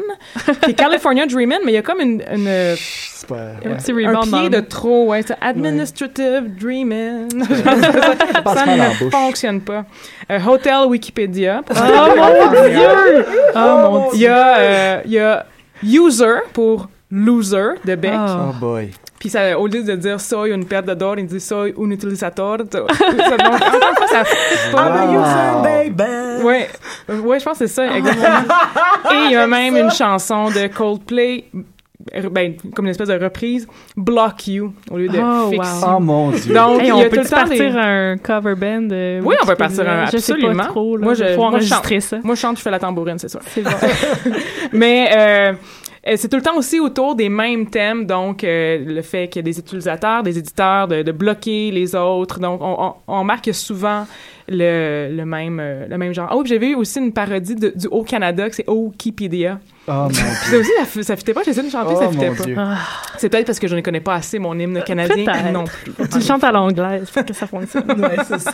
qui 0.63 0.71
est 0.71 0.73
California 0.73 1.27
Dreamin', 1.27 1.59
mais 1.63 1.73
il 1.73 1.75
y 1.75 1.77
a 1.77 1.81
comme 1.83 1.99
une, 2.01 2.23
une, 2.33 2.49
C'est 2.77 3.27
pas- 3.27 3.35
Un 3.63 3.69
ouais. 3.69 3.75
petit 3.77 3.91
un 3.91 4.09
rebound 4.19 4.31
pied 4.31 4.49
de 4.49 4.65
trop. 4.65 5.09
Ouais, 5.09 5.21
c'est 5.27 5.35
Administrative 5.41 6.55
Dreamin'. 6.59 7.27
passe 8.43 8.57
ça 8.57 8.65
ne 8.65 9.09
fonctionne 9.11 9.61
pas. 9.61 9.85
Euh, 10.31 10.39
Hotel 10.47 10.87
Wikipédia. 10.87 11.61
pour- 11.65 11.75
Oh 11.77 12.14
mon 12.15 12.67
Dieu! 12.67 13.25
Oh 13.55 13.77
mon 13.91 14.11
Il 14.11 14.17
Dieu! 14.17 14.27
y 14.27 14.31
a, 14.31 14.57
euh, 14.57 15.01
il 15.05 15.11
y 15.11 15.19
a 15.19 15.45
User 15.83 16.39
pour 16.53 16.87
Loser 17.11 17.75
de 17.85 17.95
Beck. 17.95 18.11
Ah. 18.15 18.47
Oh 18.49 18.53
boy. 18.59 18.91
Puis 19.19 19.29
ça, 19.29 19.57
au 19.57 19.65
lieu 19.65 19.81
de 19.83 19.95
dire 19.95 20.19
soy 20.19 20.51
un 20.53 20.61
perdedor, 20.63 21.17
il 21.17 21.25
dit 21.25 21.39
soy 21.39 21.73
un 21.79 21.89
utilisateur. 21.89 22.57
Ça, 22.71 22.79
donc, 22.79 22.89
encore 22.91 23.73
une 23.73 23.95
fois, 23.95 24.07
ça 24.07 24.23
Wow. 24.73 25.11
user, 25.13 25.63
baby. 25.63 26.43
Ouais, 26.43 26.69
Euh, 27.09 27.19
ouais, 27.21 27.39
je 27.39 27.45
pense 27.45 27.57
que 27.59 27.65
c'est 27.67 27.73
ça, 27.73 27.95
exactement. 27.95 28.43
Et 29.11 29.15
il 29.25 29.31
y 29.31 29.35
a 29.35 29.47
même 29.47 29.75
une 29.77 29.91
chanson 29.91 30.49
de 30.49 30.67
Coldplay, 30.67 31.45
ben, 32.31 32.53
comme 32.75 32.85
une 32.85 32.91
espèce 32.91 33.07
de 33.07 33.17
reprise, 33.23 33.67
Block 33.97 34.47
You 34.47 34.73
au 34.91 34.97
lieu 34.97 35.07
de 35.07 35.17
Oh, 35.19 35.49
Fix 35.51 35.59
wow. 35.81 35.89
You. 35.89 35.95
Oh 35.95 35.99
mon 35.99 36.31
dieu. 36.31 36.53
Donc, 36.53 36.81
Hey, 36.81 36.87
il 36.87 36.89
y 36.89 36.91
on 36.93 37.09
peut 37.09 37.23
partir 37.29 37.47
des- 37.47 37.77
un 37.77 38.17
cover 38.17 38.55
band 38.55 38.87
euh, 38.91 39.21
Oui, 39.23 39.35
on 39.41 39.45
peut 39.45 39.55
partir 39.55 39.89
un, 39.89 40.05
Je 40.05 40.17
sais 40.17 40.33
absolument. 40.33 40.63
pas 40.63 40.69
trop, 40.69 40.97
là. 40.97 41.03
Moi, 41.03 41.13
je, 41.15 41.23
Faut 41.35 41.49
moi, 41.49 41.59
je 41.59 41.65
chante. 41.67 41.99
ça. 42.01 42.17
Moi, 42.23 42.35
je 42.35 42.39
chante, 42.39 42.57
je 42.57 42.61
fais 42.61 42.71
la 42.71 42.79
tambourine, 42.79 43.17
c'est 43.17 43.33
bon. 43.33 43.39
Mais 44.71 45.09
euh, 45.15 45.53
euh, 46.07 46.13
c'est 46.15 46.29
tout 46.29 46.37
le 46.37 46.43
temps 46.43 46.57
aussi 46.57 46.79
autour 46.79 47.15
des 47.15 47.29
mêmes 47.29 47.67
thèmes, 47.69 48.05
donc 48.05 48.43
euh, 48.43 48.77
le 48.85 49.01
fait 49.01 49.27
qu'il 49.27 49.39
y 49.39 49.43
a 49.43 49.51
des 49.51 49.57
utilisateurs, 49.59 50.21
des 50.23 50.37
éditeurs, 50.37 50.87
de, 50.87 51.01
de 51.01 51.11
bloquer 51.11 51.71
les 51.71 51.95
autres. 51.95 52.39
Donc, 52.39 52.61
on, 52.61 52.75
on, 52.79 52.93
on 53.07 53.19
remarque 53.21 53.51
souvent 53.53 54.05
le, 54.47 55.09
le 55.15 55.25
même 55.25 55.59
euh, 55.59 55.87
le 55.89 55.97
même 55.97 56.13
genre. 56.13 56.29
Oh, 56.35 56.43
j'ai 56.45 56.57
vu 56.59 56.75
aussi 56.75 56.99
une 56.99 57.11
parodie 57.13 57.55
de- 57.55 57.73
du 57.75 57.87
Haut-Canada, 57.87 58.49
que 58.49 58.55
c'est 58.55 58.69
Wikipedia. 58.69 59.59
Oh 59.87 59.91
mon 59.91 60.07
Puis 60.07 60.17
dieu. 60.17 60.23
ça 60.33 60.57
aussi, 60.57 60.71
ça, 60.93 61.03
ça 61.03 61.15
fitait 61.15 61.33
pas, 61.33 61.41
j'ai 61.43 61.51
essayé 61.51 61.67
de 61.67 61.71
chanter, 61.71 61.93
Oh 61.95 61.99
ça 62.01 62.09
fitait 62.09 62.29
mon 62.29 62.55
pas. 62.55 62.61
Ah, 62.73 62.77
C'est 63.17 63.29
peut-être 63.29 63.45
parce 63.45 63.59
que 63.59 63.67
je 63.67 63.75
ne 63.75 63.81
connais 63.81 63.99
pas 63.99 64.15
assez 64.15 64.39
mon 64.39 64.57
hymne 64.57 64.81
canadien 64.83 65.25
peut-être. 65.25 65.51
non 65.51 65.65
plus. 65.65 65.93
tu 66.09 66.21
chantes 66.21 66.43
à 66.43 66.51
l'anglaise 66.51 67.09
pour 67.11 67.23
que 67.23 67.33
ça 67.33 67.45
fonctionne. 67.47 67.83
Ouais, 68.01 68.17
c'est 68.27 68.39
ça. 68.39 68.51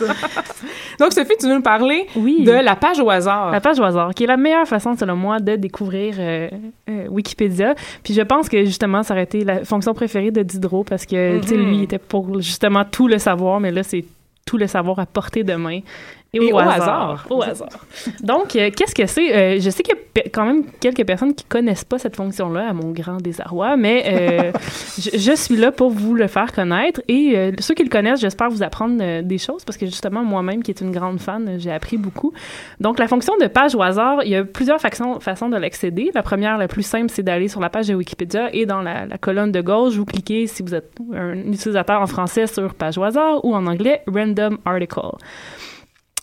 Donc, 1.00 1.12
Sophie, 1.12 1.32
tu 1.40 1.46
veux 1.48 1.54
nous 1.54 1.62
parler 1.62 2.06
Oui. 2.16 2.44
de 2.44 2.52
la 2.52 2.76
page 2.76 3.00
au 3.00 3.08
hasard. 3.10 3.50
La 3.50 3.60
page 3.60 3.80
au 3.80 3.82
hasard, 3.84 4.14
qui 4.14 4.24
est 4.24 4.26
la 4.26 4.36
meilleure 4.36 4.68
façon, 4.68 4.94
selon 4.96 5.16
moi, 5.16 5.40
de 5.40 5.56
découvrir 5.56 6.14
euh, 6.18 6.48
euh, 6.90 7.06
Wikipédia. 7.08 7.74
Puis 8.04 8.12
je 8.14 8.20
pense 8.22 8.48
que, 8.50 8.64
justement, 8.64 9.02
ça 9.02 9.14
aurait 9.14 9.24
été 9.24 9.42
la 9.42 9.64
fonction 9.64 9.94
préférée 9.94 10.30
de 10.30 10.42
Diderot 10.42 10.84
parce 10.84 11.06
que, 11.06 11.40
tu 11.40 11.48
sais, 11.48 11.56
lui, 11.56 11.76
il 11.78 11.82
était 11.84 11.98
pour, 11.98 12.40
justement, 12.40 12.84
tout 12.84 13.08
le 13.08 13.18
savoir, 13.18 13.58
mais 13.58 13.70
là, 13.70 13.82
c'est 13.82 14.04
tout 14.46 14.58
le 14.58 14.66
savoir 14.66 14.98
à 14.98 15.06
portée 15.06 15.44
de 15.44 15.54
main. 15.54 15.80
Et, 16.34 16.38
Et 16.38 16.50
au, 16.50 16.58
hasard. 16.58 16.72
hasard. 16.72 17.26
Au 17.28 17.42
hasard. 17.42 17.68
Donc, 18.22 18.56
euh, 18.56 18.70
qu'est-ce 18.74 18.94
que 18.94 19.04
c'est? 19.04 19.36
Euh, 19.36 19.60
je 19.60 19.68
sais 19.68 19.82
qu'il 19.82 19.94
y 19.94 20.20
a 20.20 20.22
quand 20.32 20.46
même 20.46 20.64
quelques 20.80 21.04
personnes 21.04 21.34
qui 21.34 21.44
connaissent 21.44 21.84
pas 21.84 21.98
cette 21.98 22.16
fonction-là, 22.16 22.70
à 22.70 22.72
mon 22.72 22.90
grand 22.90 23.18
désarroi, 23.18 23.76
mais 23.76 24.02
euh, 24.06 24.52
je, 24.98 25.10
je 25.18 25.36
suis 25.36 25.58
là 25.58 25.72
pour 25.72 25.90
vous 25.90 26.14
le 26.14 26.26
faire 26.28 26.50
connaître. 26.52 27.02
Et 27.06 27.52
ceux 27.60 27.74
qui 27.74 27.82
le 27.82 27.90
connaissent, 27.90 28.20
j'espère 28.22 28.48
vous 28.48 28.62
apprendre 28.62 29.20
des 29.20 29.36
choses, 29.36 29.62
parce 29.66 29.76
que 29.76 29.84
justement, 29.84 30.24
moi-même, 30.24 30.62
qui 30.62 30.70
est 30.70 30.80
une 30.80 30.90
grande 30.90 31.20
fan, 31.20 31.56
j'ai 31.58 31.70
appris 31.70 31.98
beaucoup. 31.98 32.32
Donc, 32.80 32.98
la 32.98 33.08
fonction 33.08 33.36
de 33.36 33.46
page 33.46 33.74
au 33.74 33.82
hasard, 33.82 34.22
il 34.24 34.30
y 34.30 34.36
a 34.36 34.42
plusieurs 34.42 34.80
façons, 34.80 35.20
façons 35.20 35.50
de 35.50 35.58
l'accéder. 35.58 36.12
La 36.14 36.22
première, 36.22 36.56
la 36.56 36.66
plus 36.66 36.82
simple, 36.82 37.10
c'est 37.10 37.22
d'aller 37.22 37.48
sur 37.48 37.60
la 37.60 37.68
page 37.68 37.88
de 37.88 37.94
Wikipédia 37.94 38.48
et 38.54 38.64
dans 38.64 38.80
la, 38.80 39.04
la 39.04 39.18
colonne 39.18 39.52
de 39.52 39.60
gauche, 39.60 39.96
vous 39.96 40.06
cliquez, 40.06 40.46
si 40.46 40.62
vous 40.62 40.74
êtes 40.74 40.94
un 41.14 41.34
utilisateur 41.34 42.00
en 42.00 42.06
français, 42.06 42.46
sur 42.46 42.72
page 42.72 42.96
au 42.96 43.02
hasard 43.02 43.44
ou 43.44 43.54
en 43.54 43.66
anglais, 43.66 44.00
random 44.06 44.56
article. 44.64 45.18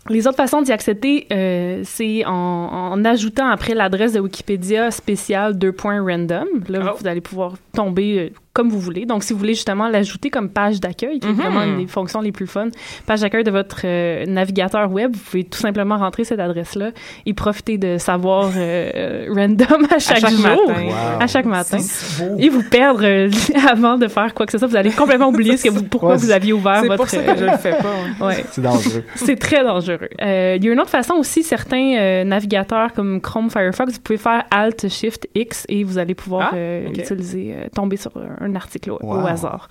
Les 0.08 0.26
autres 0.28 0.38
façons 0.38 0.62
d'y 0.62 0.72
accéder, 0.72 1.28
euh, 1.32 1.82
c'est 1.84 2.26
en, 2.26 2.32
en 2.32 3.06
ajoutant 3.06 3.47
après 3.50 3.74
l'adresse 3.76 4.14
de 4.14 4.20
Wikipédia 4.20 4.91
spéciale 4.91 5.54
2.random. 5.58 6.47
Là, 6.70 6.91
Oh. 6.93 6.97
vous 7.00 7.08
allez 7.08 7.22
pouvoir 7.22 7.54
tomber 7.80 8.19
euh, 8.19 8.30
comme 8.51 8.69
vous 8.69 8.80
voulez. 8.80 9.05
Donc, 9.05 9.23
si 9.23 9.32
vous 9.32 9.39
voulez 9.39 9.53
justement 9.53 9.88
l'ajouter 9.88 10.30
comme 10.30 10.49
page 10.49 10.82
d'accueil, 10.82 11.19
qui 11.19 11.27
est 11.27 11.32
Mhm. 11.32 11.38
vraiment 11.38 11.63
une 11.63 11.77
des 11.77 11.88
fonctions 11.88 12.19
les 12.19 12.34
plus 12.34 12.47
fun, 12.47 12.67
page 13.05 13.21
d'accueil 13.21 13.45
de 13.45 13.51
votre 13.51 13.82
euh, 13.86 14.25
navigateur 14.25 14.91
web, 14.91 15.15
vous 15.15 15.21
pouvez 15.23 15.43
tout 15.45 15.59
simplement 15.59 15.97
rentrer 15.97 16.25
cette 16.25 16.41
adresse-là 16.41 16.89
et 17.25 17.34
profiter 17.34 17.77
de 17.77 17.97
savoir 17.97 18.51
euh, 18.57 19.27
random 19.34 19.86
à 19.89 19.99
chaque, 19.99 20.19
chaque 20.19 20.32
jour, 20.32 20.41
matin. 20.41 20.84
Wow. 20.84 21.21
à 21.21 21.27
chaque 21.27 21.45
matin. 21.45 21.77
C'est. 21.80 22.25
Et 22.38 22.49
vous 22.49 22.63
perdre 22.69 23.01
euh, 23.05 23.30
avant 23.69 23.97
de 23.97 24.07
faire 24.09 24.34
quoi 24.34 24.45
que 24.45 24.51
ce 24.51 24.57
soit. 24.57 24.67
Vous 24.67 24.75
allez 24.75 24.91
complètement 24.91 25.30
oublier 25.30 25.55
ce 25.55 25.63
que 25.63 25.69
vous, 25.69 25.84
pourquoi 25.84 26.09
Ouais, 26.15 26.17
vous 26.17 26.32
aviez 26.32 26.51
ouvert 26.51 26.82
C'est 26.82 26.88
votre... 26.88 26.97
pour 26.97 27.09
ça 27.09 27.23
que 27.23 27.38
je 27.39 27.45
le 27.45 27.57
fais 27.57 27.77
pas. 27.77 28.25
Ouais. 28.25 28.43
C'est 28.51 28.61
dangereux. 28.61 29.03
C'est 29.15 29.38
très 29.38 29.63
dangereux. 29.63 30.09
Euh, 30.21 30.55
il 30.57 30.65
y 30.65 30.67
a 30.67 30.73
une 30.73 30.80
autre 30.82 30.89
façon 30.89 31.13
aussi, 31.13 31.43
certains 31.43 31.95
euh, 31.97 32.23
navigateurs 32.25 32.91
comme 32.93 33.21
Chrome, 33.21 33.49
Firefox, 33.49 33.93
vous 33.93 33.99
pouvez 34.01 34.17
faire 34.17 34.43
Alt, 34.51 34.89
Shift, 34.89 35.30
X 35.36 35.65
et 35.69 35.84
vous 35.86 35.97
allez 35.97 36.15
pouvoir 36.15 36.49
Ah, 36.51 36.55
euh, 36.57 36.89
utiliser, 36.89 37.53
euh, 37.55 37.67
tomber 37.70 37.97
sur 37.97 38.11
un 38.17 38.55
article 38.55 38.91
au, 38.91 38.99
au 39.01 39.26
hasard. 39.26 39.70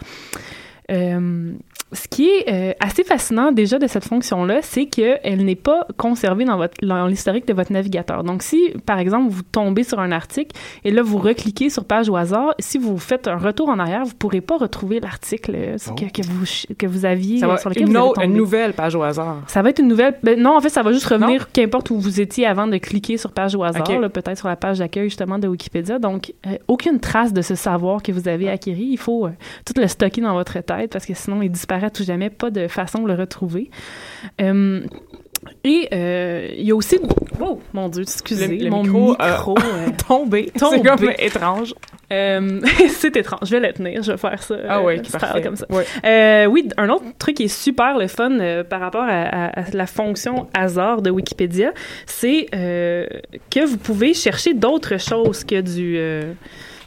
Euh, 0.90 1.52
ce 1.90 2.06
qui 2.06 2.28
est 2.28 2.52
euh, 2.52 2.72
assez 2.80 3.02
fascinant 3.02 3.50
déjà 3.50 3.78
de 3.78 3.86
cette 3.86 4.04
fonction-là, 4.04 4.58
c'est 4.60 4.84
qu'elle 4.84 5.42
n'est 5.42 5.54
pas 5.54 5.86
conservée 5.96 6.44
dans, 6.44 6.58
votre, 6.58 6.74
dans 6.86 7.06
l'historique 7.06 7.46
de 7.48 7.54
votre 7.54 7.72
navigateur. 7.72 8.24
Donc, 8.24 8.42
si, 8.42 8.74
par 8.84 8.98
exemple, 8.98 9.30
vous 9.30 9.40
tombez 9.42 9.84
sur 9.84 9.98
un 9.98 10.12
article 10.12 10.54
et 10.84 10.90
là, 10.90 11.00
vous 11.02 11.16
recliquez 11.16 11.70
sur 11.70 11.86
page 11.86 12.10
au 12.10 12.16
hasard, 12.16 12.54
si 12.58 12.76
vous 12.76 12.98
faites 12.98 13.26
un 13.26 13.38
retour 13.38 13.70
en 13.70 13.78
arrière, 13.78 14.02
vous 14.04 14.10
ne 14.10 14.16
pourrez 14.18 14.42
pas 14.42 14.58
retrouver 14.58 15.00
l'article 15.00 15.52
euh, 15.54 15.76
que, 15.96 16.04
que 16.20 16.26
vous, 16.26 16.44
que 16.76 16.86
vous 16.86 17.06
aviez, 17.06 17.38
Ça 17.38 17.46
va 17.46 17.56
sur 17.56 17.70
lequel 17.70 17.84
une, 17.84 17.88
vous 17.92 17.96
avez 17.96 18.08
autre- 18.10 18.22
une 18.22 18.34
nouvelle 18.34 18.74
page 18.74 18.94
au 18.94 19.02
hasard. 19.02 19.38
Ça 19.46 19.62
va 19.62 19.70
être 19.70 19.78
une 19.78 19.88
nouvelle. 19.88 20.14
ben 20.22 20.38
non, 20.38 20.56
en 20.58 20.60
fait, 20.60 20.68
ça 20.68 20.82
va 20.82 20.92
juste 20.92 21.06
revenir 21.06 21.50
qu'importe 21.52 21.88
où 21.90 21.98
vous 21.98 22.20
étiez 22.20 22.44
avant 22.46 22.66
de 22.66 22.76
cliquer 22.76 23.16
sur 23.16 23.32
page 23.32 23.54
au 23.54 23.62
hasard, 23.64 23.84
là, 23.98 24.08
peut-être 24.10 24.36
sur 24.36 24.48
la 24.48 24.56
page 24.56 24.78
d'accueil 24.80 25.04
justement 25.08 25.38
de 25.38 25.48
Wikipédia. 25.48 25.98
Donc, 25.98 26.34
euh, 26.46 26.58
aucune 26.68 27.00
trace 27.00 27.32
de 27.32 27.40
ce 27.40 27.54
savoir 27.54 28.02
que 28.02 28.12
vous 28.12 28.28
avez 28.28 28.50
acquis. 28.50 28.76
Il 28.90 28.98
faut 28.98 29.24
euh, 29.26 29.30
tout 29.64 29.72
le 29.80 29.86
stocker 29.86 30.20
dans 30.20 30.34
votre 30.34 30.60
tête 30.60 30.77
parce 30.86 31.06
que 31.06 31.14
sinon, 31.14 31.42
il 31.42 31.50
disparaît 31.50 31.86
à 31.86 31.90
tout 31.90 32.04
jamais. 32.04 32.30
Pas 32.30 32.50
de 32.50 32.68
façon 32.68 33.02
de 33.02 33.08
le 33.08 33.14
retrouver. 33.14 33.70
Euh, 34.40 34.80
et 35.64 35.88
euh, 35.92 36.48
il 36.56 36.64
y 36.66 36.70
a 36.72 36.74
aussi. 36.76 36.98
Wow, 37.40 37.60
mon 37.72 37.88
Dieu, 37.88 38.02
excusez. 38.02 38.48
Le- 38.48 38.64
le 38.64 38.70
mon 38.70 38.82
micro, 38.82 39.10
micro. 39.10 39.56
euh, 39.58 39.86
euh, 39.86 39.90
Tombé. 40.08 40.50
Tombé. 40.58 40.76
C'est 40.76 40.82
comme 40.82 41.10
étrange. 41.18 41.74
euh, 42.12 42.60
c'est 42.90 43.16
étrange. 43.16 43.40
Je 43.44 43.56
vais 43.56 43.66
le 43.68 43.72
tenir. 43.72 44.02
Je 44.02 44.12
vais 44.12 44.18
faire 44.18 44.42
ça. 44.42 44.56
Ah 44.68 44.78
euh, 44.80 44.82
ouais, 44.82 44.98
style 44.98 45.12
parfait. 45.18 45.40
comme 45.42 45.54
ça. 45.56 45.64
Euh, 46.04 46.46
oui, 46.46 46.68
un 46.76 46.88
autre 46.90 47.04
truc 47.18 47.36
qui 47.36 47.44
est 47.44 47.48
super 47.48 47.96
le 47.98 48.08
fun 48.08 48.32
euh, 48.40 48.64
par 48.64 48.80
rapport 48.80 49.04
à, 49.04 49.22
à- 49.22 49.60
à 49.60 49.64
la 49.72 49.86
fonction 49.86 50.48
hasard 50.54 51.02
de 51.02 51.10
Wikipédia, 51.10 51.72
c'est 52.04 52.46
euh, 52.54 53.06
que 53.50 53.64
vous 53.64 53.78
pouvez 53.78 54.14
chercher 54.14 54.54
d'autres 54.54 54.98
choses 54.98 55.44
que 55.44 55.60
du 55.60 55.94
euh, 55.98 56.32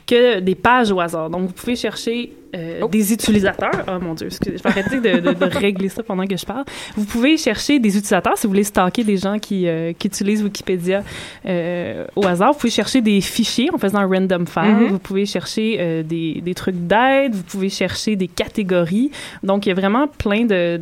que 0.05 0.39
des 0.41 0.55
pages 0.55 0.91
au 0.91 0.99
hasard. 0.99 1.29
Donc, 1.29 1.47
vous 1.47 1.53
pouvez 1.53 1.77
chercher 1.77 2.33
euh, 2.55 2.79
Oh. 2.83 2.87
des 2.87 3.13
utilisateurs. 3.13 3.85
Oh 3.87 3.99
mon 4.01 4.13
Dieu, 4.13 4.27
excusez, 4.27 4.57
je 4.57 4.63
vais 4.63 4.69
arrêter 4.69 4.99
de, 4.99 5.19
de- 5.19 5.33
de 5.33 5.45
régler 5.57 5.89
ça 5.89 6.03
pendant 6.03 6.25
que 6.27 6.35
je 6.37 6.45
parle. 6.45 6.65
Vous 6.95 7.05
pouvez 7.05 7.37
chercher 7.37 7.79
des 7.79 7.89
utilisateurs 7.89 8.37
si 8.37 8.47
vous 8.47 8.51
voulez 8.51 8.63
stalker 8.63 9.03
des 9.03 9.17
gens 9.17 9.39
qui, 9.39 9.67
euh, 9.67 9.93
qui 9.97 10.07
utilisent 10.07 10.43
Wikipédia 10.43 11.03
euh, 11.45 12.05
au 12.15 12.25
hasard. 12.25 12.53
Vous 12.53 12.59
pouvez 12.59 12.71
chercher 12.71 13.01
des 13.01 13.21
fichiers 13.21 13.69
en 13.73 13.77
faisant 13.77 13.99
un 13.99 14.07
random 14.07 14.45
file. 14.47 14.63
Mhm. 14.63 14.87
Vous 14.87 14.99
pouvez 14.99 15.25
chercher 15.25 16.03
des, 16.03 16.41
des 16.41 16.53
trucs 16.53 16.75
d'aide. 16.87 17.35
Vous 17.35 17.43
pouvez 17.43 17.69
chercher 17.69 18.15
des 18.15 18.27
catégories. 18.27 19.11
Donc, 19.43 19.65
il 19.65 19.69
y 19.69 19.71
a 19.71 19.75
vraiment 19.75 20.07
plein 20.07 20.45
de, 20.45 20.79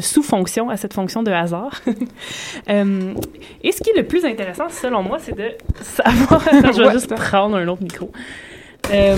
sous-fonctions 0.00 0.68
à 0.70 0.76
cette 0.76 0.94
fonction 0.94 1.22
de 1.22 1.30
hasard. 1.30 1.80
Et 2.68 3.72
ce 3.72 3.80
qui 3.82 3.90
est 3.90 3.96
le 3.96 4.04
plus 4.04 4.24
intéressant, 4.24 4.68
selon 4.68 5.02
moi, 5.02 5.18
c'est 5.20 5.36
de 5.36 5.50
savoir... 5.82 6.46
Attends, 6.52 6.72
je 6.72 6.78
vais 6.82 6.86
Ouais, 6.88 6.92
juste 6.92 7.14
prendre 7.14 7.56
un 7.56 7.68
autre 7.68 7.82
micro. 7.82 8.10
Euh, 8.92 9.16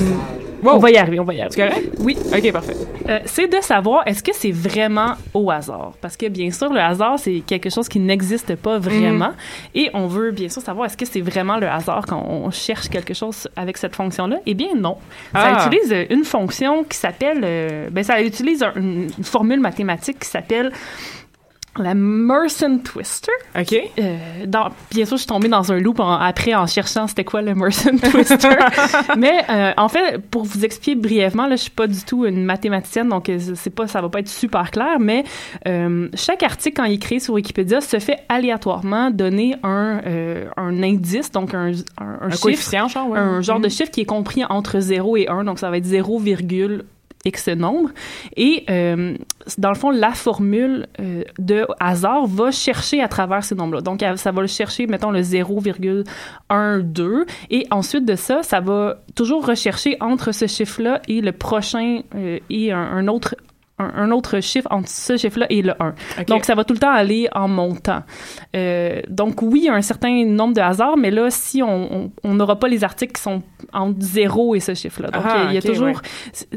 Wow. 0.64 0.74
On 0.74 0.78
va 0.78 0.92
y 0.92 0.96
arriver, 0.96 1.18
on 1.18 1.24
va 1.24 1.34
y 1.34 1.40
arriver. 1.40 1.56
C'est 1.56 1.68
correct? 1.68 1.92
Oui. 1.98 2.16
OK, 2.32 2.52
parfait. 2.52 2.76
Euh, 3.08 3.18
c'est 3.24 3.48
de 3.48 3.60
savoir 3.60 4.06
est-ce 4.06 4.22
que 4.22 4.30
c'est 4.32 4.52
vraiment 4.52 5.14
au 5.34 5.50
hasard? 5.50 5.94
Parce 6.00 6.16
que 6.16 6.28
bien 6.28 6.52
sûr, 6.52 6.72
le 6.72 6.78
hasard, 6.78 7.18
c'est 7.18 7.42
quelque 7.44 7.68
chose 7.68 7.88
qui 7.88 7.98
n'existe 7.98 8.54
pas 8.54 8.78
vraiment. 8.78 9.30
Mhm. 9.30 9.34
Et 9.74 9.90
on 9.92 10.06
veut 10.06 10.30
bien 10.30 10.48
sûr 10.48 10.62
savoir 10.62 10.86
est-ce 10.86 10.96
que 10.96 11.04
c'est 11.04 11.20
vraiment 11.20 11.56
le 11.56 11.68
hasard 11.68 12.06
quand 12.06 12.24
on 12.28 12.48
cherche 12.52 12.88
quelque 12.90 13.12
chose 13.12 13.48
avec 13.56 13.76
cette 13.76 13.96
fonction-là? 13.96 14.36
Eh 14.46 14.54
bien 14.54 14.68
non. 14.76 14.98
Ça 15.32 15.56
Ah. 15.58 15.66
utilise 15.66 16.06
une 16.10 16.22
fonction 16.24 16.84
qui 16.84 16.96
s'appelle... 16.96 17.40
euh, 17.42 17.88
ben, 17.90 18.04
ça 18.04 18.22
utilise 18.22 18.62
un- 18.62 18.72
une, 18.76 19.08
une 19.18 19.24
formule 19.24 19.58
mathématique 19.58 20.20
qui 20.20 20.28
s'appelle 20.28 20.70
la 21.78 21.94
Mersenne 21.94 22.82
Twister. 22.82 23.32
OK. 23.58 23.74
Euh, 23.98 24.16
dans, 24.46 24.68
bien 24.90 25.06
sûr, 25.06 25.16
je 25.16 25.22
suis 25.22 25.26
tombée 25.26 25.48
dans 25.48 25.72
un 25.72 25.78
loop 25.78 26.00
en- 26.00 26.12
après 26.12 26.54
en 26.54 26.66
cherchant 26.66 27.06
c'était 27.06 27.24
quoi 27.24 27.40
le 27.40 27.54
Mersenne 27.54 27.98
Twister. 28.10 28.50
Mais 29.16 29.42
euh, 29.48 29.72
en 29.76 29.88
fait, 29.88 30.18
pour 30.18 30.44
vous 30.44 30.64
expliquer 30.64 30.94
brièvement, 31.00 31.46
là, 31.46 31.56
je 31.56 31.62
suis 31.62 31.70
pas 31.70 31.86
du 31.86 32.02
tout 32.04 32.26
une 32.26 32.44
mathématicienne, 32.44 33.08
donc 33.08 33.28
euh, 33.28 33.38
c'est 33.54 33.70
pas, 33.74 33.86
ça 33.86 34.00
va 34.02 34.08
pas 34.10 34.20
être 34.20 34.28
super 34.28 34.70
clair. 34.70 34.98
Mais 35.00 35.24
euh, 35.66 36.08
chaque 36.14 36.42
article 36.42 36.76
quand 36.76 36.84
il 36.84 36.94
est 36.94 36.98
créé 36.98 37.20
sur 37.20 37.34
Wikipédia 37.34 37.80
se 37.80 37.98
fait 37.98 38.18
aléatoirement 38.28 39.10
donner 39.10 39.56
un, 39.62 40.00
un 40.56 40.82
indice, 40.82 41.30
donc 41.32 41.54
un, 41.54 41.72
un, 41.98 42.04
un 42.04 42.18
Un 42.26 42.30
chiffre, 42.30 42.42
coefficient, 42.42 42.88
genre, 42.88 43.08
ouais. 43.08 43.18
un 43.18 43.40
genre 43.40 43.58
de 43.60 43.64
Mhm. 43.66 43.70
chiffre 43.70 43.90
qui 43.90 44.02
est 44.02 44.06
compris 44.06 44.44
entre 44.44 44.80
0 44.80 45.16
et 45.16 45.28
1, 45.28 45.44
donc 45.44 45.58
ça 45.58 45.70
va 45.70 45.78
être 45.78 45.84
0, 45.86 46.18
X 47.24 47.48
nombre. 47.48 47.90
Et 48.36 48.64
euh, 48.70 49.16
dans 49.58 49.70
le 49.70 49.74
fond, 49.74 49.90
la 49.90 50.12
formule 50.12 50.86
euh, 51.00 51.24
de 51.38 51.66
hasard 51.80 52.26
va 52.26 52.50
chercher 52.50 53.02
à 53.02 53.08
travers 53.08 53.44
ces 53.44 53.54
nombres-là. 53.54 53.80
Donc, 53.80 54.04
ça 54.16 54.32
va 54.32 54.40
le 54.40 54.46
chercher, 54.46 54.86
mettons, 54.86 55.10
le 55.10 55.20
0,12. 55.20 57.26
Et 57.50 57.66
ensuite 57.70 58.04
de 58.04 58.14
ça, 58.14 58.42
ça 58.42 58.60
va 58.60 59.02
toujours 59.14 59.46
rechercher 59.46 59.96
entre 60.00 60.32
ce 60.32 60.46
chiffre-là 60.46 61.00
et 61.08 61.20
le 61.20 61.32
prochain 61.32 62.02
euh, 62.14 62.38
et 62.50 62.72
un 62.72 63.08
autre 63.08 63.34
un, 63.82 63.92
un 63.94 64.10
autre 64.10 64.40
chiffre 64.40 64.68
entre 64.70 64.88
ce 64.88 65.16
chiffre-là 65.16 65.46
et 65.50 65.62
le 65.62 65.72
1. 65.80 65.88
OK. 66.20 66.26
Donc, 66.26 66.44
ça 66.44 66.54
va 66.54 66.64
tout 66.64 66.74
le 66.74 66.80
temps 66.80 66.90
aller 66.92 67.28
en 67.32 67.48
montant. 67.48 68.02
Euh, 68.56 69.00
donc, 69.08 69.42
oui, 69.42 69.60
il 69.60 69.64
y 69.66 69.68
a 69.68 69.74
un 69.74 69.82
certain 69.82 70.24
nombre 70.24 70.54
de 70.54 70.60
hasards, 70.60 70.96
mais 70.96 71.10
là, 71.10 71.28
si 71.30 71.62
on 71.62 72.10
n'aura 72.24 72.58
pas 72.58 72.68
les 72.68 72.84
articles 72.84 73.12
qui 73.14 73.22
sont 73.22 73.42
entre 73.72 73.96
0 74.00 74.54
et 74.54 74.60
ce 74.60 74.74
chiffre-là. 74.74 75.10
Donc, 75.10 75.22
Ah, 75.26 75.46
il 75.48 75.54
y 75.54 75.58
a 75.58 75.62
toujours... 75.62 75.86
ouais. 75.88 75.92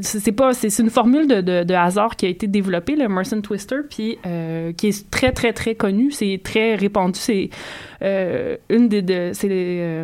C'est 0.02 0.32
pas... 0.32 0.54
C'est 0.54 0.70
c'est 0.70 0.84
une 0.84 0.90
formule 0.90 1.28
de, 1.28 1.42
de, 1.42 1.64
de 1.64 1.74
hasard 1.74 2.16
qui 2.16 2.26
a 2.26 2.30
été 2.30 2.48
développée, 2.48 2.96
le 2.96 3.08
Mersenne 3.08 3.42
Twister, 3.42 3.78
puis 3.90 4.18
euh, 4.26 4.74
qui 4.74 4.88
est 4.88 5.10
très, 5.10 5.32
très, 5.32 5.54
très 5.54 5.76
connue. 5.76 6.12
C'est 6.12 6.42
très 6.44 6.76
répandu. 6.76 7.20
C'est 7.20 7.50
euh, 8.02 8.58
une 8.70 8.88
des... 8.90 9.02
de- 9.02 9.32
c'est... 9.34 10.04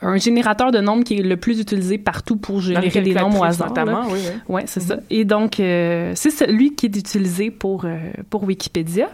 un 0.00 0.16
générateur 0.16 0.70
de 0.70 0.78
nombres 0.78 1.02
qui 1.02 1.18
est 1.18 1.22
le 1.22 1.36
plus 1.36 1.60
utilisé 1.60 1.98
partout 1.98 2.36
pour 2.36 2.60
générer 2.60 3.02
des 3.02 3.14
nombres 3.14 3.40
au 3.40 3.44
hasard. 3.44 3.68
notamment, 3.68 4.02
oui, 4.10 4.20
oui. 4.22 4.54
Ouais, 4.54 4.64
c'est 4.66 4.80
ça. 4.80 4.98
Et 5.10 5.24
donc, 5.24 5.58
euh, 5.58 6.12
c'est 6.14 6.30
celui 6.30 6.74
qui 6.74 6.86
est 6.86 6.96
utilisé 6.96 7.50
pour, 7.50 7.84
euh, 7.84 7.98
pour 8.30 8.44
Wikipédia. 8.44 9.08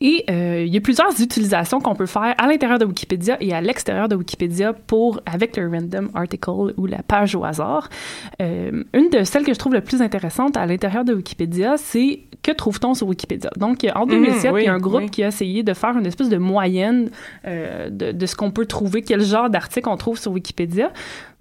Et 0.00 0.24
euh, 0.28 0.64
il 0.66 0.74
y 0.74 0.76
a 0.76 0.80
plusieurs 0.80 1.20
utilisations 1.22 1.80
qu'on 1.80 1.94
peut 1.94 2.06
faire 2.06 2.34
à 2.36 2.46
l'intérieur 2.46 2.78
de 2.78 2.84
Wikipédia 2.84 3.38
et 3.40 3.54
à 3.54 3.62
l'extérieur 3.62 4.08
de 4.08 4.14
Wikipédia 4.14 4.74
pour 4.74 5.20
avec 5.24 5.56
le 5.56 5.68
random 5.68 6.10
article 6.14 6.74
ou 6.76 6.86
la 6.86 7.02
page 7.02 7.34
au 7.34 7.44
hasard. 7.44 7.88
Euh, 8.42 8.84
une 8.92 9.08
de 9.08 9.24
celles 9.24 9.44
que 9.44 9.54
je 9.54 9.58
trouve 9.58 9.72
le 9.72 9.80
plus 9.80 10.02
intéressante 10.02 10.58
à 10.58 10.66
l'intérieur 10.66 11.04
de 11.04 11.14
Wikipédia, 11.14 11.76
c'est 11.78 12.20
que 12.42 12.52
trouve-t-on 12.52 12.92
sur 12.92 13.08
Wikipédia? 13.08 13.50
Donc 13.56 13.86
en 13.94 14.06
2007, 14.06 14.52
oui, 14.52 14.62
il 14.62 14.64
y 14.66 14.68
a 14.68 14.74
un 14.74 14.78
groupe 14.78 15.00
oui. 15.00 15.10
qui 15.10 15.24
a 15.24 15.28
essayé 15.28 15.62
de 15.62 15.72
faire 15.72 15.96
une 15.96 16.06
espèce 16.06 16.28
de 16.28 16.36
moyenne 16.36 17.10
euh, 17.46 17.88
de, 17.88 18.12
de 18.12 18.26
ce 18.26 18.36
qu'on 18.36 18.50
peut 18.50 18.66
trouver, 18.66 19.00
quel 19.00 19.22
genre 19.22 19.48
d'article 19.48 19.88
on 19.88 19.96
trouve 19.96 20.18
sur 20.18 20.32
Wikipédia. 20.32 20.92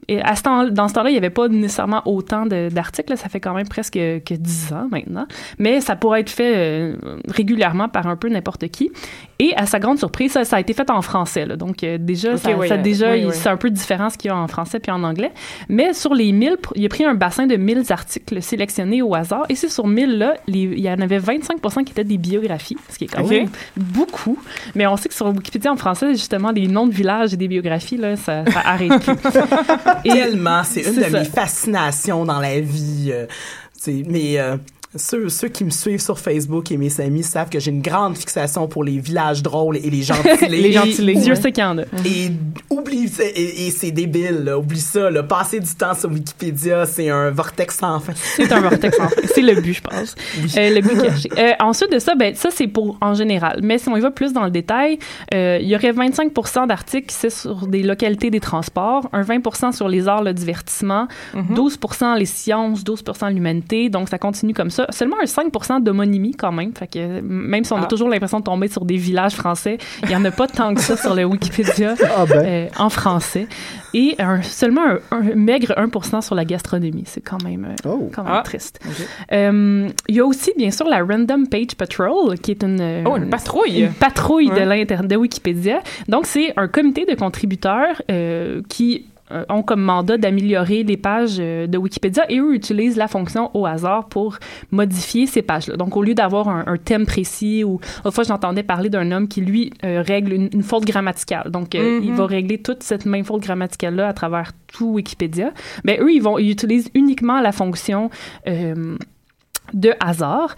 Et 0.08 0.22
à 0.22 0.36
ce 0.36 0.43
temps, 0.43 0.68
dans 0.68 0.88
ce 0.88 0.93
temps-là, 0.93 1.10
il 1.10 1.14
n'y 1.14 1.18
avait 1.18 1.30
pas 1.30 1.47
nécessairement 1.47 2.01
autant 2.06 2.45
d'articles. 2.45 3.18
Ça 3.18 3.30
fait 3.30 3.39
quand 3.39 3.53
même 3.53 3.68
presque 3.68 3.93
que 3.93 4.34
10 4.34 4.74
ans 4.74 4.88
maintenant. 4.91 5.26
Mais 5.60 5.82
ça 5.82 5.95
pourrait 5.95 6.22
être 6.22 6.30
fait 6.30 6.53
euh, 6.56 6.95
régulièrement 7.28 7.89
par 7.89 8.08
un 8.08 8.16
peu 8.16 8.30
n'importe 8.30 8.68
qui. 8.68 8.91
Et 9.39 9.53
à 9.56 9.66
sa 9.66 9.80
grande 9.80 9.97
surprise, 9.97 10.32
ça, 10.32 10.45
ça 10.45 10.58
a 10.58 10.60
été 10.60 10.74
fait 10.74 10.89
en 10.89 11.01
français. 11.01 11.45
là. 11.45 11.56
Donc 11.56 11.84
euh, 11.84 11.97
déjà, 11.99 12.34
Ok, 12.34 12.39
ça, 12.39 12.51
oui, 12.58 12.68
ça 12.68 12.76
euh, 12.76 12.82
déjà 12.82 13.12
oui, 13.12 13.20
il- 13.22 13.26
oui. 13.28 13.32
c'est 13.34 13.49
un 13.49 13.58
peu 13.58 13.70
différent 13.70 14.10
ce 14.10 14.18
qu'il 14.18 14.30
y 14.30 14.32
a 14.34 14.38
en 14.38 14.47
français 14.47 14.80
puis 14.80 14.91
en 14.91 15.03
anglais. 15.03 15.32
Mais 15.70 15.93
sur 15.93 16.14
les 16.14 16.32
1000, 16.32 16.53
pr- 16.62 16.72
il 16.76 16.86
a 16.86 16.89
pris 16.89 17.03
un 17.03 17.16
bassin 17.16 17.47
de 17.47 17.56
1000 17.56 17.84
articles 17.89 18.41
sélectionnés 18.41 19.01
au 19.01 19.14
hasard. 19.16 19.45
Et 19.49 19.56
c'est 19.56 19.70
sur 19.70 19.88
1000, 19.88 20.18
là, 20.18 20.36
les- 20.47 20.60
il 20.64 20.80
y 20.80 20.89
en 20.89 20.99
avait 21.01 21.18
25 21.20 21.60
qui 21.84 21.91
étaient 21.91 22.03
des 22.03 22.18
biographies, 22.18 22.78
ce 22.89 22.97
qui 22.97 23.06
est 23.06 23.08
quand 23.08 23.28
même 23.28 23.49
beaucoup. 23.76 24.38
Mais 24.76 24.86
on 24.88 24.95
sait 24.97 25.10
que 25.10 25.16
sur 25.16 25.28
Wikipédia 25.28 25.72
en 25.72 25.76
français, 25.76 26.10
justement, 26.14 26.51
les 26.51 26.68
noms 26.68 26.88
de 26.88 26.93
villages 26.93 27.34
et 27.34 27.38
des 27.38 27.47
biographies, 27.47 27.97
là, 27.97 28.16
ça, 28.16 28.45
ça 28.45 28.62
arrête 28.66 28.91
plus. 29.01 29.16
Tellement, 30.04 30.64
c'est 30.64 30.82
une 30.82 30.96
de 30.96 31.04
ça. 31.04 31.10
mes 31.10 31.26
fascinations 31.26 32.26
dans 32.26 32.39
la 32.39 32.60
vie. 32.60 33.10
euh, 33.12 33.26
mais 34.08 34.39
euh, 34.39 34.58
ceux, 34.96 35.30
ceux 35.30 35.48
qui 35.48 35.64
me 35.64 35.70
suivent 35.70 36.02
sur 36.02 36.20
Facebook 36.20 36.72
et 36.72 36.78
mes 36.78 37.00
amis 37.02 37.24
savent 37.24 37.50
que 37.50 37.60
j'ai 37.60 37.72
une 37.72 37.82
grande 37.82 38.18
fixation 38.18 38.68
pour 38.68 38.84
les 38.84 39.00
villages 39.00 39.43
drôles 39.43 39.78
et 39.78 39.89
les 39.89 40.02
gentilés. 40.04 40.62
Les 40.62 40.72
gentilés. 40.72 41.16
Dieu 41.16 41.36
sait 41.36 41.52
qu'il 41.52 41.64
y 41.64 41.68
en 41.68 41.78
a. 41.78 41.84
Et 42.06 42.32
oublie 42.70 43.12
et, 43.20 43.68
et 43.68 43.72
c'est 43.72 43.91
débile, 43.91 44.43
là, 44.43 44.58
oublie 44.58 44.80
ça. 44.80 45.10
Là, 45.10 45.24
passer 45.24 45.60
du 45.60 45.74
temps 45.76 45.93
sur 45.93 46.10
Wikipédia, 46.10 46.86
c'est 46.86 47.10
un 47.10 47.32
vortex 47.32 47.78
sans 47.78 48.00
fin. 48.00 48.14
C'est 48.16 48.52
un 48.52 48.62
vortex. 48.62 49.00
en 49.00 49.10
fait. 49.10 49.28
C'est 49.28 49.41
le 49.41 49.60
but, 49.62 49.74
je 49.74 49.82
pense. 49.82 50.16
Euh, 50.58 50.70
le 50.70 50.82
but 50.82 51.02
caché. 51.02 51.30
Euh, 51.38 51.54
ensuite 51.60 51.91
de 51.91 52.00
ça, 52.00 52.16
ben, 52.16 52.34
ça, 52.36 52.50
c'est 52.52 52.68
pour 52.68 52.98
en 53.02 53.14
général. 53.14 53.60
Mais 53.64 53.78
si 53.78 53.89
on 53.89 53.98
y 53.98 54.00
va 54.00 54.12
plus 54.12 54.34
dans 54.34 54.43
le 54.43 54.52
détail, 54.52 55.00
euh, 55.34 55.60
il 55.62 55.68
y 55.68 55.76
aurait 55.76 55.91
25% 55.91 56.68
d'articles 56.68 57.08
qui 57.08 57.32
sur 57.32 57.68
des 57.68 57.82
localités 57.82 58.30
des 58.30 58.39
transports, 58.39 59.10
un 59.12 59.24
20% 59.24 59.72
sur 59.72 59.88
les 59.88 60.08
arts, 60.08 60.24
le 60.24 60.34
divertissement, 60.34 61.08
12% 61.36 62.18
les 62.18 62.26
sciences, 62.26 62.84
12% 62.84 63.34
l'humanité. 63.34 63.89
Donc, 63.89 64.10
ça 64.10 64.18
continue 64.18 64.54
comme 64.54 64.70
ça. 64.70 64.85
Seulement 64.90 65.18
un 65.22 65.26
5 65.26 65.52
d'homonymie, 65.84 66.34
quand 66.36 66.52
même. 66.52 66.74
Fait 66.76 66.88
que 66.88 67.22
même 67.22 67.64
si 67.64 67.74
on 67.74 67.78
a 67.78 67.82
Ah. 67.84 67.86
toujours 67.88 68.10
l'impression 68.10 68.40
de 68.40 68.44
tomber 68.44 68.68
sur 68.68 68.86
des 68.86 68.98
villages 68.98 69.36
français, 69.36 69.78
il 70.04 70.12
y 70.12 70.16
en 70.16 70.24
a 70.26 70.32
pas 70.32 70.48
tant 70.48 70.74
que 70.74 70.82
ça 70.82 70.96
sur 70.98 71.14
le 71.16 71.24
Wikipédia 71.26 71.96
Ah 72.18 72.26
ben. 72.26 72.46
euh, 72.46 72.68
en 72.78 72.90
français. 72.90 73.48
Et 73.94 74.16
un- 74.20 74.42
seulement 74.42 74.82
un, 74.86 75.00
un 75.12 75.36
maigre 75.36 75.74
1% 75.78 76.22
sur 76.22 76.36
la 76.36 76.46
gastronomie. 76.46 77.04
C'est 77.06 77.22
quand 77.22 77.42
même, 77.44 77.66
euh, 77.66 77.90
Oh. 77.90 78.10
quand 78.14 78.24
même 78.24 78.34
Ah. 78.36 78.42
triste. 78.44 78.80
Euh, 79.32 79.88
il 80.08 80.16
y 80.16 80.20
a 80.20 80.26
aussi, 80.26 80.52
bien 80.58 80.72
sûr, 80.72 80.88
la 80.88 81.04
Random 81.04 81.48
Page 81.48 81.76
Patrol, 81.78 82.38
qui 82.40 82.52
est 82.52 82.64
une, 82.64 83.04
Oh, 83.06 83.18
une 83.18 83.30
patrouille. 83.30 83.82
une 83.82 83.94
patrouille 83.94 84.50
de 84.50 84.56
Ouais. 84.56 84.66
l'Internet 84.66 85.10
de 85.12 85.16
Wikipédia. 85.16 85.82
Donc, 86.08 86.26
c'est 86.26 86.54
un 86.58 86.68
comité 86.68 87.06
de 87.06 87.16
contributeurs 87.16 88.02
euh, 88.12 88.62
qui 88.70 89.06
ont 89.49 89.63
comme 89.63 89.82
mandat 89.82 90.17
d'améliorer 90.17 90.84
les 90.84 90.97
pages 90.97 91.38
euh, 91.39 91.65
de 91.67 91.78
Wikipédia 91.78 92.26
et 92.30 92.39
eux 92.39 92.53
utilisent 92.53 92.95
la 92.97 93.07
fonction 93.07 93.49
au 93.55 93.65
hasard 93.65 94.05
pour 94.07 94.38
modifier 94.71 95.26
ces 95.26 95.41
pages-là. 95.41 95.78
Donc, 95.78 95.97
au 95.97 96.03
lieu 96.03 96.13
d'avoir 96.13 96.47
un, 96.47 96.63
un 96.67 96.78
thème 96.78 97.05
précis 97.05 97.63
ou 97.63 97.76
autrefois, 97.76 98.11
fois, 98.11 98.23
j'entendais 98.23 98.63
parler 98.63 98.89
d'un 98.89 99.11
homme 99.11 99.28
qui, 99.28 99.41
lui, 99.41 99.71
euh, 99.84 100.03
règle 100.05 100.34
une, 100.34 100.49
une 100.53 100.63
faute 100.63 100.86
grammaticale. 100.86 101.49
Donc, 101.51 101.73
euh, 101.76 101.99
Mhm. 101.99 102.03
il 102.03 102.13
va 102.13 102.26
régler 102.26 102.59
toute 102.59 102.84
cette 102.84 103.05
même 103.05 103.23
faute 103.26 103.41
grammaticale-là 103.41 104.07
à 104.07 104.13
travers 104.13 104.51
tout 104.67 104.93
Wikipédia. 104.93 105.51
Mais 105.84 105.97
eux, 106.01 106.11
ils 106.11 106.21
vont, 106.21 106.38
ils 106.38 106.51
utilisent 106.51 106.89
uniquement 106.93 107.41
la 107.41 107.51
fonction 107.51 108.09
euh, 108.47 108.95
de 109.74 109.91
hasard 109.99 110.55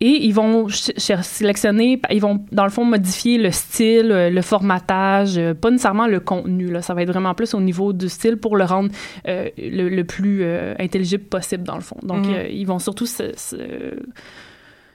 et 0.00 0.24
ils 0.26 0.32
vont 0.32 0.68
sélectionner, 0.68 2.00
ils 2.10 2.20
vont 2.20 2.44
dans 2.52 2.64
le 2.64 2.70
fond 2.70 2.84
modifier 2.84 3.38
le 3.38 3.50
style, 3.50 4.10
euh, 4.12 4.30
le 4.30 4.42
formatage, 4.42 5.36
euh, 5.38 5.54
pas 5.54 5.70
nécessairement 5.70 6.06
le 6.06 6.20
contenu. 6.20 6.70
Là, 6.70 6.80
ça 6.82 6.94
va 6.94 7.02
être 7.02 7.08
vraiment 7.10 7.34
plus 7.34 7.54
au 7.54 7.60
niveau 7.60 7.92
du 7.92 8.08
style 8.08 8.36
pour 8.36 8.56
le 8.56 8.64
rendre 8.64 8.90
euh, 9.28 9.48
le, 9.58 9.88
le 9.88 10.04
plus 10.04 10.40
euh, 10.42 10.74
intelligible 10.78 11.24
possible 11.24 11.64
dans 11.64 11.74
le 11.76 11.80
fond. 11.82 11.96
Donc 12.02 12.26
euh, 12.34 12.48
ils 12.50 12.64
vont 12.66 12.78
surtout 12.78 13.06
se, 13.06 13.32
se- 13.36 13.96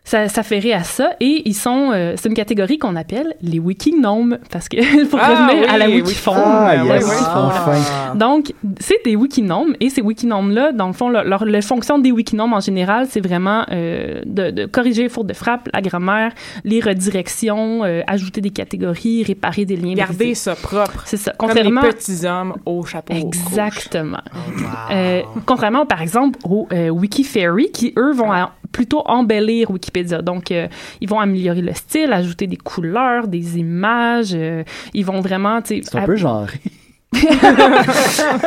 ça 0.05 0.29
s'affairer 0.29 0.71
à 0.71 0.83
ça 0.83 1.09
et 1.19 1.41
ils 1.45 1.53
sont 1.55 1.89
euh, 1.93 2.13
c'est 2.15 2.29
une 2.29 2.35
catégorie 2.35 2.77
qu'on 2.77 2.95
appelle 2.95 3.35
les 3.41 3.59
wikinomes 3.59 4.37
parce 4.51 4.69
que 4.69 5.05
pour 5.09 5.19
Ah, 5.21 5.47
revenir 5.47 5.63
oui, 5.67 5.73
à 5.73 5.77
la 5.77 5.87
oui. 5.87 5.95
wikiphone 5.95 6.35
Ah, 6.37 6.75
oui, 6.81 6.87
yes, 6.87 7.03
oui. 7.05 7.25
enfin. 7.25 8.15
donc, 8.15 8.53
c'est 8.79 9.03
des 9.03 9.15
wikinomes 9.15 9.75
et 9.79 9.89
ces 9.89 10.01
wikinomes-là, 10.01 10.71
dans 10.73 10.87
le 10.87 10.93
fond, 10.93 11.09
leur, 11.09 11.23
leur, 11.23 11.43
la 11.45 11.61
fonction 11.61 11.97
des 11.99 12.11
wikinomes 12.11 12.53
en 12.53 12.59
général, 12.59 13.07
c'est 13.09 13.19
vraiment 13.19 13.65
euh, 13.71 14.21
de, 14.25 14.51
de 14.51 14.65
corriger 14.67 15.03
les 15.03 15.09
fautes 15.09 15.27
de 15.27 15.33
frappe, 15.33 15.69
la 15.73 15.81
grammaire, 15.81 16.31
les 16.63 16.79
redirections, 16.81 17.83
euh, 17.83 18.01
ajouter 18.07 18.41
des 18.41 18.51
catégories, 18.51 19.23
réparer 19.23 19.65
des 19.65 19.75
liens. 19.75 19.95
Garder 19.95 20.13
brisés. 20.17 20.35
ça 20.35 20.55
propre. 20.55 21.01
C'est 21.05 21.17
ça. 21.17 21.31
Comme 21.37 21.49
les 21.49 21.55
Contrairement. 21.63 21.81
petits 21.81 22.25
hommes 22.25 22.53
au 22.65 22.85
chapeau 22.85 23.13
rouge. 23.13 23.23
Exactement. 23.23 24.19
Wow. 24.35 24.63
Euh, 24.91 25.21
contrairement, 25.45 25.85
par 25.85 26.01
exemple, 26.01 26.37
au 26.43 26.67
euh, 26.71 26.89
Wikifairy, 26.89 27.71
qui, 27.71 27.93
eux, 27.97 28.11
vont 28.13 28.31
à- 28.31 28.51
plutôt 28.75 29.03
embellir 29.05 29.71
Wikipédia. 29.71 30.21
Donc, 30.21 30.51
euh, 30.51 30.67
ils 30.99 31.07
vont 31.07 31.21
améliorer 31.21 31.61
le 31.61 31.73
style, 31.73 32.11
ajouter 32.11 32.45
des 32.45 32.57
couleurs, 32.57 33.25
des 33.29 33.57
images. 33.57 34.33
euh, 34.33 34.65
ils 34.93 35.05
vont 35.05 35.21
vraiment, 35.21 35.61
tu 35.61 35.77
sais... 35.77 35.81
C'est 35.83 35.97
un 35.97 36.05
peu 36.05 36.17
genré. 36.17 36.59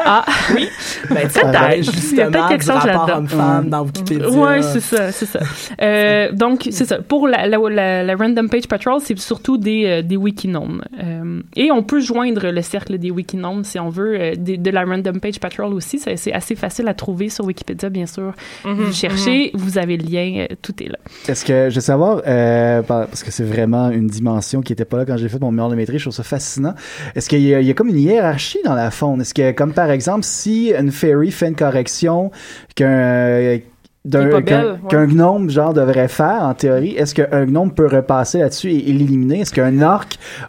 Ah, 0.04 0.24
oui. 0.54 0.68
Ben, 1.10 1.26
tu 1.28 1.30
sais, 1.30 1.40
parlait 1.40 1.78
Il 1.80 1.84
y 1.84 1.88
a 1.88 1.92
justement 1.92 2.30
peut-être 2.30 2.48
quelque 2.48 2.64
chose 2.64 2.84
là-dedans. 2.84 3.16
homme-femme 3.18 3.68
dans 3.70 3.82
Wikipédia. 3.84 4.30
Ouais, 4.30 4.62
c'est 4.62 4.80
ça, 4.80 5.12
c'est 5.12 5.26
ça. 5.26 5.40
Euh, 5.80 6.32
donc, 6.32 6.68
c'est 6.70 6.84
ça. 6.84 6.98
Pour 7.00 7.28
la, 7.28 7.46
la, 7.46 7.58
la, 7.70 8.02
la 8.04 8.16
Random 8.16 8.48
Page 8.48 8.66
Patrol, 8.68 9.00
c'est 9.02 9.18
surtout 9.18 9.58
des, 9.58 9.84
euh, 9.86 10.02
des 10.02 10.16
wikinomes. 10.16 10.82
Euh, 11.02 11.40
et 11.56 11.70
on 11.70 11.82
peut 11.82 12.00
joindre 12.00 12.50
le 12.50 12.62
cercle 12.62 12.98
des 12.98 13.10
wikinomes 13.10 13.64
si 13.64 13.78
on 13.78 13.88
veut, 13.88 14.32
de 14.36 14.70
la 14.70 14.84
Random 14.84 15.20
Page 15.20 15.38
Patrol 15.40 15.72
aussi. 15.74 15.98
C'est 15.98 16.32
assez 16.32 16.54
facile 16.54 16.88
à 16.88 16.94
trouver 16.94 17.28
sur 17.28 17.44
Wikipédia, 17.44 17.88
bien 17.88 18.06
sûr. 18.06 18.32
Mhm, 18.64 18.74
vous 18.74 18.92
cherchez, 18.92 19.50
vous 19.54 19.78
avez 19.78 19.96
le 19.96 20.04
lien, 20.04 20.46
tout 20.62 20.74
est 20.82 20.88
là. 20.88 20.98
Est-ce 21.28 21.44
que 21.44 21.70
je 21.70 21.74
veux 21.76 21.80
savoir, 21.80 22.22
euh, 22.26 22.82
par- 22.82 23.06
parce 23.06 23.22
que 23.22 23.30
c'est 23.30 23.44
vraiment 23.44 23.90
une 23.90 24.06
dimension 24.06 24.60
qui 24.60 24.72
était 24.72 24.84
pas 24.84 24.98
là 24.98 25.04
quand 25.04 25.16
j'ai 25.16 25.28
fait 25.28 25.40
mon 25.40 25.50
mémoire 25.50 25.68
de 25.70 25.74
maîtrise, 25.76 25.98
je 25.98 26.04
trouve 26.04 26.14
ça 26.14 26.22
fascinant. 26.22 26.74
Est-ce 27.14 27.28
qu'il 27.28 27.40
y 27.42 27.54
a 27.70 27.74
comme 27.74 27.88
une 27.88 27.98
hiérarchie 27.98 28.57
dans 28.64 28.74
la 28.74 28.90
faune? 28.90 29.20
Est-ce 29.20 29.34
que, 29.34 29.52
comme 29.52 29.72
par 29.72 29.90
exemple, 29.90 30.24
si 30.24 30.72
une 30.78 30.90
fairy 30.92 31.30
fait 31.30 31.48
une 31.48 31.56
correction 31.56 32.30
qu'un 32.74 33.58
d'un- 34.04 34.30
pas 34.30 34.40
qu'un 34.88 35.06
ouais. 35.06 35.06
gnome 35.12 35.50
genre 35.50 35.74
devrait 35.74 36.08
faire 36.08 36.40
en 36.42 36.54
théorie 36.54 36.94
est-ce 36.96 37.14
qu'un 37.14 37.44
gnome 37.44 37.74
peut 37.74 37.88
repasser 37.88 38.38
là-dessus 38.38 38.70
et, 38.70 38.88
et 38.88 38.92
l'éliminer? 38.94 39.40
Est-ce 39.40 39.52
qu'un 39.52 39.82
orc 39.82 40.06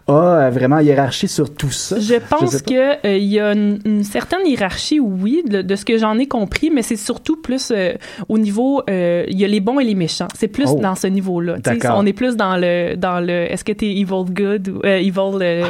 a 0.08 0.12
euh, 0.46 0.50
vraiment 0.50 0.78
hiérarchie 0.78 1.28
sur 1.28 1.52
tout 1.52 1.70
ça? 1.70 1.98
Je 2.00 2.14
pense 2.14 2.62
pas. 2.62 2.70
que 2.72 3.06
euh, 3.06 3.16
il 3.18 3.24
y 3.24 3.38
a 3.38 3.52
une, 3.52 3.78
une 3.84 4.04
certaine 4.04 4.46
hiérarchie, 4.46 4.98
oui, 5.00 5.42
de, 5.46 5.60
de 5.60 5.76
ce 5.76 5.84
que 5.84 5.98
j'en 5.98 6.16
ai 6.18 6.26
compris, 6.26 6.70
mais 6.70 6.80
c'est 6.82 6.96
surtout 6.96 7.36
plus 7.36 7.70
euh, 7.70 7.92
au 8.30 8.38
niveau, 8.38 8.82
euh, 8.88 9.24
il 9.28 9.38
y 9.38 9.44
a 9.44 9.48
les 9.48 9.60
bons 9.60 9.78
et 9.78 9.84
les 9.84 9.96
méchants. 9.96 10.28
C'est 10.38 10.48
plus 10.48 10.68
Oh. 10.70 10.78
dans 10.80 10.94
ce 10.94 11.08
sais, 11.08 11.56
D'accord. 11.62 11.96
On 11.98 12.06
est 12.06 12.14
plus 12.14 12.36
dans 12.36 12.56
le, 12.56 12.94
dans 12.96 13.20
le, 13.20 13.52
est-ce 13.52 13.64
que 13.64 13.72
t'es 13.72 13.90
evil 13.90 14.24
good 14.30 14.68
ou 14.68 14.80
euh, 14.86 14.96
evil 14.98 15.42
euh, 15.42 15.64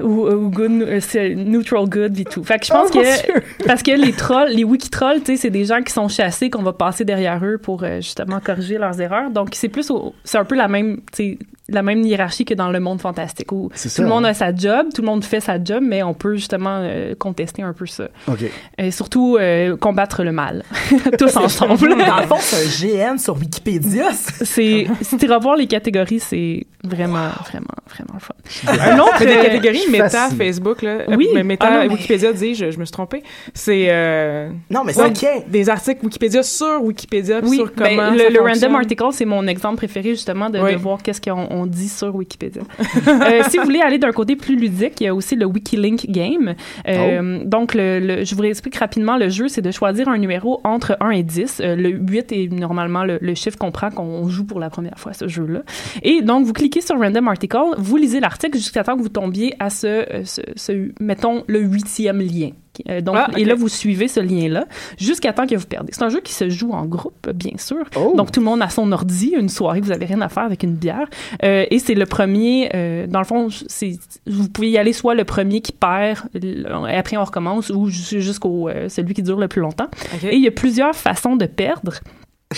ou, 0.00 0.28
ou 0.28 0.50
good, 0.50 0.82
euh, 0.82 1.34
neutral 1.34 1.88
good 1.88 2.18
et 2.18 2.24
tout. 2.24 2.44
Fait 2.44 2.58
que 2.58 2.66
je 2.66 2.72
pense 2.72 2.90
Oh, 2.94 2.98
que 2.98 3.64
parce 3.66 3.82
que 3.82 3.90
les 3.90 4.12
trolls, 4.12 4.50
les 4.50 4.64
wiki 4.64 4.90
trolls, 4.90 5.20
tu 5.20 5.32
sais, 5.32 5.36
c'est 5.36 5.50
des 5.50 5.64
gens 5.64 5.82
qui 5.82 5.92
sont 5.92 6.08
chassés 6.08 6.50
qu'on 6.50 6.62
va 6.62 6.72
passer 6.72 7.04
derrière 7.04 7.44
eux 7.44 7.58
pour 7.58 7.82
euh, 7.84 7.96
justement 7.96 8.40
corriger 8.40 8.78
leurs 8.78 9.00
erreurs. 9.00 9.30
Donc 9.30 9.50
c'est 9.52 9.68
plus, 9.68 9.92
c'est 10.24 10.38
un 10.38 10.44
peu 10.44 10.54
la 10.54 10.68
même, 10.68 10.98
tu 11.12 11.32
sais, 11.32 11.38
la 11.68 11.82
même 11.82 12.02
hiérarchie 12.02 12.44
que 12.44 12.54
dans 12.54 12.70
le 12.70 12.80
monde 12.80 13.00
fantastique 13.00 13.52
où 13.52 13.68
tout 13.70 13.88
ça, 13.88 14.02
le 14.02 14.08
monde 14.08 14.24
hein. 14.24 14.30
a 14.30 14.34
sa 14.34 14.54
job, 14.54 14.86
tout 14.94 15.02
le 15.02 15.06
monde 15.06 15.22
fait 15.24 15.40
sa 15.40 15.62
job, 15.62 15.82
mais 15.82 16.02
on 16.02 16.14
peut 16.14 16.34
justement 16.36 16.80
euh, 16.82 17.14
contester 17.14 17.62
un 17.62 17.72
peu 17.74 17.86
ça. 17.86 18.08
ok 18.26 18.44
Et 18.78 18.90
surtout 18.90 19.36
euh, 19.38 19.76
combattre 19.76 20.22
le 20.24 20.32
mal, 20.32 20.64
tous 21.18 21.36
ensemble. 21.36 21.88
Dans 21.90 22.16
le 22.20 22.26
fond, 22.26 22.36
c'est 22.40 22.56
un 23.04 23.12
GN 23.14 23.18
sur 23.18 23.36
Wikipédia. 23.36 24.12
c'est 24.12 24.86
si 25.02 25.16
tu 25.18 25.30
revois 25.30 25.56
les 25.56 25.66
catégories, 25.66 26.20
c'est 26.20 26.66
vraiment 26.84 27.28
vraiment 27.50 27.66
vraiment 27.88 28.18
fun. 28.18 28.34
Un 28.72 28.98
autre 28.98 29.18
des 29.18 29.26
euh, 29.36 29.42
catégories 29.42 29.88
méta 29.90 30.08
fasciné. 30.08 30.44
Facebook, 30.46 30.82
là. 30.82 30.98
Oui. 31.08 31.26
Euh, 31.30 31.34
mais 31.34 31.42
méta, 31.44 31.66
Ah 31.68 31.74
non, 31.74 31.80
mais- 31.82 31.88
Wikipédia 31.94 32.32
dit, 32.32 32.54
je, 32.54 32.70
je 32.70 32.78
me 32.78 32.84
suis 32.84 32.92
trompée. 32.92 33.22
C'est, 33.52 33.86
euh, 33.88 34.50
Non, 34.70 34.84
mais 34.84 34.92
c'est 34.92 35.04
OK. 35.04 35.44
des 35.48 35.68
articles 35.68 36.04
Wikipédia 36.04 36.42
sur 36.42 36.82
Wikipédia, 36.82 37.40
Oui, 37.42 37.56
sur 37.56 37.66
ben, 37.76 37.96
comment 37.96 38.10
le, 38.10 38.18
ça 38.18 38.30
le 38.30 38.40
random 38.40 38.74
article, 38.76 39.04
c'est 39.12 39.24
mon 39.24 39.46
exemple 39.46 39.76
préféré 39.76 40.10
justement 40.10 40.48
de, 40.50 40.58
Oui. 40.60 40.72
de 40.72 40.78
voir 40.78 41.02
qu'est-ce 41.02 41.20
qu'on 41.20 41.57
on 41.60 41.66
dit 41.66 41.88
sur 41.88 42.14
Wikipédia. 42.14 42.62
Euh, 43.08 43.42
si 43.48 43.58
vous 43.58 43.64
voulez 43.64 43.80
aller 43.80 43.98
d'un 43.98 44.12
côté 44.12 44.36
plus 44.36 44.56
ludique, 44.56 45.00
il 45.00 45.04
y 45.04 45.06
a 45.06 45.14
aussi 45.14 45.34
le 45.34 45.44
Wikilink 45.46 46.06
Game. 46.10 46.54
Euh, 46.86 47.42
Donc, 47.44 47.74
le, 47.74 47.98
le- 48.00 48.24
je 48.24 48.34
vous 48.34 48.42
explique 48.44 48.76
rapidement 48.76 49.16
le 49.16 49.28
jeu, 49.28 49.48
c'est 49.48 49.62
de 49.62 49.70
choisir 49.70 50.08
un 50.08 50.18
numéro 50.18 50.60
entre 50.64 50.96
1 51.00 51.10
et 51.10 51.22
10. 51.22 51.60
Euh, 51.60 51.76
le 51.76 51.90
8 51.90 52.32
est 52.32 52.52
normalement 52.52 53.04
le, 53.04 53.18
le 53.20 53.34
chiffre 53.34 53.58
qu'on 53.58 53.70
prend 53.72 53.90
quand 53.90 54.04
on 54.04 54.28
joue 54.28 54.44
pour 54.44 54.60
la 54.60 54.70
première 54.70 54.98
fois 54.98 55.12
ce 55.12 55.26
jeu-là. 55.28 55.62
Et 56.02 56.22
donc, 56.22 56.44
vous 56.46 56.52
cliquez 56.52 56.80
sur 56.80 56.98
Random 56.98 57.28
Article, 57.28 57.58
vous 57.78 57.96
lisez 57.96 58.20
l'article 58.20 58.56
jusqu'à 58.56 58.84
temps 58.84 58.96
que 58.96 59.02
vous 59.02 59.08
tombiez 59.08 59.54
à 59.58 59.70
ce, 59.70 60.04
ce, 60.24 60.40
ce- 60.56 60.90
mettons, 61.00 61.44
le 61.46 61.60
huitième 61.60 62.18
lien. 62.20 62.50
Euh, 62.88 63.00
donc, 63.00 63.16
Ah, 63.18 63.28
Et 63.36 63.44
là, 63.44 63.54
vous 63.54 63.68
suivez 63.68 64.08
ce 64.08 64.20
lien-là 64.20 64.66
jusqu'à 64.98 65.32
temps 65.32 65.46
que 65.46 65.54
vous 65.54 65.66
perdez. 65.66 65.92
C'est 65.92 66.02
un 66.04 66.08
jeu 66.08 66.20
qui 66.20 66.32
se 66.32 66.48
joue 66.48 66.72
en 66.72 66.84
groupe, 66.86 67.28
bien 67.34 67.56
sûr. 67.58 67.84
Oh. 67.96 68.14
Donc, 68.16 68.32
tout 68.32 68.40
le 68.40 68.46
monde 68.46 68.62
a 68.62 68.68
son 68.68 68.90
ordi, 68.92 69.34
une 69.38 69.48
soirée, 69.48 69.80
vous 69.80 69.90
avez 69.92 70.06
rien 70.06 70.20
à 70.20 70.28
faire 70.28 70.44
avec 70.44 70.62
une 70.62 70.74
bière. 70.74 71.08
Euh, 71.44 71.64
et 71.70 71.78
c'est 71.78 71.94
le 71.94 72.06
premier, 72.06 72.70
euh, 72.74 73.06
dans 73.06 73.18
le 73.20 73.24
fond, 73.24 73.48
vous 74.26 74.48
pouvez 74.48 74.70
y 74.70 74.78
aller 74.78 74.92
soit 74.92 75.14
le 75.14 75.24
premier 75.24 75.60
qui 75.60 75.72
perd, 75.72 76.18
et 76.34 76.64
après 76.96 77.16
on 77.16 77.24
recommence, 77.24 77.70
ou 77.70 77.88
ju- 77.88 78.20
jusqu'au 78.20 78.68
euh, 78.68 78.88
celui 78.88 79.14
qui 79.14 79.22
dure 79.22 79.38
le 79.38 79.48
plus 79.48 79.60
longtemps. 79.60 79.88
Et 80.22 80.36
il 80.36 80.42
y 80.42 80.48
a 80.48 80.50
plusieurs 80.52 80.94
façons 80.94 81.36
de 81.36 81.46
perdre. 81.46 81.94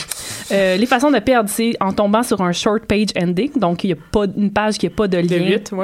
Euh, 0.53 0.77
les 0.77 0.87
façons 0.87 1.13
de 1.13 1.19
perdre, 1.21 1.49
c'est 1.49 1.75
en 1.81 1.93
tombant 1.93 2.25
sur 2.25 2.41
un 2.43 2.51
short 2.51 2.85
page 2.85 3.11
ending, 3.17 3.53
donc 3.57 3.85
il 3.85 3.89
n'y 3.89 3.93
a 3.93 3.97
pas 4.11 4.25
une 4.37 4.51
page 4.51 4.79
qui 4.79 4.87
n'a 4.87 4.91
pas 4.91 5.07
de 5.07 5.19
lien. 5.19 5.37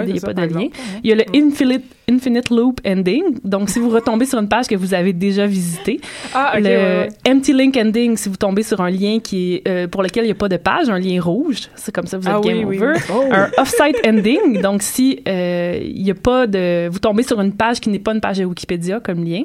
il 0.02 0.12
n'y 0.12 0.18
a 0.18 0.20
ça, 0.20 0.26
pas 0.26 0.34
de 0.34 0.52
lien. 0.52 0.66
Il 1.04 1.08
y 1.10 1.12
a 1.12 1.14
le 1.14 1.24
infinite, 1.36 1.84
infinite 2.08 2.50
loop 2.50 2.80
ending, 2.86 3.22
donc 3.44 3.68
si 3.68 3.78
vous 3.78 3.88
retombez 3.90 4.26
sur 4.26 4.38
une 4.38 4.48
page 4.48 4.66
que 4.68 4.76
vous 4.76 4.94
avez 4.94 5.12
déjà 5.12 5.46
visitée. 5.46 6.00
Ah, 6.34 6.54
ok, 6.56 6.62
le 6.64 7.08
empty 7.28 7.52
link 7.52 7.76
ending, 7.76 8.16
si 8.16 8.28
vous 8.28 8.36
tombez 8.36 8.62
sur 8.62 8.80
un 8.80 8.90
lien 8.90 9.18
qui 9.20 9.54
est, 9.54 9.68
euh, 9.68 9.88
pour 9.88 10.02
lequel 10.02 10.24
il 10.24 10.28
n'y 10.28 10.32
a 10.32 10.36
pas 10.36 10.48
de 10.48 10.56
page, 10.56 10.88
un 10.88 10.98
lien 10.98 11.20
rouge, 11.20 11.68
c'est 11.74 11.92
comme 11.94 12.06
ça 12.06 12.18
vous 12.18 12.28
êtes 12.28 12.34
Ah 12.36 12.40
game 12.40 12.64
oui, 12.64 12.78
over. 12.78 12.92
oui. 12.94 13.00
Oh. 13.12 13.24
Un 13.32 13.50
off-site 13.58 13.96
ending, 14.06 14.60
donc 14.62 14.82
si 14.82 15.20
euh, 15.26 15.78
il 15.82 16.02
y 16.06 16.10
a 16.10 16.14
pas 16.14 16.46
de, 16.46 16.88
vous 16.88 16.98
tombez 16.98 17.22
sur 17.22 17.40
une 17.40 17.52
page 17.52 17.80
qui 17.80 17.88
n'est 17.88 17.98
pas 17.98 18.12
une 18.12 18.20
page 18.20 18.38
de 18.38 18.44
Wikipédia 18.44 19.00
comme 19.00 19.24
lien. 19.24 19.42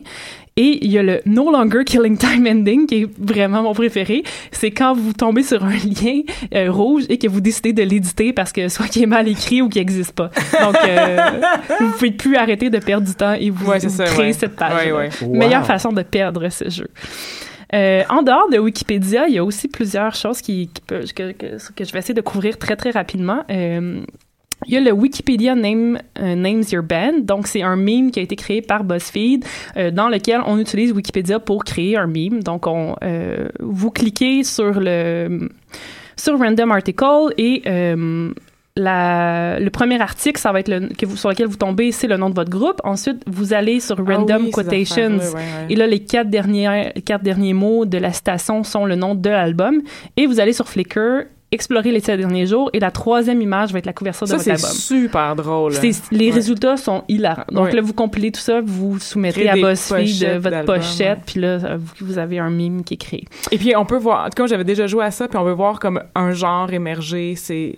Et 0.58 0.80
il 0.86 0.92
y 0.92 0.98
a 0.98 1.04
le 1.04 1.22
no 1.26 1.50
longer 1.50 1.86
killing 1.86 2.18
time 2.18 2.46
ending 2.46 2.86
qui 2.86 3.04
est 3.04 3.10
vraiment 3.18 3.64
mon 3.64 3.74
préféré. 3.74 4.24
C'est 4.52 4.70
quand 4.72 4.94
vous 4.94 5.14
tombez 5.14 5.44
sur 5.44 5.64
un 5.64 5.72
lien 5.72 6.22
euh, 6.54 6.70
rouge 6.70 7.04
et 7.08 7.18
que 7.18 7.28
vous 7.30 7.40
décidez 7.40 7.72
de 7.72 7.82
l'éditer 7.84 8.34
parce 8.34 8.52
que 8.52 8.68
soit 8.68 8.88
qu'il 8.88 9.02
est 9.02 9.08
mal 9.08 9.30
écrit 9.30 9.62
ou 9.62 9.70
qu'il 9.70 9.80
n'existe 9.82 10.12
pas. 10.12 10.30
Donc 10.62 10.76
euh, 10.86 11.18
vous 11.80 11.92
pouvez 11.92 12.12
plus 12.12 12.36
arrêter 12.36 12.51
de 12.56 12.80
perdre 12.80 13.08
du 13.08 13.14
temps 13.16 13.34
et 13.34 13.50
vous, 13.50 13.70
Ouais, 13.70 13.80
c'est 13.80 13.88
vous 13.88 13.96
ça, 13.98 14.04
créez 14.06 14.28
ouais. 14.28 14.34
cette 14.34 14.56
page. 14.56 14.86
Ouais, 14.86 14.92
ouais. 14.92 15.10
Wow. 15.22 15.36
Meilleure 15.36 15.66
façon 15.66 15.92
de 15.92 16.02
perdre 16.04 16.48
ce 16.50 16.70
jeu. 16.70 16.88
Euh, 17.74 18.04
en 18.10 18.22
dehors 18.22 18.50
de 18.52 18.58
Wikipédia, 18.60 19.28
il 19.28 19.36
y 19.36 19.38
a 19.38 19.44
aussi 19.46 19.68
plusieurs 19.70 20.14
choses 20.14 20.42
qui, 20.42 20.70
qui 20.74 20.82
peut- 20.82 21.06
que, 21.16 21.32
que, 21.32 21.74
que 21.74 21.84
je 21.86 21.92
vais 21.94 22.00
essayer 22.00 22.14
de 22.14 22.22
couvrir 22.22 22.58
très 22.58 22.76
très 22.76 22.92
rapidement. 22.92 23.44
Euh, 23.50 24.02
il 24.68 24.74
y 24.74 24.78
a 24.78 24.82
le 24.82 24.92
Wikipedia 24.92 25.56
Name, 25.56 25.98
euh, 26.20 26.36
Names 26.36 26.64
Your 26.72 26.84
Band. 26.84 27.22
Donc, 27.24 27.48
c'est 27.48 27.64
un 27.64 27.76
meme 27.78 28.12
qui 28.12 28.20
a 28.20 28.24
été 28.24 28.36
créé 28.36 28.62
par 28.62 28.84
BuzzFeed 28.84 29.44
euh, 29.78 29.90
dans 29.90 30.08
lequel 30.08 30.42
on 30.46 30.60
utilise 30.60 30.92
Wikipédia 30.92 31.40
pour 31.40 31.64
créer 31.64 31.98
un 31.98 32.06
meme. 32.06 32.44
Donc, 32.44 32.68
on, 32.68 32.96
euh, 33.04 33.48
vous 33.60 33.90
cliquez 33.90 34.44
sur 34.44 34.80
le 34.80 35.50
sur 36.18 36.38
Random 36.38 36.72
Article 36.72 37.34
et 37.40 37.64
euh, 37.66 38.32
la, 38.78 39.60
le 39.60 39.70
premier 39.70 40.00
article, 40.02 40.40
ça 40.40 40.52
va 40.52 40.60
être 40.62 40.70
le, 40.70 40.88
que 40.98 41.06
vous, 41.06 41.18
sur 41.18 41.30
lequel 41.30 41.48
vous 41.48 41.58
tombez, 41.58 41.92
c'est 41.92 42.08
le 42.08 42.18
nom 42.18 42.30
de 42.30 42.36
votre 42.36 42.50
groupe. 42.50 42.80
Ensuite, 42.84 43.22
vous 43.28 43.54
allez 43.54 43.80
sur 43.80 43.98
Random 43.98 44.28
Ah 44.30 44.38
oui, 44.40 44.46
ces 44.46 44.52
Quotations. 44.52 45.18
Et 45.70 45.76
là, 45.76 45.88
les 45.88 46.00
quatre 46.00 46.30
derniers, 46.30 46.94
quatre 47.06 47.24
derniers 47.24 47.54
mots 47.54 47.86
de 47.86 47.98
la 47.98 48.14
citation 48.14 48.64
sont 48.64 48.86
le 48.86 48.96
nom 48.96 49.14
de 49.16 49.30
l'album. 49.30 49.82
Et 50.16 50.26
vous 50.26 50.40
allez 50.40 50.54
sur 50.54 50.68
Flickr, 50.70 51.24
explorer 51.54 51.92
les 51.92 52.00
sept 52.00 52.18
derniers 52.18 52.46
jours, 52.46 52.70
et 52.72 52.80
la 52.80 52.92
troisième 52.92 53.42
image 53.42 53.74
va 53.74 53.80
être 53.80 53.86
la 53.86 53.92
couverture 53.92 54.26
de 54.26 54.30
Ça, 54.32 54.38
votre 54.38 54.46
c'est 54.46 54.52
album. 54.52 54.70
super 54.72 55.36
drôle. 55.36 55.74
C'est- 55.74 56.10
les 56.14 56.30
Ouais. 56.30 56.36
résultats 56.36 56.78
sont 56.78 57.04
hilarants. 57.10 57.44
Donc 57.52 57.66
Ouais. 57.66 57.72
là, 57.74 57.82
vous 57.82 57.92
compilez 57.94 58.32
tout 58.32 58.40
ça, 58.40 58.62
vous 58.64 59.00
soumettez 59.00 59.50
à 59.50 59.56
BuzzFeed 59.56 60.24
euh, 60.24 60.40
votre 60.40 60.64
pochette, 60.64 61.20
puis 61.26 61.42
là, 61.42 61.48
euh, 61.62 61.78
vous, 61.78 62.06
vous 62.06 62.18
avez 62.18 62.40
un 62.40 62.50
mime 62.50 62.86
qui 62.86 62.94
est 62.94 62.98
créé. 62.98 63.26
Et 63.52 63.58
puis, 63.58 63.76
on 63.76 63.86
peut 63.86 63.98
voir, 63.98 64.22
en 64.28 64.30
tout 64.30 64.42
cas, 64.42 64.48
j'avais 64.48 64.64
déjà 64.64 64.88
joué 64.88 65.04
à 65.04 65.12
ça, 65.12 65.28
puis 65.28 65.38
on 65.38 65.44
veut 65.44 65.52
voir 65.52 65.78
comme 65.82 66.02
un 66.16 66.32
genre 66.32 66.72
émerger. 66.72 67.34
C'est 67.36 67.78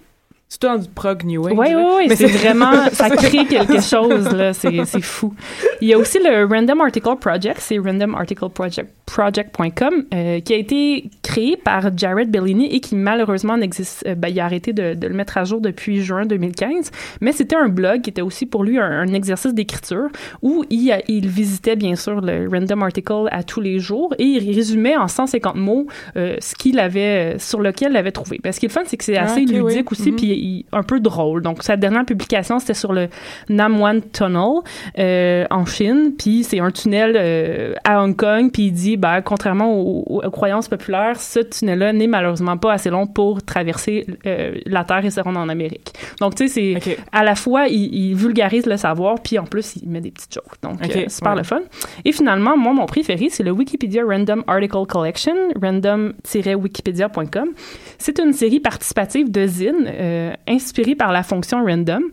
c'est 0.54 0.60
tout 0.60 0.68
dans 0.68 0.78
du 0.78 0.88
prog 0.88 1.24
new 1.24 1.42
wave. 1.44 1.58
Oui, 1.58 1.68
oui, 1.76 1.84
oui. 1.98 2.06
Mais 2.10 2.16
C'est 2.16 2.28
vraiment, 2.28 2.72
ça 2.92 3.10
crée 3.10 3.46
quelque 3.48 3.82
chose, 3.82 4.32
là. 4.32 4.54
C'est 4.54 4.84
fou. 5.02 5.34
Il 5.82 5.88
y 5.88 5.94
a 5.94 5.98
aussi 5.98 6.20
le 6.24 6.46
Random 6.46 6.80
Article 6.82 7.16
Project, 7.20 7.58
c'est 7.60 7.80
randomarticleproject.com, 7.80 9.94
euh, 10.14 10.40
qui 10.42 10.54
a 10.54 10.58
été 10.58 11.10
créé 11.24 11.58
par 11.58 11.96
Jared 11.98 12.30
Bellini 12.30 12.68
et 12.74 12.80
qui 12.80 12.96
malheureusement 12.96 13.58
n'existe, 13.58 14.04
euh, 14.08 14.14
ben, 14.16 14.28
il 14.30 14.40
a 14.40 14.46
arrêté 14.46 14.72
de, 14.74 14.94
de 14.94 15.08
le 15.08 15.14
mettre 15.16 15.38
à 15.38 15.44
jour 15.44 15.60
depuis 15.60 16.04
juin 16.04 16.26
2015. 16.26 16.92
Mais 17.22 17.32
c'était 17.32 17.56
un 17.56 17.70
blog 17.70 18.02
qui 18.02 18.12
était 18.12 18.22
aussi 18.22 18.46
pour 18.46 18.64
lui 18.64 18.78
un, 18.80 18.84
un 18.84 19.12
exercice 19.14 19.54
d'écriture 19.56 20.08
où 20.42 20.64
il, 20.70 20.94
visitait 21.28 21.76
bien 21.76 21.96
sûr 21.96 22.22
le 22.22 22.48
Random 22.48 22.84
Article 22.84 23.28
à 23.32 23.42
tous 23.44 23.60
les 23.62 23.80
jours 23.80 24.14
et 24.20 24.24
il 24.24 24.56
résumait 24.56 24.96
en 24.98 25.08
150 25.08 25.56
mots 25.56 25.88
euh, 26.16 26.36
ce 26.40 26.54
qu'il 26.56 26.78
avait, 26.80 27.38
sur 27.40 27.60
lequel 27.60 27.92
il 27.94 27.98
avait 27.98 28.12
trouvé. 28.12 28.40
Parce 28.44 28.58
ce 28.58 28.60
qui 28.60 28.68
est 28.68 28.70
le 28.70 28.74
fun, 28.74 28.82
c'est 28.86 28.98
que 28.98 29.04
c'est 29.04 29.18
Ah, 29.18 29.24
assez 29.24 29.40
ludique 29.42 29.64
oui. 29.64 29.84
aussi, 29.92 30.12
Mhm. 30.12 30.16
puis 30.18 30.43
il- 30.44 30.66
un 30.72 30.84
peu 30.84 31.00
drôle. 31.00 31.42
Donc, 31.42 31.64
sa 31.64 31.76
dernière 31.78 32.06
publication, 32.06 32.60
c'était 32.60 32.74
sur 32.74 32.94
le 32.94 33.08
Namwan 33.50 34.02
Tunnel 34.12 34.62
euh, 35.00 35.46
en 35.50 35.66
Chine, 35.66 36.12
puis 36.18 36.44
c'est 36.44 36.60
un 36.60 36.72
tunnel 36.72 37.14
euh, 37.16 37.74
à 37.84 38.04
Hong 38.04 38.16
Kong, 38.16 38.52
puis 38.52 38.64
il 38.68 38.72
dit, 38.72 38.98
ben, 38.98 39.22
contrairement 39.22 39.74
aux, 39.74 40.22
aux 40.24 40.30
croyances 40.32 40.68
populaires, 40.68 41.20
ce 41.20 41.40
tunnel-là 41.40 41.94
n'est 41.94 42.08
malheureusement 42.08 42.58
pas 42.58 42.74
assez 42.74 42.90
long 42.90 43.08
pour 43.08 43.42
traverser 43.44 44.06
euh, 44.26 44.56
la 44.66 44.84
Terre 44.84 45.06
et 45.06 45.10
se 45.10 45.20
rendre 45.22 45.40
en 45.40 45.50
Amérique. 45.50 45.94
Donc, 46.20 46.36
tu 46.36 46.48
sais, 46.48 46.76
c'est 46.80 46.98
à 47.12 47.24
la 47.24 47.36
fois, 47.36 47.68
il, 47.68 47.94
il 47.94 48.16
vulgarise 48.16 48.66
le 48.66 48.78
savoir, 48.78 49.16
puis 49.24 49.38
en 49.40 49.46
plus, 49.46 49.76
il 49.82 49.90
met 49.90 50.02
des 50.02 50.12
petites 50.12 50.34
jokes. 50.34 50.62
Donc, 50.62 50.74
Ok, 50.84 50.96
euh, 50.96 51.06
super 51.10 51.32
ouais. 51.32 51.38
le 51.38 51.44
fun. 51.44 51.62
Et 52.06 52.12
finalement, 52.12 52.58
moi, 52.58 52.74
mon 52.74 52.86
préféré, 52.86 53.28
c'est 53.30 53.44
le 53.44 53.52
Wikipedia 53.52 54.04
Random 54.04 54.44
Article 54.48 54.86
Collection, 54.88 55.34
random-wikipedia.com. 55.62 57.50
C'est 57.98 58.20
une 58.20 58.34
série 58.34 58.60
participative 58.60 59.32
de 59.32 59.46
zines 59.48 59.88
euh, 60.32 60.34
inspirée 60.48 60.96
par 60.96 61.12
la 61.12 61.24
fonction 61.24 61.64
random. 61.64 62.04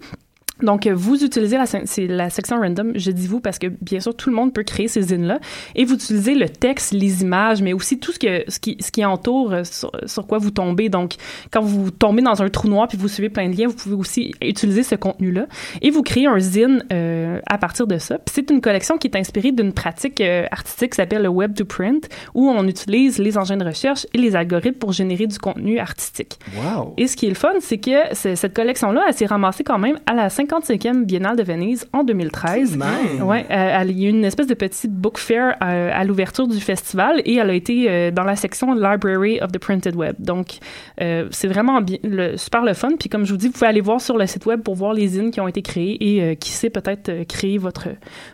Donc, 0.63 0.87
euh, 0.87 0.93
vous 0.95 1.23
utilisez 1.25 1.57
la, 1.57 1.67
se- 1.67 1.79
c'est 1.85 2.07
la 2.07 2.31
section 2.31 2.59
random, 2.61 2.93
je 2.95 3.11
dis 3.11 3.27
vous 3.27 3.41
parce 3.41 3.59
que 3.59 3.67
bien 3.69 4.01
sûr 4.01 4.15
tout 4.15 4.31
le 4.31 4.37
monde 4.37 4.53
peut 4.53 4.63
créer 4.63 4.89
ces 4.89 5.03
zines-là, 5.03 5.39
et 5.75 5.85
vous 5.85 5.95
utilisez 5.95 6.35
le 6.35 6.49
texte, 6.49 6.93
les 6.93 7.23
images, 7.23 7.63
mais 7.63 7.73
aussi 7.73 7.99
tout 7.99 8.13
ce, 8.13 8.19
que, 8.19 8.45
ce, 8.49 8.59
qui, 8.59 8.77
ce 8.81 8.91
qui 8.91 9.05
entoure 9.05 9.53
euh, 9.53 9.65
sur, 9.65 9.91
sur 10.07 10.27
quoi 10.27 10.39
vous 10.39 10.51
tombez. 10.51 10.89
Donc, 10.89 11.15
quand 11.51 11.61
vous 11.63 11.91
tombez 11.91 12.23
dans 12.23 12.43
un 12.43 12.49
trou 12.49 12.69
noir 12.69 12.89
puis 12.89 12.99
vous 12.99 13.09
suivez 13.09 13.29
plein 13.29 13.49
de 13.49 13.57
liens, 13.57 13.69
vous 13.69 13.75
pouvez 13.75 13.95
aussi 13.95 14.35
utiliser 14.43 14.83
ce 14.83 14.95
contenu-là, 14.95 15.47
et 15.83 15.91
vous 15.91 16.03
créez 16.03 16.27
un 16.27 16.39
zine 16.39 16.85
euh, 16.93 17.41
à 17.47 17.59
partir 17.59 17.87
de 17.87 17.99
ça. 17.99 18.19
Puis 18.19 18.33
c'est 18.35 18.51
une 18.51 18.61
collection 18.61 18.99
qui 18.99 19.07
est 19.09 19.17
inspirée 19.17 19.53
d'une 19.53 19.73
pratique 19.73 20.21
euh, 20.21 20.47
artistique 20.51 20.93
qui 20.93 20.97
s'appelle 20.97 21.23
le 21.23 21.29
web 21.29 21.55
to 21.55 21.65
print, 21.65 22.09
où 22.35 22.49
on 22.49 22.67
utilise 22.67 23.19
les 23.19 23.39
engins 23.39 23.57
de 23.57 23.65
recherche 23.65 24.07
et 24.15 24.19
les 24.19 24.37
algorithmes 24.37 24.79
pour 24.79 24.93
générer 24.93 25.27
du 25.27 25.39
contenu 25.39 25.79
artistique. 25.79 26.39
Wow. 26.57 26.95
Et 26.97 27.07
ce 27.07 27.17
qui 27.17 27.27
est 27.27 27.31
le 27.31 27.35
fun, 27.35 27.53
c'est 27.61 27.79
que 27.79 27.91
c'est- 28.13 28.37
cette 28.37 28.55
collection-là, 28.55 29.05
elle 29.09 29.15
s'est 29.15 29.27
ramassée 29.27 29.65
quand 29.65 29.79
même 29.79 29.99
à 30.07 30.15
la 30.15 30.29
55e 30.51 31.05
Biennale 31.05 31.37
de 31.37 31.43
Venise 31.45 31.87
en 31.93 32.03
2013. 32.03 32.77
Même. 32.77 33.23
Ouais, 33.23 33.47
euh, 33.51 33.85
il 33.87 34.01
y 34.01 34.07
a 34.07 34.09
eu 34.09 34.11
une 34.11 34.25
espèce 34.25 34.49
de 34.49 34.55
petit 34.55 34.89
book 34.89 35.19
fair 35.19 35.57
euh, 35.63 35.91
à 35.93 36.05
l'ouverture 36.05 36.49
du 36.49 36.59
festival 36.59 37.23
et 37.25 37.37
elle 37.37 37.51
a 37.51 37.55
été 37.55 37.87
euh, 37.89 38.11
dans 38.11 38.25
la 38.25 38.35
section 38.35 38.75
Library 38.75 39.41
of 39.41 39.53
the 39.53 39.59
Printed 39.59 39.95
Web. 39.95 40.17
Donc, 40.19 40.59
c'est 40.99 41.49
vraiment 41.49 41.81
bien, 41.81 41.99
le, 42.03 42.37
super 42.37 42.63
le 42.63 42.75
fun. 42.75 42.91
Puis 42.99 43.09
comme 43.09 43.25
je 43.25 43.33
vous 43.33 43.37
dis, 43.37 43.47
vous 43.47 43.53
pouvez 43.53 43.67
aller 43.67 43.81
voir 43.81 44.01
sur 44.01 44.19
le 44.19 44.27
site 44.27 44.47
web 44.47 44.63
pour 44.63 44.75
voir 44.75 44.93
les 44.93 45.09
zines 45.09 45.31
qui 45.31 45.41
ont 45.41 45.49
été 45.49 45.63
créées 45.63 45.97
et 46.01 46.37
qui 46.37 46.51
sait 46.51 46.71
peut-être 46.71 47.27
créer 47.27 47.59
votre 47.59 47.89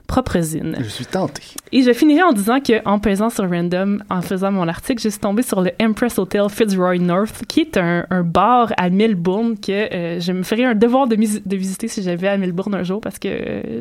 propre 0.06 0.40
zine. 0.40 0.76
Je 0.80 0.88
suis 0.88 1.06
tenté. 1.06 1.42
Et 1.72 1.82
je 1.82 1.92
finirai 1.92 2.22
en 2.22 2.32
disant 2.32 2.60
que 2.60 2.86
en 2.86 2.98
pesant 2.98 3.30
sur 3.30 3.48
Random, 3.48 4.02
en 4.10 4.22
faisant 4.22 4.50
mon 4.50 4.68
article, 4.68 5.02
je 5.02 5.08
suis 5.08 5.20
tombée 5.20 5.42
sur 5.42 5.60
le 5.60 5.70
Empress 5.80 6.18
Hotel 6.18 6.48
Fitzroy 6.48 6.98
North, 6.98 7.44
qui 7.46 7.60
est 7.60 7.76
un, 7.76 8.06
un 8.10 8.22
bar 8.22 8.72
à 8.76 8.90
Melbourne 8.90 9.56
que 9.58 10.18
je 10.20 10.32
me 10.32 10.42
ferai 10.42 10.64
un 10.64 10.74
devoir 10.74 11.06
de, 11.06 11.16
de 11.16 11.56
visiter 11.56 11.88
si 11.88 12.02
j'avais 12.06 12.28
à 12.28 12.36
Melbourne 12.38 12.74
un 12.74 12.82
jour 12.82 13.00
parce 13.00 13.18
que 13.18 13.28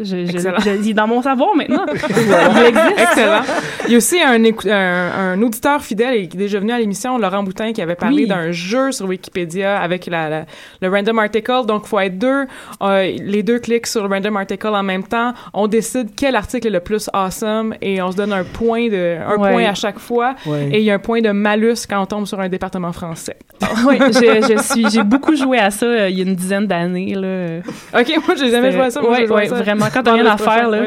je, 0.04 0.26
je, 0.26 0.38
je- 0.38 0.82
il 0.82 0.90
est 0.90 0.94
dans 0.94 1.08
mon 1.08 1.22
savoir 1.22 1.56
maintenant. 1.56 1.86
il 1.94 2.66
existe. 2.66 3.00
Excellent. 3.00 3.42
Il 3.86 3.92
y 3.92 3.94
a 3.94 3.98
aussi 3.98 4.20
un, 4.22 4.44
un, 4.72 5.34
un 5.34 5.42
auditeur 5.42 5.82
fidèle 5.82 6.16
et 6.16 6.28
qui 6.28 6.36
est 6.36 6.40
déjà 6.40 6.60
venu 6.60 6.72
à 6.74 6.80
l'émission, 6.80 7.18
Laurent 7.18 7.44
Boutin, 7.44 7.72
qui 7.72 7.82
avait 7.82 7.96
parlé 7.96 8.24
Oui. 8.24 8.28
d'un 8.28 8.52
jeu 8.52 8.92
sur 8.92 9.06
Wikipédia 9.08 9.80
avec 9.80 10.08
la, 10.08 10.30
la- 10.30 10.46
le 10.82 10.90
random 10.90 11.20
article. 11.20 11.66
Donc, 11.68 11.84
il 11.86 11.90
faut 11.90 12.00
être 12.00 12.18
deux. 12.18 12.46
Euh, 12.82 13.16
les 13.24 13.44
deux 13.44 13.60
cliquent 13.60 13.88
sur 13.88 14.08
le 14.08 14.14
random 14.14 14.38
article 14.38 14.68
en 14.68 14.84
même 14.84 15.04
temps. 15.04 15.34
On 15.54 15.68
décide 15.68 16.10
quel 16.18 16.36
article 16.36 16.68
est 16.68 16.72
le 16.72 16.80
plus 16.80 17.10
awesome 17.14 17.76
et 17.82 18.02
on 18.02 18.12
se 18.12 18.18
donne 18.18 18.34
un 18.34 18.44
point 18.44 18.88
de 18.90 19.18
un 19.26 19.36
Ouais. 19.38 19.52
point 19.52 19.66
à 19.66 19.74
chaque 19.76 20.00
fois. 20.00 20.36
Ouais. 20.46 20.70
Et 20.72 20.80
il 20.80 20.84
y 20.86 20.92
a 20.92 20.96
un 20.96 21.00
point 21.00 21.22
de 21.22 21.30
malus 21.32 21.86
quand 21.90 22.02
on 22.02 22.06
tombe 22.06 22.26
sur 22.26 22.40
un 22.40 22.50
département 22.50 22.92
français. 22.92 23.36
oui, 23.88 23.98
je, 24.00 24.54
je 24.56 24.62
suis, 24.62 24.90
j'ai 24.90 25.04
beaucoup 25.04 25.36
joué 25.36 25.60
à 25.60 25.70
ça 25.72 25.86
euh, 25.86 26.10
il 26.10 26.18
y 26.18 26.22
a 26.22 26.26
une 26.26 26.36
dizaine 26.36 26.68
d'années 26.68 27.14
là. 27.16 27.60
OK, 28.00 28.05
moi, 28.26 28.36
j'ai 28.38 28.50
jamais 28.52 28.72
joué 28.72 28.82
à 28.82 28.90
ça. 28.92 29.02
Moi, 29.02 29.12
Ouais, 29.12 29.46
à 29.46 29.50
ça. 29.50 29.56
vraiment. 29.56 29.86
Quand 29.94 30.04
t'as 30.04 30.14
rien 30.14 30.26
à 30.26 30.38
faire 30.38 30.70
là, 30.70 30.80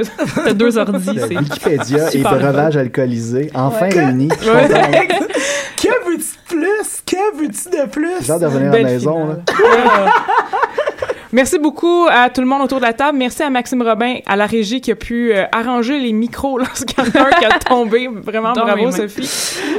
t'as 0.45 0.53
deux 0.53 0.77
ordi, 0.79 1.15
De 1.15 1.21
c'est 1.21 1.37
Wikipédia 1.39 2.07
et 2.09 2.11
super 2.19 2.39
breuvage 2.39 2.77
alcoolisé, 2.77 3.51
enfin 3.55 3.89
réunis. 3.89 4.29
Que 4.29 5.89
veux-tu 6.07 6.19
de 6.19 6.49
plus? 6.49 7.03
Que 7.07 7.37
veux-tu 7.37 7.69
de 7.71 7.89
plus? 7.89 8.11
J'ai 8.23 8.33
hâte 8.33 8.41
de 8.41 8.47
revenir 8.47 8.69
à 8.69 8.77
la 8.77 8.83
Belle 8.83 8.85
maison. 8.87 9.27
là. 9.29 9.37
Merci 11.31 11.59
beaucoup 11.59 12.07
à 12.11 12.31
tout 12.31 12.41
le 12.41 12.47
monde 12.47 12.63
autour 12.63 12.79
de 12.79 12.85
la 12.85 12.95
table. 12.95 13.19
Merci 13.19 13.43
à 13.43 13.51
Maxime 13.51 13.83
Robin, 13.83 14.17
à 14.27 14.35
la 14.35 14.47
régie 14.47 14.81
qui 14.81 14.91
a 14.93 14.95
pu 14.97 15.31
euh, 15.35 15.45
arranger 15.53 15.99
les 16.01 16.13
micros 16.13 16.57
lorsqu'il 16.59 16.97
y 16.99 17.01
en 17.03 17.21
a 17.23 17.27
un 17.27 17.31
qui 17.31 17.45
a 17.45 17.59
tombé. 17.59 18.09
Vraiment, 18.11 18.55
Dans 18.55 18.65
bravo. 18.65 18.91
Sophie. 18.91 19.29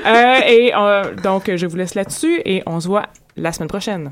Euh, 0.06 0.36
et 0.48 0.72
euh, 0.78 1.16
donc, 1.24 1.50
je 1.56 1.66
vous 1.66 1.76
laisse 1.76 1.96
là-dessus 1.96 2.40
et 2.46 2.62
on 2.68 2.80
se 2.80 2.88
voit 2.88 3.08
la 3.36 3.52
semaine 3.52 3.68
prochaine. 3.70 4.12